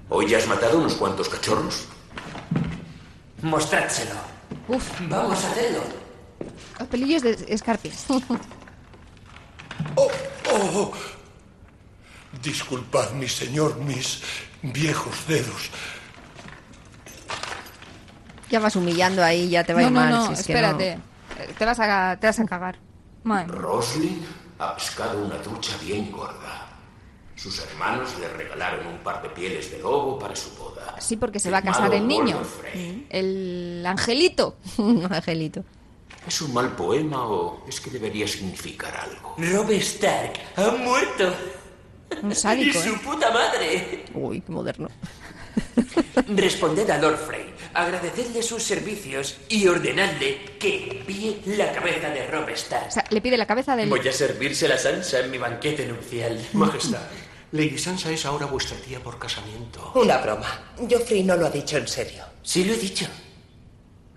¿Hoy 0.09 0.29
ya 0.29 0.39
has 0.39 0.47
matado 0.47 0.79
unos 0.79 0.95
cuantos 0.95 1.29
cachorros? 1.29 1.87
Mostrádselo. 3.43 4.11
Uf, 4.69 5.01
Vamos 5.09 5.43
a 5.45 5.51
hacerlo. 5.51 5.81
los 6.79 6.89
pelillos 6.89 7.23
de 7.23 7.45
escarpias. 7.49 8.07
Oh, 9.97 10.93
disculpad, 12.43 13.11
mi 13.13 13.29
señor, 13.29 13.77
mis 13.77 14.23
viejos 14.63 15.27
dedos. 15.27 15.71
Ya 18.51 18.61
vas 18.61 18.77
humillando 18.77 19.23
ahí, 19.25 19.49
ya 19.49 19.65
te 19.65 19.73
va 19.73 19.81
a 19.81 19.83
no, 19.83 19.89
ir 19.89 19.93
no, 19.95 20.01
mal. 20.01 20.11
no, 20.11 20.27
si 20.29 20.33
es 20.35 20.47
que 20.47 20.53
no. 20.53 20.59
espérate. 20.59 20.93
Eh, 21.39 21.55
Te, 21.59 21.65
vas 21.65 21.81
a, 21.81 22.17
te 22.21 22.27
vas 22.27 22.39
a 22.39 22.45
cagar. 22.45 22.79
Roslin 23.47 24.27
ha 24.59 24.75
pescado 24.75 25.25
una 25.25 25.37
trucha 25.41 25.77
bien 25.83 26.11
gorda. 26.13 26.69
Sus 27.35 27.59
hermanos 27.61 28.11
le 28.21 28.29
regalaron 28.29 28.87
un 28.87 28.99
par 28.99 29.23
de 29.23 29.29
pieles 29.31 29.71
de 29.71 29.79
lobo 29.79 30.19
para 30.19 30.37
su 30.37 30.51
boda. 30.57 30.97
Sí, 31.01 31.17
porque 31.17 31.41
se 31.41 31.51
va 31.51 31.59
a 31.59 31.63
casar 31.63 31.93
el 31.95 32.07
niño. 32.07 32.41
El 33.09 33.85
angelito. 33.87 34.57
Angelito. 35.11 35.65
¿Es 36.27 36.41
un 36.41 36.55
mal 36.55 36.75
poema 36.77 37.27
o 37.27 37.65
es 37.69 37.81
que 37.81 37.91
debería 37.91 38.29
significar 38.29 38.97
algo? 38.97 39.35
Rob 39.39 39.71
Stark 39.73 40.33
ha 40.57 40.71
muerto. 40.71 41.35
Un 42.23 42.35
sádico, 42.35 42.79
y 42.79 42.83
su 42.83 42.91
¿eh? 42.91 43.01
puta 43.05 43.31
madre. 43.31 44.05
Uy, 44.15 44.41
qué 44.41 44.53
moderno. 44.53 44.89
Responded 46.29 46.89
a 46.91 46.99
Lord 46.99 47.19
Frey, 47.19 47.53
agradecedle 47.75 48.43
sus 48.43 48.63
servicios 48.63 49.39
y 49.49 49.67
ordenadle 49.67 50.57
que 50.59 50.99
envíe 50.99 51.43
la 51.57 51.73
cabeza 51.73 52.11
de 52.11 52.27
Rob 52.29 52.49
Stark. 52.51 52.89
O 52.89 52.91
sea, 52.91 53.05
le 53.11 53.21
pide 53.21 53.37
la 53.37 53.47
cabeza 53.47 53.75
del... 53.77 53.89
Voy 53.89 54.07
a 54.07 54.13
servirse 54.13 54.69
la 54.69 54.79
Sansa 54.79 55.21
en 55.21 55.31
mi 55.31 55.39
banquete 55.39 55.87
nupcial. 55.87 56.41
Majestad, 56.53 57.03
Lady 57.53 57.79
Sansa 57.79 58.11
es 58.11 58.25
ahora 58.25 58.47
vuestra 58.47 58.77
tía 58.79 59.01
por 59.01 59.19
casamiento. 59.19 59.93
Una 59.95 60.19
broma. 60.19 60.75
Joffrey 60.89 61.23
no 61.23 61.37
lo 61.37 61.47
ha 61.47 61.51
dicho 61.51 61.77
en 61.77 61.89
serio. 61.89 62.25
Sí 62.43 62.65
lo 62.65 62.75
he 62.75 62.79
dicho. 62.79 63.07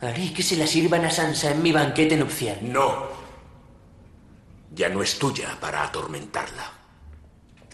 Haré 0.01 0.33
que 0.33 0.43
se 0.43 0.57
la 0.57 0.67
sirvan 0.67 1.05
a 1.05 1.09
Sansa 1.11 1.51
en 1.51 1.61
mi 1.61 1.71
banquete 1.71 2.17
nupcial. 2.17 2.59
No. 2.61 3.05
Ya 4.73 4.89
no 4.89 5.01
es 5.01 5.17
tuya 5.17 5.57
para 5.59 5.83
atormentarla. 5.83 6.71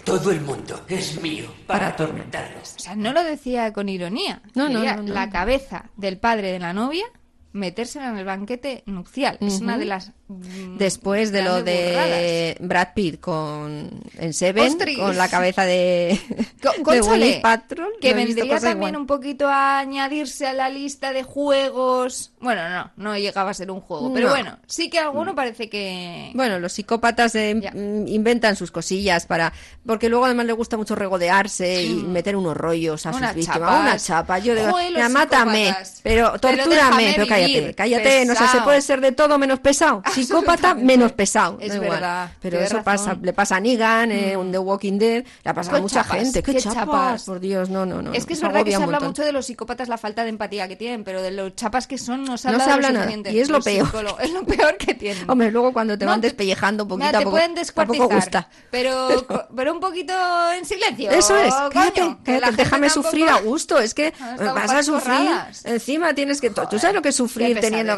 Todo 0.04 0.32
el 0.32 0.42
mundo 0.42 0.84
es 0.88 1.22
mío 1.22 1.54
para 1.68 1.88
atormentarlos. 1.88 2.76
O 2.76 2.80
sea, 2.80 2.96
no 2.96 3.14
lo 3.14 3.24
decía 3.24 3.72
con 3.74 3.90
ironía. 3.90 4.42
No, 4.56 4.68
no, 4.70 4.80
Quería 4.80 4.96
no, 4.96 5.04
no. 5.04 5.14
la 5.14 5.30
cabeza 5.30 5.90
del 5.96 6.18
padre 6.18 6.52
de 6.52 6.60
la 6.60 6.74
novia 6.74 7.06
metérsela 7.54 8.10
en 8.10 8.18
el 8.18 8.26
banquete 8.26 8.84
nupcial. 8.86 9.38
Es 9.42 9.60
una 9.62 9.78
de 9.78 9.86
las... 9.86 10.12
mm, 10.40 10.78
Después 10.78 11.32
de 11.32 11.42
lo 11.44 11.64
de 11.64 12.58
Brad 12.60 12.90
Pitt 12.96 13.20
con 13.20 13.90
en 14.18 14.34
Seven, 14.34 14.78
con 14.98 15.18
la 15.18 15.28
cabeza 15.30 15.66
de, 15.66 16.20
Co- 16.62 16.92
de 16.92 17.00
Gwyneth 17.02 17.42
Paltrow, 17.42 17.90
que 18.00 18.12
no 18.12 18.16
vendría 18.18 18.56
también 18.60 18.78
igual. 18.78 18.96
un 18.98 19.08
poquito 19.08 19.48
a 19.48 19.80
añadirse 19.80 20.48
a 20.48 20.54
la 20.54 20.70
lista 20.70 21.12
de 21.14 21.24
juegos. 21.24 22.32
Bueno, 22.40 22.68
no, 22.70 22.92
no 22.98 23.18
llegaba 23.18 23.52
a 23.52 23.54
ser 23.54 23.70
un 23.72 23.82
juego, 23.82 24.14
pero 24.14 24.28
No. 24.28 24.34
bueno, 24.34 24.58
sí 24.68 24.90
que 24.90 25.00
alguno 25.00 25.36
parece 25.36 25.70
que... 25.70 26.32
Bueno, 26.34 26.60
los 26.60 26.74
psicópatas 26.74 27.36
eh, 27.36 27.54
mm, 27.56 28.08
inventan 28.08 28.56
sus 28.56 28.72
cosillas 28.72 29.26
para. 29.26 29.54
Porque 29.86 30.10
luego 30.10 30.26
además 30.26 30.46
le 30.46 30.54
gusta 30.54 30.78
mucho 30.78 30.96
regodearse 30.96 31.84
y 31.84 31.94
meter 31.96 32.36
unos 32.36 32.56
rollos 32.58 33.06
a 33.06 33.14
sus 33.14 33.22
víctimas. 33.34 33.46
chapas. 33.60 33.80
Una 33.82 33.98
chapa. 33.98 34.40
Yo 34.40 34.56
digo, 34.56 34.76
mira, 34.78 35.10
mátame, 35.10 35.76
pero 36.04 36.40
tortúrame. 36.40 37.14
Pero, 37.16 37.28
cállate, 37.28 37.74
cállate. 37.76 38.26
No 38.26 38.36
sé, 38.36 38.48
se 38.48 38.62
puede 38.62 38.82
ser 38.82 39.02
de 39.02 39.12
todo 39.12 39.38
menos 39.38 39.60
pesado. 39.60 40.02
Psicópata 40.28 40.74
menos 40.76 41.12
pesado. 41.14 41.58
Es 41.60 41.74
igual. 41.76 41.90
verdad, 41.92 42.32
Pero 42.42 42.60
eso 42.60 42.78
razón. 42.78 42.84
pasa, 42.84 43.18
le 43.22 43.34
pasa 43.34 43.56
a 43.56 43.60
Negan, 43.60 44.12
eh, 44.12 44.36
Mm. 44.36 44.40
un 44.40 44.52
The 44.52 44.58
Walking 44.60 44.98
Dead, 44.98 45.24
le 45.44 45.50
ha 45.50 45.54
pasado 45.54 45.78
a 45.78 45.82
mucha 45.82 46.04
chapas, 46.04 46.18
gente. 46.20 46.44
¿Qué, 46.44 46.54
qué 46.54 46.60
chapas? 46.62 46.76
chapas. 46.86 47.24
Por 47.24 47.40
Dios, 47.40 47.70
no, 47.70 47.86
no, 47.86 48.02
no. 48.02 48.14
es 48.14 48.26
que 48.26 48.34
es 48.34 48.42
verdad 48.42 48.64
que 48.64 48.72
se 48.72 48.82
habla 48.84 49.00
mucho 49.00 49.24
de 49.24 49.32
los 49.32 49.46
psicópatas, 49.46 49.88
la 49.90 49.98
falta 49.98 50.24
de 50.24 50.30
empatía 50.30 50.68
que 50.68 50.76
tienen, 50.76 51.04
pero 51.04 51.22
de 51.22 51.32
los 51.32 51.56
chapas 51.56 51.88
que 51.88 51.98
son 51.98 52.24
no 52.24 52.38
se 52.38 52.48
No 52.48 52.54
habla, 52.54 52.64
se 52.64 52.70
de 52.70 52.74
habla 52.76 52.88
lo 52.92 53.00
nada, 53.06 53.32
y 53.32 53.40
es 53.40 53.50
lo 53.50 53.60
peor. 53.62 53.88
Es 54.22 54.32
lo 54.32 54.44
peor 54.46 54.78
que 54.78 54.94
tienen. 54.94 55.30
Hombre, 55.30 55.52
luego 55.52 55.74
cuando 55.74 55.98
te 55.98 56.06
No, 56.06 56.12
van 56.12 56.22
te- 56.22 56.28
despellejando 56.28 56.84
un 56.84 56.90
poquito 56.90 57.08
a 57.10 57.12
te 57.12 57.18
poco, 57.20 57.32
pueden 57.32 57.56
tampoco 57.56 57.60
descuartizar, 57.60 58.16
gusta. 58.16 58.50
pero, 58.70 59.74
un 59.74 59.80
poquito 59.80 60.14
en 60.58 60.66
silencio. 60.66 61.12
Eso 61.12 61.36
es, 61.38 61.54
coño, 61.54 61.70
cállate, 61.72 62.18
cállate, 62.24 62.56
déjame 62.56 62.88
tampoco- 62.88 63.08
sufrir 63.10 63.30
a 63.30 63.40
gusto. 63.40 63.80
Es 63.80 63.94
que 63.94 64.14
Ah, 64.20 64.36
vas 64.54 64.72
a 64.72 64.84
sufrir. 64.84 65.30
Encima 65.64 66.14
tienes 66.14 66.40
que. 66.42 66.50
Tú 66.50 66.80
sabes 66.80 66.94
lo 66.96 67.02
que 67.02 67.10
es 67.10 67.16
sufrir 67.16 67.60
teniendo. 67.60 67.96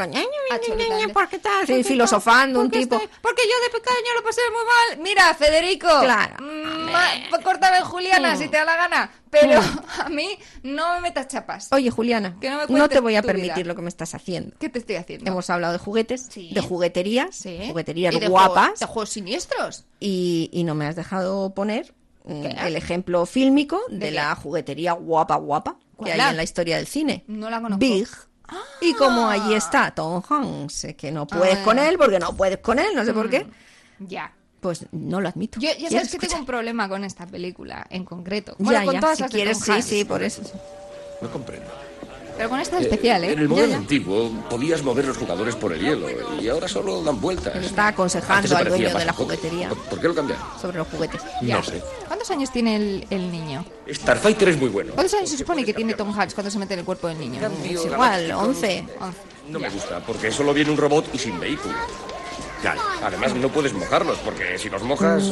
¿Por 1.13 1.27
qué 1.29 1.39
tal? 1.39 1.65
¿Por 2.13 2.21
qué 2.21 2.29
Filosofando 2.29 2.59
un 2.61 2.69
tipo. 2.71 2.95
estoy- 2.95 3.09
porque 3.21 3.41
yo 3.43 3.73
de 3.73 3.79
pequeño 3.79 4.13
lo 4.17 4.23
pasé 4.23 4.41
muy 4.51 4.65
mal. 4.65 5.03
Mira, 5.03 5.33
Federico. 5.33 5.87
Claro. 6.01 6.35
mm, 6.43 6.91
ma- 6.91 7.39
Córtame 7.43 7.81
Juliana 7.81 8.33
Mm. 8.35 8.37
si 8.37 8.47
te 8.47 8.57
da 8.57 8.65
la 8.65 8.75
gana. 8.75 9.11
Pero 9.29 9.61
Mm. 9.61 9.79
a 10.05 10.09
mí 10.09 10.29
no 10.63 10.93
me 10.95 11.01
metas 11.01 11.27
chapas. 11.27 11.67
Oye, 11.71 11.89
Juliana, 11.89 12.37
Que 12.39 12.49
no 12.49 12.57
me 12.67 12.79
no, 12.79 12.87
te 12.89 12.99
voy 12.99 13.15
a 13.15 13.21
permitir 13.23 13.55
vida. 13.55 13.65
lo 13.67 13.75
que 13.75 13.81
me 13.81 13.89
estás 13.89 14.13
haciendo. 14.15 14.55
¿Qué 14.59 14.69
te 14.69 14.79
estoy 14.79 14.95
haciendo? 14.95 15.29
Hemos 15.29 15.49
hablado 15.49 15.73
de 15.73 15.79
juguetes, 15.79 16.29
de 16.35 16.61
jugueterías, 16.61 17.35
Sí. 17.35 17.59
jugueterías 17.67 18.13
Y 18.15 18.19
de 18.19 18.27
guapas. 18.27 18.79
de 18.79 18.85
juegos 18.85 19.09
siniestros. 19.09 19.85
Y, 19.99 20.49
y 20.53 20.63
no 20.63 20.75
me 20.75 20.85
has 20.87 20.95
dejado 20.95 21.53
poner 21.53 21.93
mm, 22.25 22.41
¿Qué? 22.41 22.55
el 22.67 22.75
ejemplo 22.75 23.25
fílmico 23.25 23.81
de, 23.89 23.97
¿De 23.97 24.11
la 24.11 24.35
juguetería 24.35 24.93
guapa 24.93 25.35
guapa 25.35 25.77
que 26.03 26.11
hay 26.13 26.19
en 26.31 26.37
la 26.37 26.43
historia 26.43 26.77
del 26.77 26.87
cine. 26.87 27.23
No 27.27 27.49
la 27.49 27.59
conozco. 27.61 27.79
Big. 27.79 28.07
Y 28.81 28.93
como 28.93 29.27
allí 29.29 29.53
está 29.53 29.91
Tom 29.95 30.21
Hanks, 30.27 30.83
eh, 30.85 30.95
que 30.95 31.11
no 31.11 31.25
puedes 31.25 31.57
Ah. 31.59 31.63
con 31.63 31.79
él 31.79 31.97
porque 31.97 32.19
no 32.19 32.35
puedes 32.35 32.57
con 32.59 32.77
él, 32.79 32.87
no 32.95 33.03
sé 33.05 33.13
por 33.13 33.29
qué, 33.29 33.47
Ya. 33.99 34.31
pues 34.59 34.85
no 34.91 35.21
lo 35.21 35.29
admito. 35.29 35.59
Yo 35.59 35.69
ya 35.69 35.75
¿Quieres 35.77 35.91
sabes 36.09 36.11
que 36.19 36.27
tengo 36.27 36.41
un 36.41 36.45
problema 36.45 36.87
con 36.89 37.03
esta 37.03 37.25
película 37.25 37.85
en 37.89 38.03
concreto. 38.05 38.55
Ya, 38.59 38.65
Bueno, 38.65 38.85
con 38.85 38.93
ya, 38.95 38.99
todas 38.99 39.17
si 39.17 39.23
las 39.23 39.31
de 39.31 39.35
quieres, 39.37 39.57
Tom 39.59 39.65
sí, 39.65 39.71
Hanks. 39.71 39.85
sí, 39.85 40.05
por 40.05 40.23
eso. 40.23 40.41
No 41.21 41.31
comprendo. 41.31 41.65
Pero 42.35 42.49
con 42.49 42.59
esta 42.59 42.79
especial, 42.79 43.23
¿eh? 43.23 43.33
En 43.33 43.39
el 43.39 43.45
Ya, 43.47 43.49
modelo 43.49 43.67
ya. 43.69 43.77
antiguo 43.77 44.31
podías 44.49 44.81
mover 44.83 45.05
los 45.05 45.17
jugadores 45.17 45.55
por 45.55 45.71
el 45.73 45.79
hielo 45.81 46.07
y 46.41 46.47
ahora 46.47 46.67
solo 46.67 47.01
dan 47.03 47.21
vueltas. 47.21 47.55
Está 47.55 47.89
aconsejando 47.89 48.47
se 48.47 48.55
al 48.55 48.67
dueño 48.69 48.97
de 48.97 49.05
la 49.05 49.13
juguetería 49.13 49.69
¿Por- 49.69 49.77
¿Por 49.77 50.01
qué 50.01 50.07
lo 50.07 50.15
cambiaron? 50.15 50.43
sobre 50.59 50.77
los 50.79 50.87
juguetes. 50.87 51.21
No 51.41 51.63
sé. 51.63 51.81
¿Cuántos 52.07 52.31
años 52.31 52.51
tiene 52.51 52.75
el, 52.75 53.07
el 53.11 53.31
niño? 53.31 53.63
Starfighter 53.87 54.49
es 54.49 54.57
muy 54.59 54.69
bueno. 54.69 54.93
¿Cuántos 54.93 55.13
años 55.13 55.29
se 55.29 55.37
supone 55.37 55.63
que 55.63 55.73
tiene 55.73 55.93
Tom 55.93 56.11
Hanks 56.17 56.33
cuando 56.33 56.49
se 56.49 56.57
mete 56.57 56.73
en 56.73 56.79
el 56.79 56.85
cuerpo 56.85 57.07
del 57.07 57.19
niño? 57.19 57.39
Cambio 57.39 57.83
igual, 57.85 58.27
galáctico. 58.27 58.39
11. 58.39 58.85
No 59.49 59.59
me 59.59 59.69
gusta, 59.69 59.99
porque 59.99 60.31
solo 60.31 60.53
viene 60.53 60.71
un 60.71 60.77
robot 60.77 61.13
y 61.13 61.17
sin 61.19 61.39
vehículo. 61.39 61.73
Además, 63.03 63.35
no 63.35 63.49
puedes 63.49 63.73
mojarlos, 63.73 64.17
porque 64.19 64.57
si 64.57 64.69
los 64.69 64.81
mojas... 64.83 65.23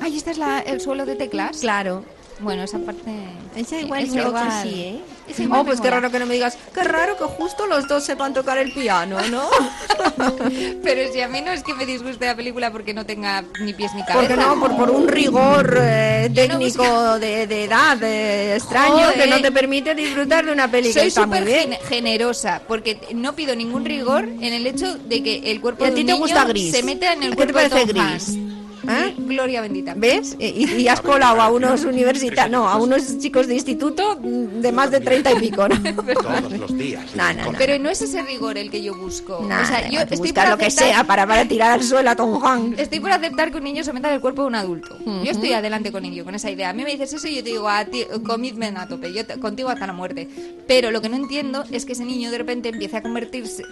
Ay, 0.00 0.16
¿este 0.16 0.32
es 0.32 0.38
la- 0.38 0.60
el 0.60 0.80
suelo 0.80 1.06
de 1.06 1.16
teclas? 1.16 1.58
Claro. 1.58 2.04
Bueno, 2.38 2.62
esa 2.64 2.78
parte... 2.78 3.10
Esa 3.56 3.80
igual, 3.80 4.06
poco 4.08 4.28
igual. 4.28 4.62
sí, 4.62 4.80
¿eh? 4.82 5.00
Esa 5.26 5.42
igual 5.42 5.60
Oh, 5.62 5.64
pues 5.64 5.80
qué 5.80 5.90
raro 5.90 6.10
que 6.10 6.18
no 6.18 6.26
me 6.26 6.34
digas, 6.34 6.58
qué 6.74 6.84
raro 6.84 7.16
que 7.16 7.24
justo 7.24 7.66
los 7.66 7.88
dos 7.88 8.04
sepan 8.04 8.34
tocar 8.34 8.58
el 8.58 8.72
piano, 8.72 9.16
¿no? 9.30 9.48
Pero 10.82 11.12
si 11.12 11.20
a 11.20 11.28
mí 11.28 11.40
no 11.40 11.50
es 11.52 11.62
que 11.62 11.72
me 11.74 11.86
disguste 11.86 12.26
la 12.26 12.36
película 12.36 12.70
porque 12.70 12.92
no 12.92 13.06
tenga 13.06 13.42
ni 13.60 13.72
pies 13.72 13.94
ni 13.94 14.02
cabeza. 14.04 14.34
Porque 14.34 14.36
no, 14.36 14.60
por, 14.60 14.76
por 14.76 14.90
un 14.90 15.08
rigor 15.08 15.78
eh, 15.80 16.26
no 16.28 16.34
técnico 16.34 16.84
busco- 16.84 17.18
de, 17.18 17.46
de 17.46 17.64
edad 17.64 18.02
eh, 18.02 18.54
extraño 18.56 19.08
que 19.14 19.20
Joder. 19.20 19.30
no 19.30 19.40
te 19.40 19.52
permite 19.52 19.94
disfrutar 19.94 20.44
de 20.46 20.52
una 20.52 20.70
peli 20.70 20.92
que 20.92 21.00
Soy 21.00 21.10
súper 21.10 21.46
gen- 21.46 21.78
generosa 21.88 22.60
porque 22.68 23.00
no 23.14 23.34
pido 23.34 23.56
ningún 23.56 23.84
rigor 23.84 24.24
en 24.28 24.52
el 24.52 24.66
hecho 24.66 24.96
de 24.98 25.22
que 25.22 25.50
el 25.50 25.60
cuerpo 25.60 25.84
¿Y 25.84 25.86
a 25.88 25.90
de 25.90 25.94
ti 25.96 26.00
un 26.02 26.06
te 26.06 26.12
niño 26.12 26.22
gusta 26.22 26.44
gris? 26.44 26.70
se 26.70 26.82
meta 26.82 27.12
en 27.14 27.22
el 27.22 27.30
¿Qué 27.36 27.46
te 27.46 27.52
cuerpo 27.52 27.58
de 27.60 27.70
parece 27.70 27.92
Tom 27.94 28.06
gris? 28.06 28.28
Hanks. 28.28 28.55
¿Eh? 28.88 29.14
Gloria 29.18 29.60
bendita. 29.60 29.94
¿Ves? 29.96 30.36
Y, 30.38 30.64
y 30.74 30.88
has 30.88 31.00
colado 31.00 31.40
a 31.40 31.48
unos 31.50 31.84
universitarios, 31.84 32.50
no, 32.50 32.68
a 32.68 32.76
unos 32.76 33.18
chicos 33.18 33.46
de 33.46 33.54
instituto 33.54 34.18
de 34.22 34.72
más 34.72 34.90
de 34.90 35.00
treinta 35.00 35.32
y 35.32 35.36
pico, 35.36 35.68
¿no? 35.68 35.76
Todos 36.14 36.52
los 36.58 36.76
días. 36.76 37.04
No, 37.14 37.32
no, 37.32 37.52
no. 37.52 37.58
Pero 37.58 37.78
no 37.82 37.90
es 37.90 38.00
ese 38.02 38.22
rigor 38.22 38.58
el 38.58 38.70
que 38.70 38.82
yo 38.82 38.94
busco. 38.96 39.44
Nada, 39.48 39.62
o 39.62 39.66
sea, 39.66 39.88
yo 39.88 40.00
estoy 40.00 40.18
busca 40.18 40.42
por 40.42 40.50
lo 40.52 40.58
que 40.58 40.66
aceptar- 40.66 40.88
sea 40.88 41.04
para, 41.04 41.26
para 41.26 41.44
tirar 41.46 41.72
al 41.72 41.82
suelo 41.82 42.10
a 42.10 42.16
Tom 42.16 42.44
Hanks. 42.44 42.78
Estoy 42.78 43.00
por 43.00 43.10
aceptar 43.12 43.50
que 43.50 43.58
un 43.58 43.64
niño 43.64 43.82
se 43.84 43.92
meta 43.92 44.08
en 44.08 44.14
el 44.14 44.20
cuerpo 44.20 44.42
de 44.42 44.48
un 44.48 44.54
adulto. 44.54 44.96
Yo 45.04 45.30
estoy 45.30 45.52
adelante 45.52 45.90
con 45.92 46.04
ello, 46.04 46.24
con 46.24 46.34
esa 46.34 46.50
idea. 46.50 46.70
A 46.70 46.72
mí 46.72 46.84
me 46.84 46.90
dices 46.90 47.12
eso 47.12 47.26
y 47.28 47.36
yo 47.36 47.44
te 47.44 47.50
digo, 47.50 47.68
a 47.68 47.84
ti, 47.84 48.04
commitment 48.26 48.76
a 48.78 48.86
tope, 48.88 49.12
yo 49.12 49.24
te- 49.26 49.38
contigo 49.38 49.68
hasta 49.68 49.86
la 49.86 49.92
muerte. 49.92 50.28
Pero 50.66 50.90
lo 50.90 51.00
que 51.00 51.08
no 51.08 51.16
entiendo 51.16 51.64
es 51.70 51.86
que 51.86 51.92
ese 51.92 52.04
niño 52.04 52.30
de 52.30 52.38
repente 52.38 52.68
empiece 52.68 52.96
a 52.98 53.02
convertirse, 53.02 53.62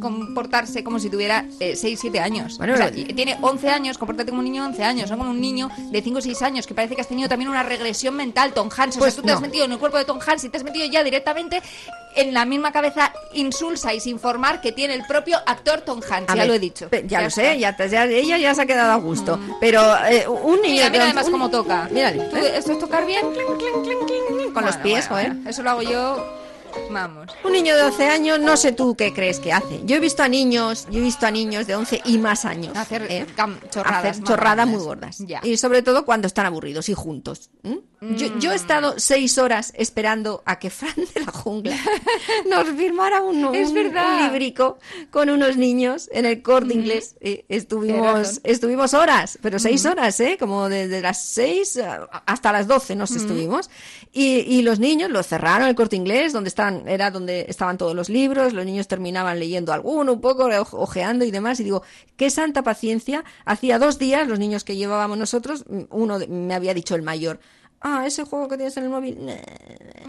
comportarse 0.00 0.84
como 0.84 0.98
si 0.98 1.08
tuviera 1.08 1.46
6, 1.58 1.98
7 2.00 2.20
años. 2.20 2.58
Bueno, 2.58 2.74
o 2.74 2.76
sea, 2.76 2.90
tiene 2.90 3.36
11 3.40 3.68
años, 3.70 3.98
compórtate 3.98 4.30
como 4.30 4.40
un 4.40 4.44
niño 4.44 4.51
niño 4.52 4.62
de 4.62 4.68
11 4.68 4.84
años, 4.84 5.10
no 5.10 5.18
como 5.18 5.30
un 5.30 5.40
niño 5.40 5.70
de 5.90 6.02
5 6.02 6.18
o 6.18 6.22
6 6.22 6.42
años 6.42 6.66
que 6.66 6.74
parece 6.74 6.94
que 6.94 7.00
has 7.00 7.08
tenido 7.08 7.28
también 7.28 7.48
una 7.50 7.62
regresión 7.62 8.14
mental, 8.14 8.52
Tom 8.52 8.68
Hanks. 8.74 8.96
O 8.96 8.98
Pues 9.00 9.14
sea, 9.14 9.22
tú 9.22 9.26
te 9.26 9.32
has 9.32 9.40
metido 9.40 9.64
en 9.64 9.72
el 9.72 9.78
cuerpo 9.78 9.98
de 9.98 10.04
Tom 10.04 10.18
Hanks 10.24 10.44
y 10.44 10.48
te 10.50 10.56
has 10.58 10.64
metido 10.64 10.86
ya 10.86 11.02
directamente 11.02 11.60
en 12.14 12.34
la 12.34 12.44
misma 12.44 12.70
cabeza 12.72 13.12
insulsa 13.32 13.94
y 13.94 14.00
sin 14.00 14.18
formar 14.20 14.60
que 14.60 14.70
tiene 14.72 14.94
el 14.94 15.04
propio 15.06 15.38
actor 15.46 15.80
Tom 15.80 16.00
Hanks. 16.08 16.30
A 16.30 16.34
ya 16.34 16.42
ver, 16.42 16.46
lo 16.48 16.54
he 16.54 16.58
dicho. 16.58 16.88
Ya, 17.06 17.22
lo 17.22 17.28
está. 17.28 17.42
sé, 17.42 17.58
ya, 17.58 17.74
te- 17.76 17.88
ya- 17.88 18.04
ella 18.04 18.36
ya 18.38 18.54
se 18.54 18.62
ha 18.62 18.66
quedado 18.66 18.92
a 18.92 18.96
gusto. 18.96 19.38
Pero 19.60 19.80
eh, 20.06 20.28
un 20.28 20.60
niño. 20.60 20.74
Mira, 20.74 20.90
mira 20.90 21.04
además 21.04 21.26
un- 21.26 21.32
cómo 21.32 21.50
toca. 21.50 21.88
Mírale, 21.90 22.22
¿eh? 22.22 22.52
esto 22.56 22.72
es 22.72 22.78
tocar 22.78 23.06
bien. 23.06 23.24
Con 24.52 24.64
los 24.66 24.76
pies, 24.76 25.08
bueno, 25.08 25.34
bueno. 25.36 25.50
Eso 25.50 25.62
lo 25.62 25.70
hago 25.70 25.82
yo. 25.82 26.41
Vamos. 26.90 27.28
Un 27.44 27.52
niño 27.52 27.76
de 27.76 27.82
11 27.82 28.08
años, 28.08 28.40
no 28.40 28.56
sé 28.56 28.72
tú 28.72 28.94
qué 28.96 29.12
crees 29.12 29.38
que 29.40 29.52
hace. 29.52 29.80
Yo 29.84 29.96
he 29.96 30.00
visto 30.00 30.22
a 30.22 30.28
niños, 30.28 30.86
yo 30.90 30.98
he 30.98 31.02
visto 31.02 31.26
a 31.26 31.30
niños 31.30 31.66
de 31.66 31.74
11 31.76 32.02
y 32.04 32.18
más 32.18 32.44
años 32.44 32.76
Hacer 32.76 33.06
¿eh? 33.10 33.26
chorradas. 33.70 34.04
hacer 34.12 34.24
chorradas 34.24 34.66
muy 34.68 34.80
gordas. 34.82 35.18
Ya. 35.18 35.40
Y 35.42 35.56
sobre 35.56 35.82
todo 35.82 36.04
cuando 36.04 36.26
están 36.26 36.46
aburridos 36.46 36.88
y 36.88 36.94
juntos. 36.94 37.50
¿m? 37.62 37.80
Yo, 38.16 38.36
yo 38.40 38.50
he 38.50 38.56
estado 38.56 38.94
seis 38.98 39.38
horas 39.38 39.72
esperando 39.76 40.42
a 40.44 40.58
que 40.58 40.70
Fran 40.70 40.92
de 40.96 41.20
la 41.20 41.30
jungla 41.30 41.76
nos 42.50 42.68
firmara 42.70 43.22
un, 43.22 43.44
un- 43.44 43.54
un 43.56 44.22
librico 44.24 44.78
con 45.10 45.30
unos 45.30 45.56
niños 45.56 46.08
en 46.12 46.26
el 46.26 46.42
corte 46.42 46.74
inglés. 46.74 47.14
Eh, 47.20 47.44
Tienes 47.46 47.62
estuvimos, 47.62 48.40
estuvimos 48.42 48.94
horas, 48.94 49.38
pero 49.40 49.60
seis 49.60 49.86
horas, 49.86 50.18
¿eh? 50.18 50.36
Como 50.38 50.68
desde 50.68 51.00
las 51.00 51.24
seis 51.24 51.78
hasta 52.26 52.50
las 52.52 52.66
doce 52.66 52.96
nos 52.96 53.12
estuvimos. 53.12 53.70
Y, 54.12 54.40
y 54.40 54.62
los 54.62 54.78
niños 54.80 55.08
los 55.10 55.28
cerraron 55.28 55.68
el 55.68 55.74
corte 55.76 55.94
inglés, 55.96 56.32
donde 56.32 56.48
era 56.86 57.10
donde 57.10 57.46
estaban 57.48 57.78
todos 57.78 57.94
los 57.94 58.08
libros, 58.08 58.52
los 58.52 58.64
niños 58.64 58.88
terminaban 58.88 59.38
leyendo 59.38 59.72
alguno, 59.72 60.12
un 60.12 60.20
poco, 60.20 60.48
oj- 60.48 60.68
ojeando 60.72 61.24
y 61.24 61.30
demás. 61.30 61.60
Y 61.60 61.64
digo, 61.64 61.82
qué 62.16 62.30
santa 62.30 62.62
paciencia. 62.62 63.24
Hacía 63.44 63.78
dos 63.78 63.98
días, 63.98 64.28
los 64.28 64.38
niños 64.38 64.64
que 64.64 64.76
llevábamos 64.76 65.18
nosotros, 65.18 65.64
uno 65.90 66.18
me 66.28 66.54
había 66.54 66.74
dicho 66.74 66.94
el 66.94 67.02
mayor. 67.02 67.40
Ah, 67.84 68.04
ese 68.06 68.24
juego 68.24 68.48
que 68.48 68.56
tienes 68.56 68.76
en 68.76 68.84
el 68.84 68.90
móvil. 68.90 69.18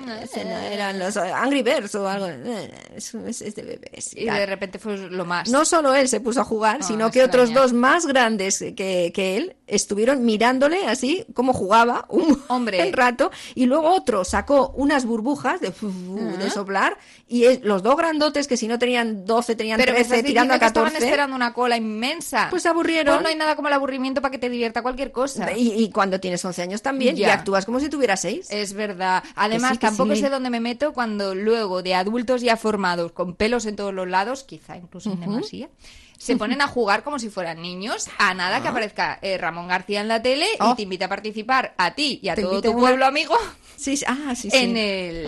nah, 0.06 0.22
ese 0.22 0.44
no, 0.46 0.52
eran 0.52 1.00
los 1.00 1.16
eh, 1.16 1.32
Angry 1.34 1.64
Birds 1.64 1.96
o 1.96 2.08
algo. 2.08 2.28
nah, 2.28 2.62
Es, 2.96 3.12
de 3.56 3.62
bebés. 3.64 4.14
Y 4.16 4.26
de 4.26 4.46
repente 4.46 4.80
fue 4.80 4.98
lo 4.98 5.26
más. 5.26 5.50
No 5.50 5.66
solo 5.66 5.94
él 5.96 6.08
se 6.08 6.20
puso 6.20 6.42
a 6.42 6.44
jugar, 6.44 6.80
Ah, 6.82 6.84
sino 6.84 7.10
que 7.12 7.24
otros 7.24 7.54
dos 7.54 7.74
más 7.74 8.06
grandes 8.06 8.60
que, 8.60 9.12
que 9.14 9.38
él 9.38 9.56
estuvieron 9.68 10.24
mirándole 10.26 10.86
así 10.88 11.26
como 11.34 11.54
jugaba 11.54 12.06
un 12.10 12.42
Hombre. 12.48 12.92
rato 12.92 13.32
y 13.56 13.66
luego 13.66 13.90
otro 13.90 14.24
sacó 14.24 14.70
unas 14.76 15.06
burbujas 15.06 15.60
de, 15.62 15.72
fu- 15.72 15.90
fu- 15.92 16.38
de 16.38 16.50
soplar 16.50 16.98
y 17.28 17.46
es- 17.46 17.62
los 17.64 17.82
dos 17.82 17.96
grandotes 17.98 18.48
que 18.48 18.58
si 18.58 18.68
no 18.68 18.78
tenían 18.78 19.26
12 19.26 19.56
tenían 19.56 19.78
Pero 19.78 19.94
me 19.94 20.00
13 20.00 20.16
estás 20.18 20.28
tirando 20.28 20.54
a 20.54 20.60
que 20.60 20.66
estaban 20.66 20.90
14 20.90 21.06
esperando 21.08 21.36
una 21.36 21.54
cola 21.54 21.76
inmensa. 21.78 22.48
Pues 22.50 22.62
se 22.64 22.70
aburrieron. 22.70 23.16
Pues 23.16 23.24
no 23.24 23.30
hay 23.30 23.36
nada 23.36 23.56
como 23.56 23.68
el 23.70 23.74
aburrimiento 23.74 24.22
para 24.22 24.32
que 24.32 24.38
te 24.38 24.50
divierta 24.50 24.82
cualquier 24.84 25.12
cosa. 25.12 25.52
y, 25.54 25.72
y 25.74 25.90
cuando 25.92 26.20
tienes 26.20 26.44
11 26.46 26.62
años 26.62 26.82
también 26.82 27.16
y 27.18 27.22
Ya. 27.22 27.30
Como 27.66 27.80
si 27.80 27.90
tuvieras 27.90 28.22
6 28.22 28.48
Es 28.50 28.74
verdad. 28.74 29.24
Además, 29.36 29.74
sí, 29.74 29.78
tampoco 29.80 30.16
sí. 30.16 30.22
sé 30.22 30.30
dónde 30.30 30.50
me 30.50 30.60
meto 30.60 30.94
cuando 30.94 31.36
luego 31.36 31.82
de 31.84 31.96
adultos 31.96 32.42
ya 32.42 32.58
formados, 32.58 33.12
con 33.12 33.36
pelos 33.36 33.66
en 33.66 33.76
todos 33.76 33.94
los 33.94 34.08
lados, 34.08 34.44
quizá 34.44 34.76
incluso 34.78 35.12
en 35.12 35.20
demasía, 35.20 35.70
se 36.18 36.38
ponen 36.38 36.62
a 36.62 36.68
jugar 36.68 37.04
como 37.04 37.20
si 37.20 37.30
fueran 37.30 37.62
niños, 37.62 38.08
a 38.18 38.34
nada 38.34 38.62
que 38.62 38.68
aparezca 38.70 39.20
eh, 39.22 39.38
Ramón 39.38 39.68
García 39.68 40.00
en 40.02 40.08
la 40.08 40.22
tele 40.22 40.46
y 40.46 40.58
Ah. 40.60 40.72
Oh. 40.72 40.76
te 40.76 40.84
invite 40.84 41.04
a 41.06 41.10
participar 41.10 41.74
a 41.78 41.92
ti 41.96 42.20
y 42.24 42.30
a 42.30 42.36
todo 42.36 42.62
tu 42.62 42.72
una- 42.72 42.80
pueblo 42.80 43.06
amigo 43.06 43.36
sí, 43.76 43.98
sí, 43.98 44.06
ah, 44.08 44.34
sí, 44.36 44.50
sí. 44.50 44.58
en 44.58 44.78
el 44.78 45.28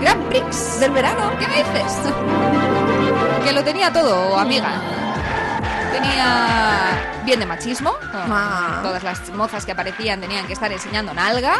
Grand 0.00 0.28
Prix 0.28 0.80
del 0.80 0.90
verano 0.92 1.32
¿Qué 1.38 1.46
me 1.48 1.56
dices? 1.56 1.92
Que 3.44 3.52
lo 3.52 3.64
tenía 3.64 3.90
todo, 3.92 4.36
amiga. 4.38 5.09
Tenía 5.92 6.90
bien 7.24 7.40
de 7.40 7.46
machismo. 7.46 7.92
Ah. 8.12 8.80
Todas 8.82 9.02
las 9.02 9.28
mozas 9.30 9.64
que 9.66 9.72
aparecían 9.72 10.20
tenían 10.20 10.46
que 10.46 10.52
estar 10.52 10.70
enseñando 10.72 11.12
nalga. 11.14 11.54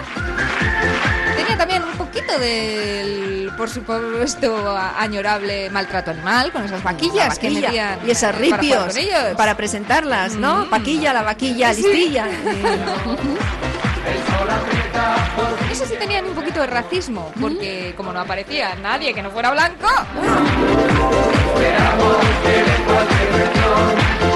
Tenía 1.37 1.57
también 1.57 1.83
un 1.83 1.93
poquito 1.93 2.39
del, 2.39 3.51
por 3.57 3.69
supuesto, 3.71 4.77
añorable 4.99 5.71
maltrato 5.71 6.11
animal 6.11 6.53
con 6.53 6.65
esas 6.65 6.83
vaquillas 6.83 7.29
La 7.29 7.37
que 7.37 7.51
metían 7.51 7.99
y 8.07 8.11
esas 8.11 8.35
para 8.35 8.39
ripios 8.59 8.99
para 9.37 9.57
presentarlas, 9.57 10.35
¿no? 10.35 10.67
Mm. 10.67 10.71
Vaquilla, 10.71 11.13
la 11.13 11.23
vaquilla, 11.23 11.73
Sí. 11.75 11.83
listilla. 11.83 12.27
Eso 15.71 15.87
sí 15.87 15.95
tenían 15.99 16.27
un 16.27 16.35
poquito 16.35 16.61
de 16.61 16.67
racismo, 16.67 17.33
porque 17.41 17.95
como 17.97 18.13
no 18.13 18.21
aparecía 18.21 18.75
nadie 18.77 19.15
que 19.15 19.23
no 19.23 19.31
fuera 19.31 19.51
blanco, 19.53 19.87
y 23.71 24.30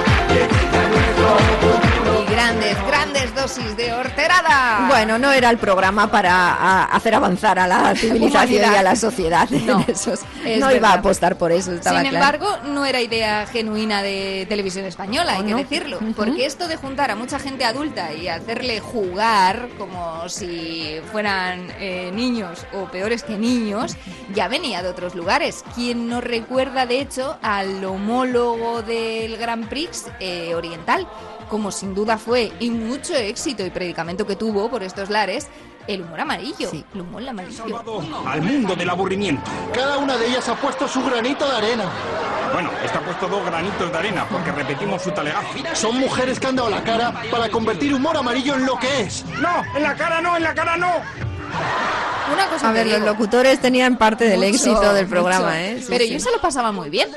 grandes, 2.55 2.87
grandes 2.87 3.35
dosis 3.35 3.77
de 3.77 3.93
horterada. 3.93 4.87
Bueno, 4.89 5.19
no 5.19 5.33
era 5.33 5.51
el 5.51 5.59
programa 5.59 6.11
para 6.11 6.85
hacer 6.85 7.15
avanzar 7.15 7.59
a 7.59 7.67
la 7.67 7.95
civilización 7.97 8.73
y 8.73 8.77
a 8.77 8.83
la 8.83 8.97
sociedad. 8.97 9.49
No, 9.51 9.85
esos- 9.89 10.21
es 10.45 10.61
no 10.61 10.73
iba 10.73 10.91
a 10.91 10.95
apostar 10.95 11.37
por 11.37 11.53
eso, 11.53 11.73
estaba 11.73 12.01
Sin 12.01 12.11
claro. 12.11 12.25
embargo, 12.41 12.59
no 12.73 12.85
era 12.85 13.01
idea 13.01 13.47
genuina 13.47 14.03
de 14.03 14.47
televisión 14.49 14.85
española, 14.85 15.33
hay 15.35 15.43
¿Oh, 15.43 15.45
que 15.47 15.51
no? 15.53 15.57
decirlo. 15.59 15.99
Porque 16.17 16.47
esto 16.47 16.69
de 16.69 16.77
juntar 16.77 17.11
a 17.11 17.17
mucha 17.17 17.39
gente 17.39 17.65
adulta 17.65 18.13
y 18.13 18.29
hacerle 18.29 18.81
jugar 18.81 19.69
como 19.79 20.29
si 20.29 21.01
fueran 21.13 21.71
eh, 21.79 22.11
niños 22.15 22.67
o 22.73 22.85
peores 22.91 23.23
que 23.23 23.37
niños, 23.37 23.97
ya 24.35 24.49
venía 24.49 24.83
de 24.83 24.89
otros 24.89 25.15
lugares. 25.15 25.65
Quien 25.75 26.09
nos 26.09 26.23
recuerda, 26.23 26.87
de 26.87 27.01
hecho, 27.01 27.37
al 27.43 27.85
homólogo 27.85 28.83
del 28.83 29.37
Grand 29.37 29.69
Prix 29.69 30.07
eh, 30.21 30.55
oriental, 30.55 31.07
como 31.49 31.71
sin 31.71 31.95
duda 31.95 32.19
fue 32.19 32.53
y 32.61 32.71
mucho 32.71 33.15
éxito 33.15 33.65
y 33.65 33.71
predicamento 33.71 34.27
que 34.27 34.37
tuvo 34.37 34.69
por 34.71 34.83
estos 34.83 35.11
lares. 35.11 35.49
El 35.87 36.03
humor 36.03 36.21
amarillo. 36.21 36.71
El 36.95 37.01
humor 37.01 37.29
amarillo. 37.29 37.65
al 38.27 38.41
mundo 38.41 38.75
del 38.75 38.89
aburrimiento. 38.89 39.51
Cada 39.75 39.99
una 39.99 40.17
de 40.17 40.29
ellas 40.29 40.49
ha 40.49 40.55
puesto 40.55 40.89
su 40.89 41.05
granito 41.05 41.47
de 41.47 41.57
arena. 41.57 41.85
Bueno, 42.55 42.71
está 42.85 43.01
puesto 43.01 43.29
dos 43.29 43.45
granitos 43.45 43.91
de 43.91 43.99
arena 43.99 44.27
porque 44.31 44.53
repetimos 44.53 45.03
su 45.03 45.11
talegazo. 45.11 45.49
Son 45.75 45.99
mujeres 45.99 46.39
que 46.41 46.47
han 46.47 46.57
dado 46.57 46.71
la 46.71 46.83
cara 46.85 47.13
para 47.31 47.51
convertir 47.51 47.93
humor 47.93 48.17
amarillo 48.17 48.55
en 48.55 48.65
lo 48.65 48.79
que 48.79 49.01
es. 49.01 49.25
¡No! 49.41 49.63
¡En 49.75 49.83
la 49.83 49.95
cara 49.95 50.21
no! 50.21 50.37
¡En 50.37 50.45
la 50.45 50.55
cara 50.55 50.77
no! 50.77 50.93
Una 52.35 52.49
cosa 52.49 52.69
A 52.69 52.73
ver, 52.73 52.87
los 52.87 53.01
locutores 53.01 53.61
tenían 53.61 53.97
parte 53.97 54.25
del 54.27 54.39
Mucho, 54.41 54.49
éxito 54.51 54.93
del 54.93 55.05
mucho. 55.05 55.11
programa, 55.11 55.63
¿eh? 55.63 55.77
Sí, 55.81 55.87
Pero 55.89 56.05
sí. 56.05 56.11
ellos 56.11 56.23
se 56.23 56.31
lo 56.31 56.41
pasaban 56.41 56.75
muy 56.75 56.91
bien. 56.91 57.09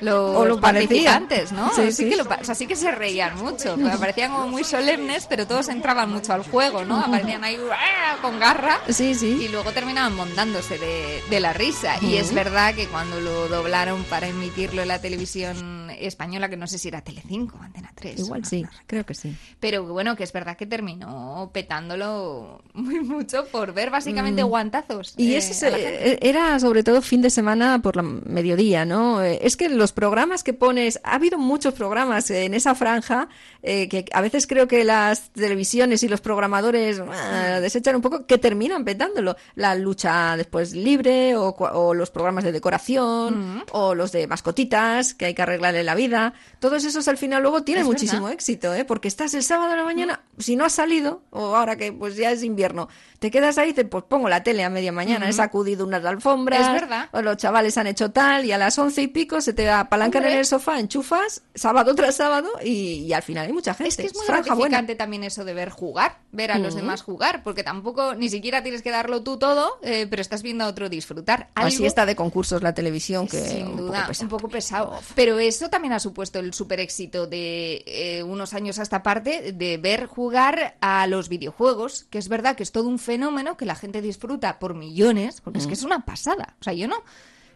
Los 0.00 0.36
O 0.36 0.44
lo 0.44 0.60
parecía. 0.60 0.88
participantes, 1.14 1.52
¿no? 1.52 1.70
Sí, 1.92 2.08
que 2.08 2.16
lo 2.16 2.24
o 2.24 2.44
sea, 2.44 2.54
sí 2.54 2.66
que 2.66 2.76
se 2.76 2.90
reían 2.90 3.36
mucho. 3.36 3.76
Parecían 3.98 4.32
como 4.32 4.48
muy 4.48 4.64
solemnes, 4.64 5.26
pero 5.28 5.46
todos 5.46 5.68
entraban 5.68 6.10
mucho 6.10 6.32
al 6.32 6.42
juego, 6.42 6.84
¿no? 6.84 6.98
Aparecían 7.00 7.44
ahí 7.44 7.58
¡ah! 7.72 8.16
con 8.20 8.38
garra. 8.38 8.80
Sí, 8.88 9.14
sí. 9.14 9.38
Y 9.44 9.48
luego 9.48 9.72
terminaban 9.72 10.14
montándose 10.14 10.78
de, 10.78 11.22
de 11.30 11.40
la 11.40 11.52
risa. 11.52 11.94
Y 12.00 12.16
es 12.16 12.34
verdad 12.34 12.74
que 12.74 12.86
cuando 12.88 13.20
lo 13.20 13.48
doblaron 13.48 14.04
para 14.04 14.26
emitirlo 14.28 14.82
en 14.82 14.88
la 14.88 15.00
televisión 15.00 15.83
española, 16.00 16.48
que 16.48 16.56
no 16.56 16.66
sé 16.66 16.78
si 16.78 16.88
era 16.88 17.00
Telecinco 17.02 17.56
o 17.58 17.62
Antena 17.62 17.90
3. 17.94 18.18
Igual 18.20 18.44
sí, 18.44 18.64
creo 18.86 19.04
que 19.04 19.14
sí. 19.14 19.36
Pero 19.60 19.84
bueno, 19.84 20.16
que 20.16 20.24
es 20.24 20.32
verdad 20.32 20.56
que 20.56 20.66
terminó 20.66 21.50
petándolo 21.52 22.62
muy 22.74 23.00
mucho 23.00 23.46
por 23.46 23.72
ver 23.72 23.90
básicamente 23.90 24.44
Mm. 24.44 24.48
guantazos. 24.48 25.14
Y 25.16 25.34
eh, 25.34 25.40
gente. 25.40 26.12
eh, 26.12 26.18
era 26.22 26.58
sobre 26.60 26.82
todo 26.82 27.02
fin 27.02 27.22
de 27.22 27.30
semana 27.30 27.80
por 27.82 27.96
la 27.96 28.02
mediodía, 28.02 28.84
¿no? 28.84 29.22
Eh, 29.22 29.38
Es 29.42 29.56
que 29.56 29.68
los 29.68 29.92
programas 29.92 30.42
que 30.42 30.52
pones, 30.54 31.00
ha 31.04 31.14
habido 31.14 31.38
muchos 31.38 31.74
programas 31.74 32.30
en 32.30 32.54
esa 32.54 32.74
franja 32.74 33.28
eh, 33.62 33.88
que 33.88 34.04
a 34.12 34.20
veces 34.20 34.46
creo 34.46 34.68
que 34.68 34.84
las 34.84 35.30
televisiones 35.30 36.02
y 36.02 36.08
los 36.08 36.20
programadores 36.20 37.00
ah, 37.00 37.58
desechan 37.60 37.96
un 37.96 38.02
poco, 38.02 38.26
que 38.26 38.38
terminan 38.38 38.84
petándolo. 38.84 39.36
La 39.54 39.74
lucha 39.74 40.36
después 40.36 40.72
libre 40.74 41.36
o, 41.36 41.48
o 41.56 41.94
los 41.94 42.10
programas 42.10 42.44
de 42.44 42.52
decoración 42.52 43.04
Mm. 43.34 43.62
o 43.72 43.94
los 43.94 44.12
de 44.12 44.26
mascotitas 44.26 45.14
que 45.14 45.26
hay 45.26 45.34
que 45.34 45.42
la 45.84 45.94
vida. 45.94 46.34
Todos 46.58 46.84
esos 46.84 47.06
al 47.08 47.16
final 47.16 47.42
luego 47.42 47.62
tienen 47.62 47.82
Es 47.82 47.88
muchísimo 47.88 48.22
verdad. 48.22 48.34
éxito, 48.34 48.74
¿eh? 48.74 48.84
Porque 48.84 49.08
estás 49.08 49.34
el 49.34 49.42
sábado 49.42 49.70
de 49.70 49.76
la 49.76 49.84
mañana, 49.84 50.22
si 50.38 50.56
no 50.56 50.64
has 50.64 50.72
salido, 50.72 51.22
o 51.30 51.54
ahora 51.56 51.76
que 51.76 51.92
pues 51.92 52.16
ya 52.16 52.30
es 52.30 52.42
invierno, 52.42 52.88
te 53.18 53.30
quedas 53.30 53.56
ahí 53.58 53.70
y 53.70 53.72
dices, 53.72 53.86
pues 53.90 54.04
pongo 54.08 54.28
la 54.28 54.42
tele 54.42 54.64
a 54.64 54.70
media 54.70 54.92
mañana, 54.92 55.26
he 55.26 55.30
Ujú. 55.30 55.36
sacudido 55.38 55.86
unas 55.86 56.04
alfombras, 56.04 56.66
Es 56.66 56.72
verdad. 56.72 57.08
o 57.12 57.22
los 57.22 57.36
chavales 57.38 57.76
han 57.78 57.86
hecho 57.86 58.10
tal, 58.10 58.44
y 58.44 58.52
a 58.52 58.58
las 58.58 58.78
once 58.78 59.00
y 59.02 59.06
pico 59.08 59.40
se 59.40 59.52
te 59.52 59.70
apalancan 59.70 60.22
Hombre. 60.22 60.32
en 60.34 60.38
el 60.40 60.46
sofá, 60.46 60.78
enchufas, 60.78 61.42
sábado 61.54 61.94
tras 61.94 62.16
sábado, 62.16 62.48
y, 62.62 63.04
y 63.06 63.12
al 63.12 63.22
final 63.22 63.46
hay 63.46 63.52
mucha 63.52 63.72
gente. 63.74 63.88
Es 63.88 63.96
que 63.96 64.06
es 64.06 64.14
muy 64.14 64.26
franja 64.26 64.54
buena. 64.54 64.84
también 64.96 65.24
eso 65.24 65.44
de 65.44 65.54
ver 65.54 65.70
jugar, 65.70 66.18
ver 66.32 66.50
a 66.52 66.58
los 66.58 66.74
demás 66.74 67.02
jugar, 67.02 67.42
porque 67.42 67.62
tampoco 67.64 68.14
ni 68.14 68.28
siquiera 68.28 68.62
tienes 68.62 68.82
que 68.82 68.90
darlo 68.90 69.22
tú 69.22 69.38
todo, 69.38 69.78
eh, 69.82 70.06
pero 70.10 70.20
estás 70.20 70.42
viendo 70.42 70.64
a 70.64 70.68
otro 70.68 70.88
disfrutar. 70.88 71.48
Así 71.54 71.76
Algo- 71.76 71.86
está 71.86 72.06
de 72.06 72.16
concursos 72.16 72.62
la 72.62 72.74
televisión, 72.74 73.26
que 73.26 73.40
Sin 73.40 73.66
un 73.68 73.76
duda, 73.76 74.00
poco 74.00 74.08
pesado. 74.08 74.24
un 74.24 74.28
poco 74.28 74.48
pesado. 74.48 75.00
Pero 75.14 75.38
eso 75.38 75.70
también 75.74 75.92
ha 75.92 75.98
supuesto 75.98 76.38
el 76.38 76.54
super 76.54 76.78
éxito 76.78 77.26
de 77.26 77.82
eh, 77.88 78.22
unos 78.22 78.54
años 78.54 78.78
a 78.78 78.82
esta 78.84 79.02
parte 79.02 79.50
de 79.50 79.76
ver 79.76 80.06
jugar 80.06 80.76
a 80.80 81.08
los 81.08 81.28
videojuegos, 81.28 82.04
que 82.04 82.18
es 82.18 82.28
verdad 82.28 82.54
que 82.54 82.62
es 82.62 82.70
todo 82.70 82.86
un 82.86 83.00
fenómeno 83.00 83.56
que 83.56 83.66
la 83.66 83.74
gente 83.74 84.00
disfruta 84.00 84.60
por 84.60 84.74
millones, 84.74 85.40
porque 85.40 85.58
es 85.58 85.66
que 85.66 85.72
es 85.72 85.82
una 85.82 86.04
pasada. 86.04 86.54
O 86.60 86.62
sea, 86.62 86.74
yo 86.74 86.86
no. 86.86 87.02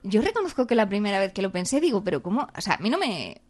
Yo 0.02 0.20
reconozco 0.20 0.66
que 0.66 0.74
la 0.74 0.88
primera 0.88 1.20
vez 1.20 1.32
que 1.32 1.42
lo 1.42 1.52
pensé 1.52 1.80
digo, 1.80 2.02
pero 2.02 2.20
¿cómo? 2.20 2.48
O 2.56 2.60
sea, 2.60 2.74
a 2.74 2.78
mí 2.78 2.90
no 2.90 2.98
me. 2.98 3.40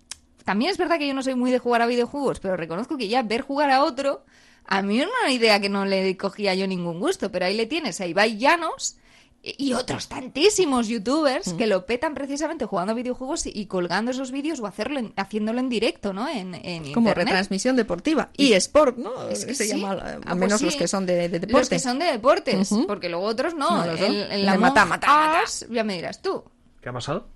también 0.44 0.70
es 0.70 0.76
verdad 0.76 0.98
que 0.98 1.08
yo 1.08 1.14
no 1.14 1.22
soy 1.22 1.34
muy 1.34 1.50
de 1.50 1.58
jugar 1.58 1.80
a 1.80 1.86
videojuegos, 1.86 2.38
pero 2.38 2.54
reconozco 2.54 2.98
que 2.98 3.08
ya 3.08 3.22
ver 3.22 3.40
jugar 3.40 3.70
a 3.70 3.82
otro, 3.84 4.26
a 4.66 4.82
mí 4.82 5.00
era 5.00 5.08
una 5.22 5.32
idea 5.32 5.62
que 5.62 5.70
no 5.70 5.86
le 5.86 6.14
cogía 6.18 6.54
yo 6.54 6.66
ningún 6.66 7.00
gusto, 7.00 7.32
pero 7.32 7.46
ahí 7.46 7.56
le 7.56 7.64
tienes 7.64 8.02
a 8.02 8.06
Ibai 8.06 8.36
Llanos 8.36 8.98
y 9.42 9.72
otros 9.72 10.08
tantísimos 10.08 10.88
youtubers 10.88 11.52
que 11.54 11.66
lo 11.66 11.86
petan 11.86 12.14
precisamente 12.14 12.66
jugando 12.66 12.92
a 12.92 12.94
videojuegos 12.94 13.46
y, 13.46 13.66
colgando 13.66 14.10
esos 14.10 14.30
vídeos 14.32 14.58
o 14.60 14.66
hacerlo 14.66 14.98
en- 14.98 15.12
haciéndolo 15.16 15.60
en 15.60 15.68
directo, 15.68 16.12
¿no? 16.12 16.28
En, 16.28 16.54
en 16.56 16.92
Como 16.92 17.08
internet. 17.08 17.28
retransmisión 17.28 17.76
deportiva. 17.76 18.30
Y 18.36 18.52
sport, 18.54 18.98
¿no? 18.98 19.28
Es 19.28 19.44
que 19.44 19.54
se 19.54 19.64
sí. 19.64 19.70
llama, 19.70 19.92
Ah, 20.00 20.12
al 20.14 20.20
pues 20.22 20.36
menos 20.38 20.58
sí. 20.58 20.64
los 20.66 20.76
que 20.76 20.88
son 20.88 21.06
de, 21.06 21.14
de 21.28 21.40
deporte. 21.40 21.52
Los 21.58 21.68
que 21.68 21.78
son 21.78 21.98
de 22.00 22.06
deportes, 22.06 22.72
Ujú. 22.72 22.86
porque 22.86 23.08
luego 23.08 23.26
otros 23.26 23.54
no. 23.54 23.70
No, 23.70 23.86
los 23.86 24.00
el, 24.00 24.06
dos. 24.22 24.26
el 24.32 24.42
De 24.42 24.48
Among 24.48 24.60
mata, 24.60 24.84
mata, 24.84 25.40
Us, 25.44 25.66
ya 25.70 25.84
me 25.84 25.94
dirás 25.94 26.20
tú. 26.20 26.42
¿Qué 26.80 26.88
ha 26.88 26.92
pasado? 26.92 27.28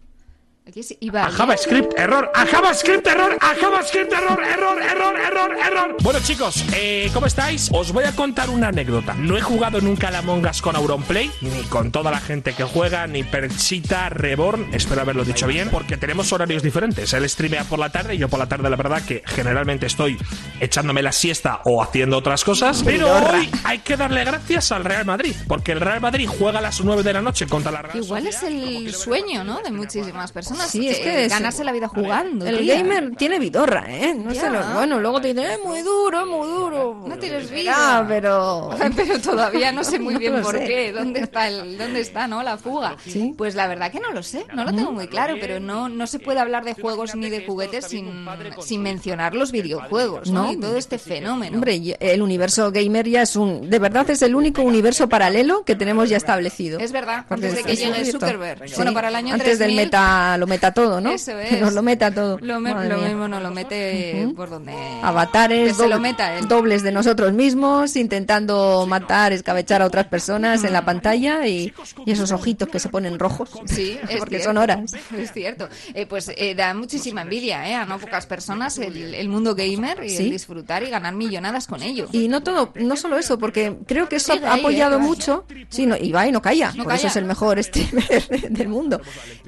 Aquí 0.64 0.78
es 0.78 0.94
Ibai, 1.00 1.24
A. 1.24 1.30
JavaScript, 1.30 1.98
error, 1.98 2.30
a 2.32 2.46
JavaScript, 2.46 3.04
error, 3.08 3.36
a 3.40 3.54
JavaScript, 3.56 4.12
error, 4.12 4.40
error, 4.44 4.80
error, 4.80 5.16
error, 5.18 5.56
error. 5.58 5.96
Bueno, 6.02 6.20
chicos, 6.22 6.64
eh, 6.72 7.10
¿cómo 7.12 7.26
estáis? 7.26 7.68
Os 7.72 7.90
voy 7.92 8.04
a 8.04 8.14
contar 8.14 8.48
una 8.48 8.68
anécdota. 8.68 9.14
No 9.14 9.36
he 9.36 9.40
jugado 9.40 9.80
nunca 9.80 10.06
a 10.06 10.10
la 10.12 10.18
Among 10.18 10.46
Us 10.46 10.62
con 10.62 10.76
Auronplay, 10.76 11.32
ni 11.40 11.64
con 11.64 11.90
toda 11.90 12.12
la 12.12 12.20
gente 12.20 12.52
que 12.52 12.62
juega, 12.62 13.08
ni 13.08 13.24
Perchita, 13.24 14.08
Reborn, 14.08 14.72
espero 14.72 15.00
haberlo 15.00 15.24
dicho 15.24 15.48
bien, 15.48 15.68
porque 15.68 15.96
tenemos 15.96 16.32
horarios 16.32 16.62
diferentes. 16.62 17.12
Él 17.12 17.28
streamea 17.28 17.64
por 17.64 17.80
la 17.80 17.90
tarde 17.90 18.14
y 18.14 18.18
yo 18.18 18.28
por 18.28 18.38
la 18.38 18.46
tarde, 18.46 18.70
la 18.70 18.76
verdad, 18.76 19.02
que 19.04 19.24
generalmente 19.26 19.86
estoy 19.86 20.16
echándome 20.60 21.02
la 21.02 21.10
siesta 21.10 21.60
o 21.64 21.82
haciendo 21.82 22.18
otras 22.18 22.44
cosas. 22.44 22.84
Pero 22.84 23.12
hoy 23.12 23.50
hay 23.64 23.80
que 23.80 23.96
darle 23.96 24.24
gracias 24.24 24.70
al 24.70 24.84
Real 24.84 25.06
Madrid, 25.06 25.34
porque 25.48 25.72
el 25.72 25.80
Real 25.80 26.00
Madrid 26.00 26.28
juega 26.28 26.60
a 26.60 26.62
las 26.62 26.80
9 26.80 27.02
de 27.02 27.12
la 27.14 27.20
noche 27.20 27.48
contra 27.48 27.72
la 27.72 27.82
Real 27.82 27.96
Igual 27.96 28.28
es 28.28 28.44
el 28.44 28.94
sueño, 28.94 29.42
¿no? 29.42 29.60
De 29.60 29.72
muchísimas 29.72 30.30
personas. 30.30 30.51
Sí, 30.68 30.88
es 30.88 30.98
eh, 30.98 31.02
que 31.02 31.28
ganarse 31.28 31.64
la 31.64 31.72
vida 31.72 31.88
jugando. 31.88 32.46
El 32.46 32.58
tía. 32.58 32.76
gamer 32.76 33.14
tiene 33.16 33.38
vidorra, 33.38 33.84
¿eh? 33.88 34.14
No 34.14 34.34
se 34.34 34.48
lo, 34.50 34.62
bueno, 34.74 35.00
luego 35.00 35.20
te 35.20 35.28
dicen, 35.28 35.50
es 35.50 35.58
muy 35.64 35.82
duro, 35.82 36.26
muy 36.26 36.46
duro. 36.48 37.04
No 37.06 37.16
tienes 37.18 37.50
Ah, 37.50 38.02
vida. 38.02 38.04
pero... 38.08 38.70
pero 38.96 39.18
todavía 39.20 39.72
no 39.72 39.84
sé 39.84 39.98
muy 39.98 40.14
bien 40.18 40.34
No 40.36 40.42
por 40.42 40.58
sé. 40.58 40.64
qué. 40.64 40.92
¿Dónde 40.92 41.20
está, 41.20 41.48
el, 41.48 41.76
¿Dónde 41.78 42.00
está 42.00 42.26
no 42.26 42.42
la 42.42 42.56
fuga? 42.56 42.96
Pues 43.36 43.54
la 43.54 43.66
verdad 43.68 43.90
que 43.90 44.00
no 44.00 44.10
lo 44.12 44.22
sé. 44.22 44.44
No 44.54 44.64
lo 44.64 44.72
tengo 44.72 44.92
muy 44.92 45.08
claro. 45.08 45.34
Pero 45.40 45.60
no, 45.60 45.88
no 45.88 46.06
se 46.06 46.18
puede 46.18 46.40
hablar 46.40 46.64
de 46.64 46.74
juegos 46.74 47.14
ni 47.14 47.30
de 47.30 47.44
juguetes 47.46 47.86
sin, 47.86 48.26
sin 48.60 48.82
mencionar 48.82 49.34
los 49.34 49.52
videojuegos, 49.52 50.30
¿no? 50.30 50.52
Y 50.52 50.56
todo 50.58 50.76
este 50.76 50.98
fenómeno. 50.98 51.54
Hombre, 51.56 51.96
el 52.00 52.22
universo 52.22 52.70
gamer 52.72 53.08
ya 53.08 53.22
es 53.22 53.36
un... 53.36 53.68
De 53.70 53.78
verdad 53.78 54.08
es 54.10 54.22
el 54.22 54.34
único 54.34 54.62
universo 54.62 55.08
paralelo 55.08 55.64
que 55.64 55.74
tenemos 55.76 56.08
ya 56.08 56.16
establecido. 56.16 56.78
Es 56.80 56.92
verdad, 56.92 57.24
Porque 57.28 57.46
antes 57.46 57.64
de 57.64 57.72
es- 57.72 57.78
que 57.80 57.84
llegue. 57.86 58.12
Zuckerberg. 58.12 58.62
Bueno, 58.76 58.92
para 58.92 59.08
el 59.08 59.16
año 59.16 59.34
Antes 59.34 59.58
del 59.58 59.68
3000, 59.68 59.76
meta, 59.76 60.36
lo 60.42 60.46
meta 60.48 60.72
todo, 60.74 61.00
¿no? 61.00 61.10
Eso 61.10 61.32
Que 61.48 61.54
es. 61.54 61.60
nos 61.60 61.72
lo 61.72 61.82
meta 61.82 62.10
todo. 62.12 62.38
Lo, 62.40 62.58
me- 62.60 62.74
lo 62.88 62.98
mismo 62.98 63.28
no 63.28 63.38
lo 63.40 63.50
mete 63.52 64.28
por 64.36 64.50
donde... 64.50 64.74
Avatares, 65.02 65.68
que 65.68 65.74
se 65.74 65.88
lo 65.88 65.96
doble- 65.96 66.00
meta 66.02 66.36
él. 66.36 66.48
dobles 66.48 66.82
de 66.82 66.92
nosotros 66.92 67.32
mismos, 67.32 67.96
intentando 67.96 68.84
matar, 68.88 69.32
escabechar 69.32 69.82
a 69.82 69.86
otras 69.86 70.06
personas 70.08 70.64
en 70.64 70.72
la 70.72 70.84
pantalla 70.84 71.46
y, 71.46 71.72
y 72.04 72.10
esos 72.10 72.32
ojitos 72.32 72.68
que 72.68 72.78
se 72.80 72.88
ponen 72.88 73.18
rojos. 73.18 73.50
Sí, 73.66 73.98
es 74.08 74.16
porque 74.18 74.36
cierto. 74.36 74.44
son 74.48 74.58
horas. 74.58 74.92
Es 75.16 75.32
cierto. 75.32 75.68
Eh, 75.94 76.06
pues 76.06 76.30
eh, 76.36 76.54
da 76.54 76.74
muchísima 76.74 77.22
envidia 77.22 77.68
¿eh? 77.68 77.74
a 77.74 77.84
no 77.86 77.98
pocas 77.98 78.26
personas 78.26 78.78
el, 78.78 79.14
el 79.14 79.28
mundo 79.28 79.54
gamer 79.54 80.02
y 80.04 80.10
Sí. 80.10 80.24
el 80.24 80.30
disfrutar 80.30 80.82
y 80.82 80.90
ganar 80.90 81.14
millonadas 81.14 81.66
con 81.66 81.82
ello. 81.82 82.08
Y 82.12 82.28
no 82.28 82.42
todo, 82.42 82.72
no 82.76 82.96
solo 82.96 83.16
eso, 83.18 83.38
porque 83.38 83.76
creo 83.86 84.08
que 84.08 84.16
eso 84.16 84.32
ha 84.44 84.54
apoyado 84.54 84.98
mucho. 84.98 85.44
Sí, 85.68 85.86
no, 85.86 85.96
Ibai 85.96 86.32
no 86.32 86.42
calla, 86.42 86.72
No 86.76 86.84
por 86.84 86.92
eso 86.94 87.02
calla. 87.02 87.08
es 87.08 87.16
el 87.16 87.24
mejor 87.24 87.62
streamer 87.62 88.28
del 88.50 88.68
mundo. 88.68 89.00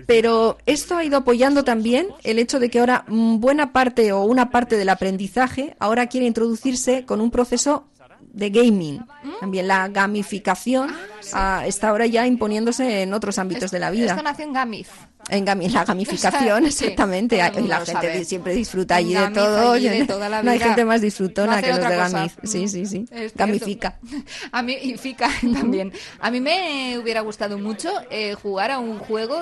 Pero 0.07 0.59
esto 0.85 0.99
ha 0.99 1.05
ido 1.05 1.17
apoyando 1.17 1.65
también 1.65 2.09
el 2.25 2.39
hecho 2.39 2.61
de 2.61 2.69
que 2.69 2.79
ahora 2.79 3.07
mm, 3.09 3.41
buena 3.41 3.73
parte 3.73 4.13
o 4.13 4.23
una 4.25 4.51
parte 4.51 4.77
del 4.77 4.91
aprendizaje 4.91 5.75
ahora 5.79 6.09
quiere 6.09 6.27
introducirse 6.27 7.07
con 7.07 7.23
un 7.23 7.31
proceso 7.31 7.87
de 8.21 8.51
gaming. 8.51 9.01
También 9.41 9.67
la 9.67 9.89
gamificación 9.89 10.91
ah, 11.33 11.63
está 11.67 11.89
ahora 11.89 12.05
ya 12.05 12.27
imponiéndose 12.27 13.01
en 13.01 13.15
otros 13.15 13.39
ámbitos 13.39 13.71
de 13.71 13.79
la 13.79 13.91
vida. 13.91 14.11
Esto 14.11 14.23
nació 14.23 14.45
en 14.45 14.53
Gamif. 14.53 14.91
En 15.31 15.47
gami- 15.47 15.71
la 15.71 15.85
gamificación, 15.87 16.67
exactamente. 16.67 17.37
Y 17.37 17.39
la 17.67 17.81
gente 17.81 17.93
sabe. 17.93 18.25
siempre 18.25 18.55
disfruta 18.55 18.97
allí 18.97 19.15
de 19.15 19.29
todo. 19.31 19.73
allí 19.73 19.89
de 19.89 20.05
toda 20.07 20.29
la 20.29 20.43
no 20.45 20.51
hay 20.51 20.59
gente 20.59 20.85
más 20.85 21.01
disfrutona 21.01 21.61
que 21.63 21.69
los 21.69 21.79
de. 21.79 21.97
Gamif. 21.97 22.33
Sí, 22.43 22.69
sí, 22.69 22.87
sí. 22.87 23.05
Es 23.11 23.19
cierto. 23.19 23.35
Gamifica. 23.39 23.99
A 24.53 24.63
mí, 24.63 24.77
y 24.83 24.97
Fica 24.97 25.29
también. 25.55 25.93
A 26.21 26.31
mí 26.31 26.41
me 26.41 26.99
hubiera 26.99 27.21
gustado 27.21 27.59
mucho 27.59 27.91
eh, 28.11 28.35
jugar 28.35 28.71
a 28.71 28.79
un 28.79 28.99
juego 28.99 29.37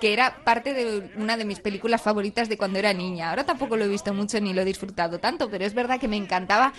que 0.00 0.12
era 0.12 0.36
parte 0.44 0.72
de 0.74 1.10
una 1.16 1.36
de 1.36 1.44
mis 1.44 1.60
películas 1.60 2.00
favoritas 2.02 2.48
de 2.48 2.56
cuando 2.56 2.78
era 2.78 2.92
niña. 2.92 3.30
Ahora 3.30 3.44
tampoco 3.44 3.76
lo 3.76 3.84
he 3.84 3.88
visto 3.88 4.12
mucho 4.14 4.40
ni 4.40 4.52
lo 4.52 4.62
he 4.62 4.64
disfrutado 4.64 5.18
tanto, 5.18 5.48
pero 5.50 5.64
es 5.64 5.74
verdad 5.74 5.98
que 6.00 6.08
me 6.08 6.16
encantaba 6.16 6.72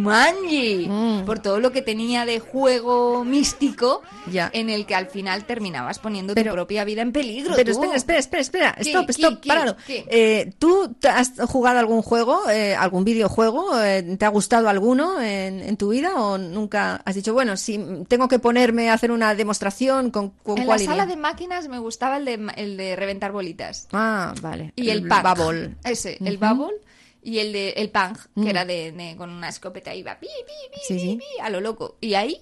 Jumanji 0.00 0.86
Mm. 0.88 1.24
por 1.24 1.38
todo 1.40 1.58
lo 1.60 1.72
que 1.72 1.82
tenía 1.82 2.24
de 2.26 2.38
juego 2.40 3.24
místico 3.24 4.02
Ya. 4.30 4.50
en 4.52 4.70
el 4.70 4.86
que 4.86 4.94
al 4.94 5.06
final 5.08 5.44
terminabas 5.44 5.98
poniendo 5.98 6.34
Pero- 6.34 6.50
tu 6.52 6.54
propia 6.54 6.84
vida 6.84 7.02
en 7.02 7.12
peligro. 7.12 7.54
Pero 7.56 7.72
tú. 7.72 7.80
espera, 7.82 7.95
espera, 7.96 8.18
espera, 8.18 8.40
espera. 8.42 8.72
¿Qué, 8.74 8.90
Stop, 8.90 9.10
stop, 9.10 9.40
qué, 9.40 9.48
páralo. 9.48 9.76
qué? 9.86 10.04
Eh, 10.08 10.52
¿Tú 10.58 10.94
has 11.08 11.32
jugado 11.48 11.78
algún 11.78 12.02
juego, 12.02 12.48
eh, 12.48 12.74
algún 12.74 13.04
videojuego? 13.04 13.80
Eh, 13.82 14.16
¿Te 14.18 14.24
ha 14.24 14.28
gustado 14.28 14.68
alguno 14.68 15.20
en, 15.20 15.60
en 15.60 15.76
tu 15.76 15.88
vida 15.88 16.14
o 16.14 16.38
nunca 16.38 17.02
has 17.04 17.14
dicho, 17.14 17.32
bueno, 17.32 17.56
si 17.56 17.78
tengo 18.08 18.28
que 18.28 18.38
ponerme 18.38 18.90
a 18.90 18.94
hacer 18.94 19.10
una 19.10 19.34
demostración 19.34 20.10
con, 20.10 20.30
con 20.30 20.56
En 20.58 20.64
la 20.64 20.66
cuál 20.66 20.80
sala 20.80 21.02
iría? 21.04 21.06
de 21.06 21.16
máquinas 21.20 21.68
me 21.68 21.78
gustaba 21.78 22.16
el 22.18 22.24
de, 22.24 22.52
el 22.56 22.76
de 22.76 22.96
reventar 22.96 23.32
bolitas. 23.32 23.88
Ah, 23.92 24.34
vale. 24.40 24.72
Y 24.76 24.90
el, 24.90 25.06
punk. 25.08 25.22
Bubble. 25.36 25.74
Ese, 25.84 26.18
el 26.24 26.38
bubble. 26.38 26.74
Y 27.22 27.40
el 27.40 27.52
de 27.52 27.70
el 27.70 27.90
punk, 27.90 28.18
que 28.36 28.40
Mm. 28.40 28.46
era 28.46 28.64
de, 28.64 28.92
de- 28.92 29.16
con 29.16 29.30
una 29.30 29.48
escopeta 29.48 29.92
iba 29.92 30.16
pi, 30.20 30.28
pi, 30.28 30.52
pi, 30.72 30.80
Sí, 30.86 30.94
pi, 30.94 31.00
sí. 31.00 31.16
pi, 31.16 31.24
a 31.42 31.50
lo 31.50 31.60
loco. 31.60 31.96
Y 32.00 32.14
ahí 32.14 32.40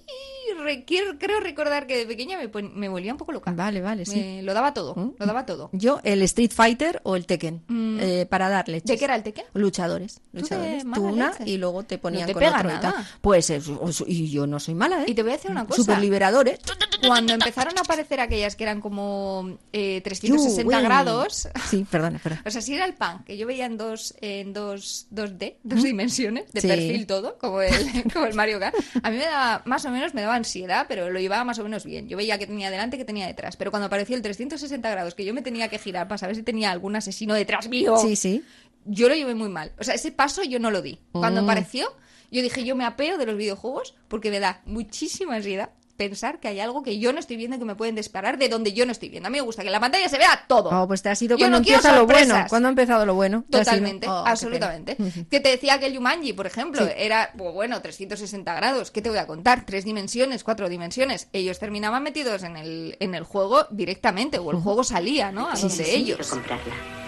re- 0.62 0.84
quiero- 0.84 1.18
creo 1.18 1.40
recordar 1.40 1.86
que 1.86 1.96
de 1.96 2.06
pequeña 2.06 2.38
me, 2.38 2.88
volvía 2.88 3.12
un 3.12 3.18
poco 3.18 3.32
loca. 3.32 3.52
Vale, 3.52 3.80
vale, 3.80 4.04
sí. 4.06 4.16
Me- 4.20 4.42
lo 4.42 4.54
daba 4.54 4.74
todo, 4.74 4.94
Mm. 4.94 5.14
lo 5.18 5.26
daba 5.26 5.46
todo. 5.46 5.70
Yo, 5.72 6.00
el 6.04 6.22
Street 6.22 6.50
Fighter 6.52 7.00
o 7.04 7.16
el 7.16 7.26
Tekken, 7.26 7.62
Mm. 7.68 7.98
eh, 8.00 8.26
para 8.26 8.48
darle. 8.48 8.80
¿De 8.80 8.96
qué 8.98 9.04
era 9.04 9.14
el 9.16 9.22
Tekken? 9.22 9.44
Luchadores. 9.54 10.20
luchadores. 10.32 10.84
Tú 10.94 11.04
una 11.04 11.30
leche. 11.30 11.44
y 11.50 11.56
luego 11.58 11.84
te 11.84 11.98
ponían 11.98 12.22
No 12.22 12.26
te 12.28 12.32
con 12.34 12.40
pega 12.42 12.56
otro 12.58 12.68
y 12.70 12.72
tal. 12.80 12.82
nada. 12.92 13.08
Pues 13.20 13.50
es- 13.50 13.70
y 14.06 14.30
yo 14.30 14.46
no 14.46 14.58
soy 14.60 14.74
mala, 14.74 15.02
¿eh? 15.02 15.06
Y 15.08 15.14
te 15.14 15.22
voy 15.22 15.30
a 15.32 15.34
decir 15.34 15.50
una 15.50 15.64
cosa. 15.64 15.76
Super 15.80 15.98
liberadores. 15.98 16.58
Cuando 17.06 17.34
empezaron 17.34 17.76
a 17.78 17.82
aparecer 17.82 18.18
aquellas 18.20 18.56
que 18.56 18.64
eran 18.64 18.80
como 18.80 19.58
eh, 19.72 20.00
360 20.02 20.62
You 20.62 20.68
win. 20.78 20.84
grados, 20.84 21.48
Sí, 21.68 21.86
perdona, 21.90 22.18
perdona. 22.18 22.42
O 22.46 22.50
sea, 22.50 22.60
si 22.62 22.74
era 22.74 22.84
el 22.84 22.94
punk, 22.94 23.24
que 23.24 23.36
yo 23.36 23.46
veía 23.46 23.66
en 23.66 23.76
dos, 23.76 24.14
en 24.20 24.52
dos, 24.52 25.06
2D, 25.10 25.56
dos 25.62 25.82
dimensiones, 25.82 26.50
de 26.52 26.60
Sí. 26.60 26.68
perfil 26.68 27.06
todo, 27.06 27.36
como 27.38 27.60
el, 27.62 27.72
como 28.12 28.26
el 28.26 28.34
Mario 28.34 28.58
Kart, 28.58 28.74
a 29.02 29.10
mí 29.10 29.16
me 29.18 29.24
daba, 29.24 29.62
más 29.66 29.84
o 29.84 29.90
menos 29.90 30.14
me 30.14 30.22
daba 30.22 30.33
ansiedad, 30.36 30.86
pero 30.88 31.10
lo 31.10 31.20
llevaba 31.20 31.44
más 31.44 31.58
o 31.58 31.64
menos 31.64 31.84
bien. 31.84 32.08
Yo 32.08 32.16
veía 32.16 32.38
que 32.38 32.46
tenía 32.46 32.70
delante, 32.70 32.96
que 32.98 33.04
tenía 33.04 33.26
detrás, 33.26 33.56
pero 33.56 33.70
cuando 33.70 33.86
apareció 33.86 34.16
el 34.16 34.22
360 34.22 34.90
grados, 34.90 35.14
que 35.14 35.24
yo 35.24 35.34
me 35.34 35.42
tenía 35.42 35.68
que 35.68 35.78
girar 35.78 36.08
para 36.08 36.18
saber 36.18 36.36
si 36.36 36.42
tenía 36.42 36.70
algún 36.70 36.96
asesino 36.96 37.34
detrás 37.34 37.68
mío, 37.68 37.96
Sí, 37.96 38.16
sí. 38.16 38.42
yo 38.84 39.08
lo 39.08 39.14
llevé 39.14 39.34
muy 39.34 39.48
mal. 39.48 39.72
O 39.78 39.84
sea, 39.84 39.94
ese 39.94 40.12
paso 40.12 40.42
yo 40.44 40.58
no 40.58 40.70
lo 40.70 40.82
di. 40.82 40.98
Cuando 41.12 41.40
Mm. 41.42 41.44
apareció, 41.44 41.92
yo 42.30 42.42
dije, 42.42 42.64
yo 42.64 42.74
me 42.76 42.84
apeo 42.84 43.16
de 43.18 43.26
los 43.26 43.36
videojuegos 43.36 43.94
porque 44.08 44.30
me 44.30 44.40
da 44.40 44.60
muchísima 44.66 45.36
ansiedad 45.36 45.70
pensar 45.96 46.40
que 46.40 46.48
hay 46.48 46.60
algo 46.60 46.82
que 46.82 46.98
yo 46.98 47.12
no 47.12 47.20
estoy 47.20 47.36
viendo 47.36 47.56
y 47.56 47.58
que 47.58 47.64
me 47.64 47.74
pueden 47.76 47.94
disparar 47.94 48.38
de 48.38 48.48
donde 48.48 48.72
yo 48.72 48.84
no 48.86 48.92
estoy 48.92 49.08
viendo. 49.08 49.26
A 49.28 49.30
mí 49.30 49.38
me 49.38 49.42
gusta 49.42 49.62
que 49.62 49.68
en 49.68 49.72
la 49.72 49.80
pantalla 49.80 50.08
se 50.08 50.18
vea 50.18 50.44
todo. 50.48 50.70
Oh, 50.70 50.86
pues 50.88 51.02
te 51.02 51.08
ha 51.08 51.14
sido 51.14 51.36
cuando 51.38 51.52
no 51.52 51.56
empieza 51.58 51.94
lo 51.94 52.06
bueno. 52.06 52.44
Cuando 52.48 52.68
ha 52.68 52.70
empezado 52.70 53.06
lo 53.06 53.14
bueno. 53.14 53.44
Totalmente, 53.50 54.08
Oh, 54.08 54.24
absolutamente. 54.26 54.96
Que 55.30 55.40
te 55.40 55.50
decía 55.50 55.78
que 55.78 55.86
el 55.86 55.94
Yumanji, 55.94 56.32
por 56.32 56.46
ejemplo, 56.46 56.84
Sí. 56.84 56.92
era, 56.96 57.30
pues 57.36 57.52
bueno, 57.54 57.80
360 57.80 58.54
grados. 58.54 58.90
¿Qué 58.90 59.02
te 59.02 59.08
voy 59.08 59.18
a 59.18 59.26
contar? 59.26 59.64
Tres 59.66 59.84
dimensiones, 59.84 60.44
cuatro 60.44 60.68
dimensiones. 60.68 61.28
Ellos 61.32 61.58
terminaban 61.58 62.02
metidos 62.02 62.42
en 62.42 62.56
el, 62.56 62.96
en 63.00 63.14
el 63.14 63.24
juego 63.24 63.66
directamente, 63.70 64.38
o 64.38 64.50
el 64.50 64.58
juego 64.58 64.84
salía, 64.84 65.32
¿no? 65.32 65.48
A 65.48 65.56
Sí, 65.56 65.62
donde 65.68 65.84
sí, 65.84 65.90
sí, 65.90 65.96
ellos. 65.96 66.16
quiero 66.18 66.30
comprarla. 66.30 67.03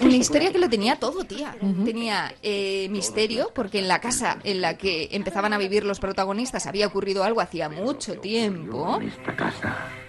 Una 0.00 0.16
historia 0.16 0.52
que 0.52 0.58
lo 0.58 0.68
tenía 0.68 0.96
todo, 0.96 1.24
tía. 1.24 1.56
Tenía 1.84 2.32
eh, 2.42 2.88
misterio, 2.90 3.50
porque 3.54 3.80
en 3.80 3.88
la 3.88 4.00
casa 4.00 4.38
en 4.44 4.60
la 4.60 4.78
que 4.78 5.08
empezaban 5.12 5.52
a 5.52 5.58
vivir 5.58 5.84
los 5.84 5.98
protagonistas 5.98 6.66
había 6.66 6.86
ocurrido 6.86 7.24
algo 7.24 7.40
hacía 7.40 7.68
mucho 7.68 8.18
tiempo. 8.18 9.00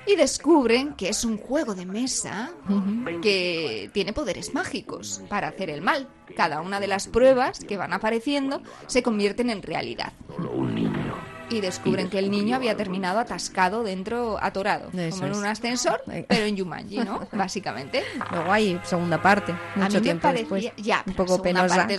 Y 0.05 0.15
descubren 0.15 0.93
que 0.93 1.09
es 1.09 1.25
un 1.25 1.37
juego 1.37 1.73
de 1.73 1.85
mesa 1.85 2.51
que 3.21 3.89
tiene 3.93 4.13
poderes 4.13 4.53
mágicos 4.53 5.21
para 5.29 5.47
hacer 5.47 5.69
el 5.69 5.81
mal. 5.81 6.07
Cada 6.35 6.61
una 6.61 6.79
de 6.79 6.87
las 6.87 7.07
pruebas 7.07 7.59
que 7.59 7.77
van 7.77 7.93
apareciendo 7.93 8.61
se 8.87 9.03
convierten 9.03 9.49
en 9.49 9.61
realidad. 9.61 10.13
Y 11.51 11.61
descubren 11.61 12.09
que 12.09 12.17
el 12.19 12.31
niño 12.31 12.55
había 12.55 12.75
terminado 12.77 13.19
atascado 13.19 13.83
dentro, 13.83 14.37
atorado, 14.41 14.89
Eso 14.97 15.17
como 15.19 15.27
en 15.33 15.37
un 15.39 15.45
ascensor, 15.45 16.01
pero 16.27 16.45
en 16.45 16.55
Yumanji, 16.55 16.97
¿no? 16.99 17.27
Básicamente. 17.31 18.03
Luego 18.31 18.51
hay 18.51 18.79
segunda 18.83 19.21
parte, 19.21 19.51
A 19.51 19.79
mucho 19.79 19.87
mí 19.89 19.93
me 19.95 20.01
tiempo 20.01 20.21
parecía, 20.23 20.41
después. 20.59 20.85
ya, 20.85 21.03
un 21.05 21.13
poco 21.13 21.41
penosa. 21.41 21.75
parte 21.75 21.97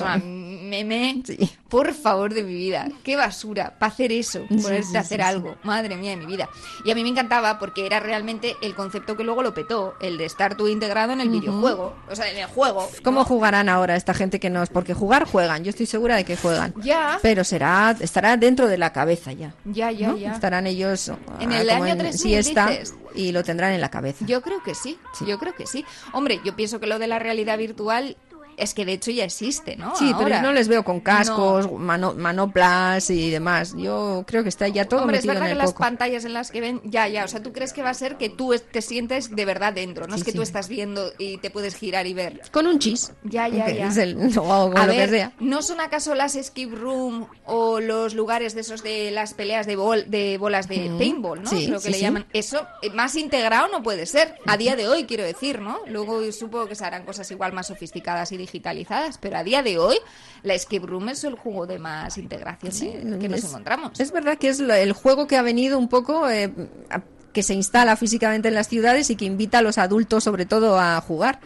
meme. 0.85 1.23
Por 1.69 1.93
favor 1.95 2.33
de 2.35 2.43
mi 2.43 2.55
vida. 2.55 2.89
Qué 3.03 3.17
basura. 3.17 3.75
Para 3.79 3.93
hacer 3.93 4.13
eso. 4.13 4.45
Sí, 4.49 4.57
Ponerse 4.57 4.91
sí, 4.91 4.97
a 4.97 5.01
hacer 5.01 5.21
sí, 5.21 5.25
sí. 5.25 5.29
algo. 5.29 5.57
Madre 5.63 5.97
mía 5.97 6.11
de 6.11 6.17
mi 6.17 6.27
vida. 6.27 6.49
Y 6.85 6.91
a 6.91 6.95
mí 6.95 7.03
me 7.03 7.11
encantaba 7.11 7.59
porque 7.59 7.87
era 7.87 8.01
realmente 8.01 8.57
el 8.63 8.75
concepto 8.75 9.17
que 9.17 9.25
luego 9.25 9.43
lo 9.43 9.55
petó. 9.55 9.95
El 10.01 10.19
de 10.19 10.25
estar 10.25 10.57
tú 10.57 10.69
integrado 10.69 11.13
en 11.13 11.21
el 11.21 11.29
videojuego. 11.29 11.95
O 12.11 12.17
sea, 12.17 12.31
en 12.31 12.39
el 12.39 12.47
juego. 12.47 12.89
¿Cómo 13.05 13.25
jugarán 13.25 13.69
ahora 13.69 13.97
esta 13.97 14.15
gente 14.15 14.41
que 14.41 14.51
no 14.51 14.63
es? 14.63 14.71
Porque 14.71 14.95
jugar 14.95 15.27
juegan, 15.27 15.65
yo 15.65 15.71
estoy 15.71 15.87
segura 15.87 16.17
de 16.17 16.25
que 16.25 16.37
juegan. 16.37 16.75
Ya. 16.83 17.19
Pero 17.23 17.45
será, 17.45 17.97
estará 18.01 18.37
dentro 18.37 18.69
de 18.69 18.79
la 18.79 18.93
cabeza 18.93 19.33
ya. 19.33 19.55
Ya, 19.65 19.91
ya, 19.91 20.09
¿no? 20.09 20.17
ya. 20.17 20.33
Estarán 20.33 20.67
ellos 20.67 21.09
En 21.41 21.53
ah, 21.53 21.61
el 21.61 21.69
como 21.69 21.85
año 21.85 21.93
en 21.93 21.99
3000 21.99 22.19
siesta 22.19 22.67
dices. 22.69 22.95
y 23.15 23.33
lo 23.33 23.43
tendrán 23.45 23.73
en 23.73 23.81
la 23.81 23.91
cabeza. 23.91 24.25
Yo 24.27 24.43
creo 24.43 24.63
que 24.63 24.75
sí, 24.75 24.99
yo 25.27 25.39
creo 25.39 25.55
que 25.55 25.67
sí. 25.67 25.85
Hombre, 26.13 26.41
yo 26.45 26.55
pienso 26.57 26.81
que 26.81 26.87
lo 26.87 26.99
de 26.99 27.07
la 27.07 27.19
realidad 27.19 27.59
virtual 27.59 28.17
es 28.63 28.75
que 28.75 28.85
de 28.85 28.93
hecho 28.95 29.11
ya 29.11 29.25
existe, 29.25 29.77
¿no? 29.77 29.95
Sí, 29.97 30.11
Ahora. 30.13 30.25
pero 30.25 30.43
no 30.43 30.53
les 30.53 30.69
veo 30.69 30.85
con 30.85 31.01
cascos, 31.01 31.71
mano- 31.73 32.15
manoplas 32.15 33.11
y 33.11 33.31
demás. 33.31 33.75
Yo 33.77 34.25
creo 34.27 34.43
que 34.43 34.49
está 34.49 34.69
ya 34.69 34.87
todo 34.89 35.01
Hombre, 35.03 35.19
es 35.19 35.25
metido 35.25 35.35
verdad 35.35 35.49
en 35.49 35.51
que 35.51 35.53
el 35.53 35.59
las 35.59 35.71
coco. 35.73 35.81
pantallas 35.83 36.25
en 36.25 36.33
las 36.33 36.51
que 36.51 36.61
ven, 36.61 36.81
ya, 36.85 37.09
ya, 37.09 37.25
o 37.25 37.29
sea, 37.29 37.43
tú 37.43 37.53
crees 37.53 37.73
que 37.73 37.83
va 37.83 37.91
a 37.91 37.95
ser 37.95 38.17
que 38.17 38.29
tú 38.29 38.53
es- 38.53 38.63
te 38.63 38.83
sientes 38.83 39.35
de 39.35 39.45
verdad 39.45 39.73
dentro, 39.73 40.07
no 40.07 40.15
Sí, 40.15 40.21
es 40.21 40.25
que 40.25 40.31
sí. 40.33 40.37
tú 40.37 40.43
estás 40.43 40.69
viendo 40.69 41.13
y 41.19 41.39
te 41.39 41.51
puedes 41.51 41.75
girar 41.75 42.07
y 42.07 42.15
ver. 42.15 42.41
Con 42.51 42.67
un 42.67 42.79
chis. 42.79 43.13
Ya, 43.25 43.49
ya, 43.49 43.67
Que 43.67 43.77
ya. 43.77 43.89
es 43.89 43.97
el- 43.97 44.17
o 44.39 44.43
con 44.71 44.79
a 44.79 44.87
lo 44.87 44.93
ver, 44.93 45.11
que 45.11 45.17
sea. 45.17 45.33
¿no 45.41 45.63
son 45.63 45.81
acaso 45.81 46.15
las 46.15 46.35
escape 46.37 46.75
room 46.75 47.27
o 47.47 47.81
los 47.81 48.15
lugares 48.15 48.55
de 48.55 48.61
esos 48.63 48.83
de 48.83 49.11
las 49.11 49.35
peleas 49.35 49.67
de, 49.67 49.77
bol, 49.77 50.05
de 50.09 50.39
bolas 50.39 50.69
de 50.69 50.89
Mm, 50.91 50.99
paintball, 50.99 51.43
¿no? 51.43 51.51
sí, 51.51 51.67
Creo 51.67 51.81
que 51.81 51.91
le 51.91 52.01
llaman. 52.01 52.27
Eso, 52.33 52.67
eh, 52.83 52.91
más 52.91 53.17
integrado 53.17 53.69
no 53.69 53.83
puede 53.83 54.07
ser, 54.07 54.35
a 54.47 54.57
día 54.57 54.77
de 54.77 54.89
hoy, 54.89 55.05
quiero 55.05 55.25
decir, 55.25 55.61
¿no? 55.61 55.79
Luego 55.87 56.21
supongo 56.33 56.67
que 56.69 56.75
se 56.75 56.85
harán 56.85 57.05
cosas 57.05 57.31
igual 57.31 57.53
más 57.53 57.67
sofisticadas 57.69 58.31
y 58.33 58.37
digitalizadas, 58.53 59.19
pero 59.19 59.39
a 59.39 59.45
día 59.45 59.63
de 59.63 59.79
hoy 59.79 59.97
la 60.43 60.55
escape 60.55 60.87
room 60.87 61.09
es 61.09 61.25
el 61.25 61.35
juego 61.35 61.67
de 61.67 61.79
más 61.79 62.19
integración 62.19 62.71
que 63.19 63.29
nos 63.29 63.39
es- 63.41 63.45
encontramos. 63.47 63.99
Es 63.99 64.13
verdad 64.13 64.37
que 64.39 64.49
es 64.49 64.61
lo- 64.61 64.75
el 64.75 64.93
juego 64.93 65.27
que 65.27 65.37
ha 65.37 65.43
venido 65.43 65.79
un 65.79 65.89
poco 65.89 66.29
eh, 66.29 66.53
a- 66.91 67.03
que 67.33 67.43
se 67.43 67.55
instala 67.55 67.97
físicamente 67.97 68.49
en 68.49 68.55
las 68.55 68.69
ciudades 68.69 69.09
y 69.09 69.17
que 69.17 69.25
invita 69.25 69.59
a 69.59 69.63
los 69.63 69.79
adultos 69.79 70.23
sobre 70.25 70.45
todo 70.47 70.79
a 70.79 71.01
jugar. 71.01 71.41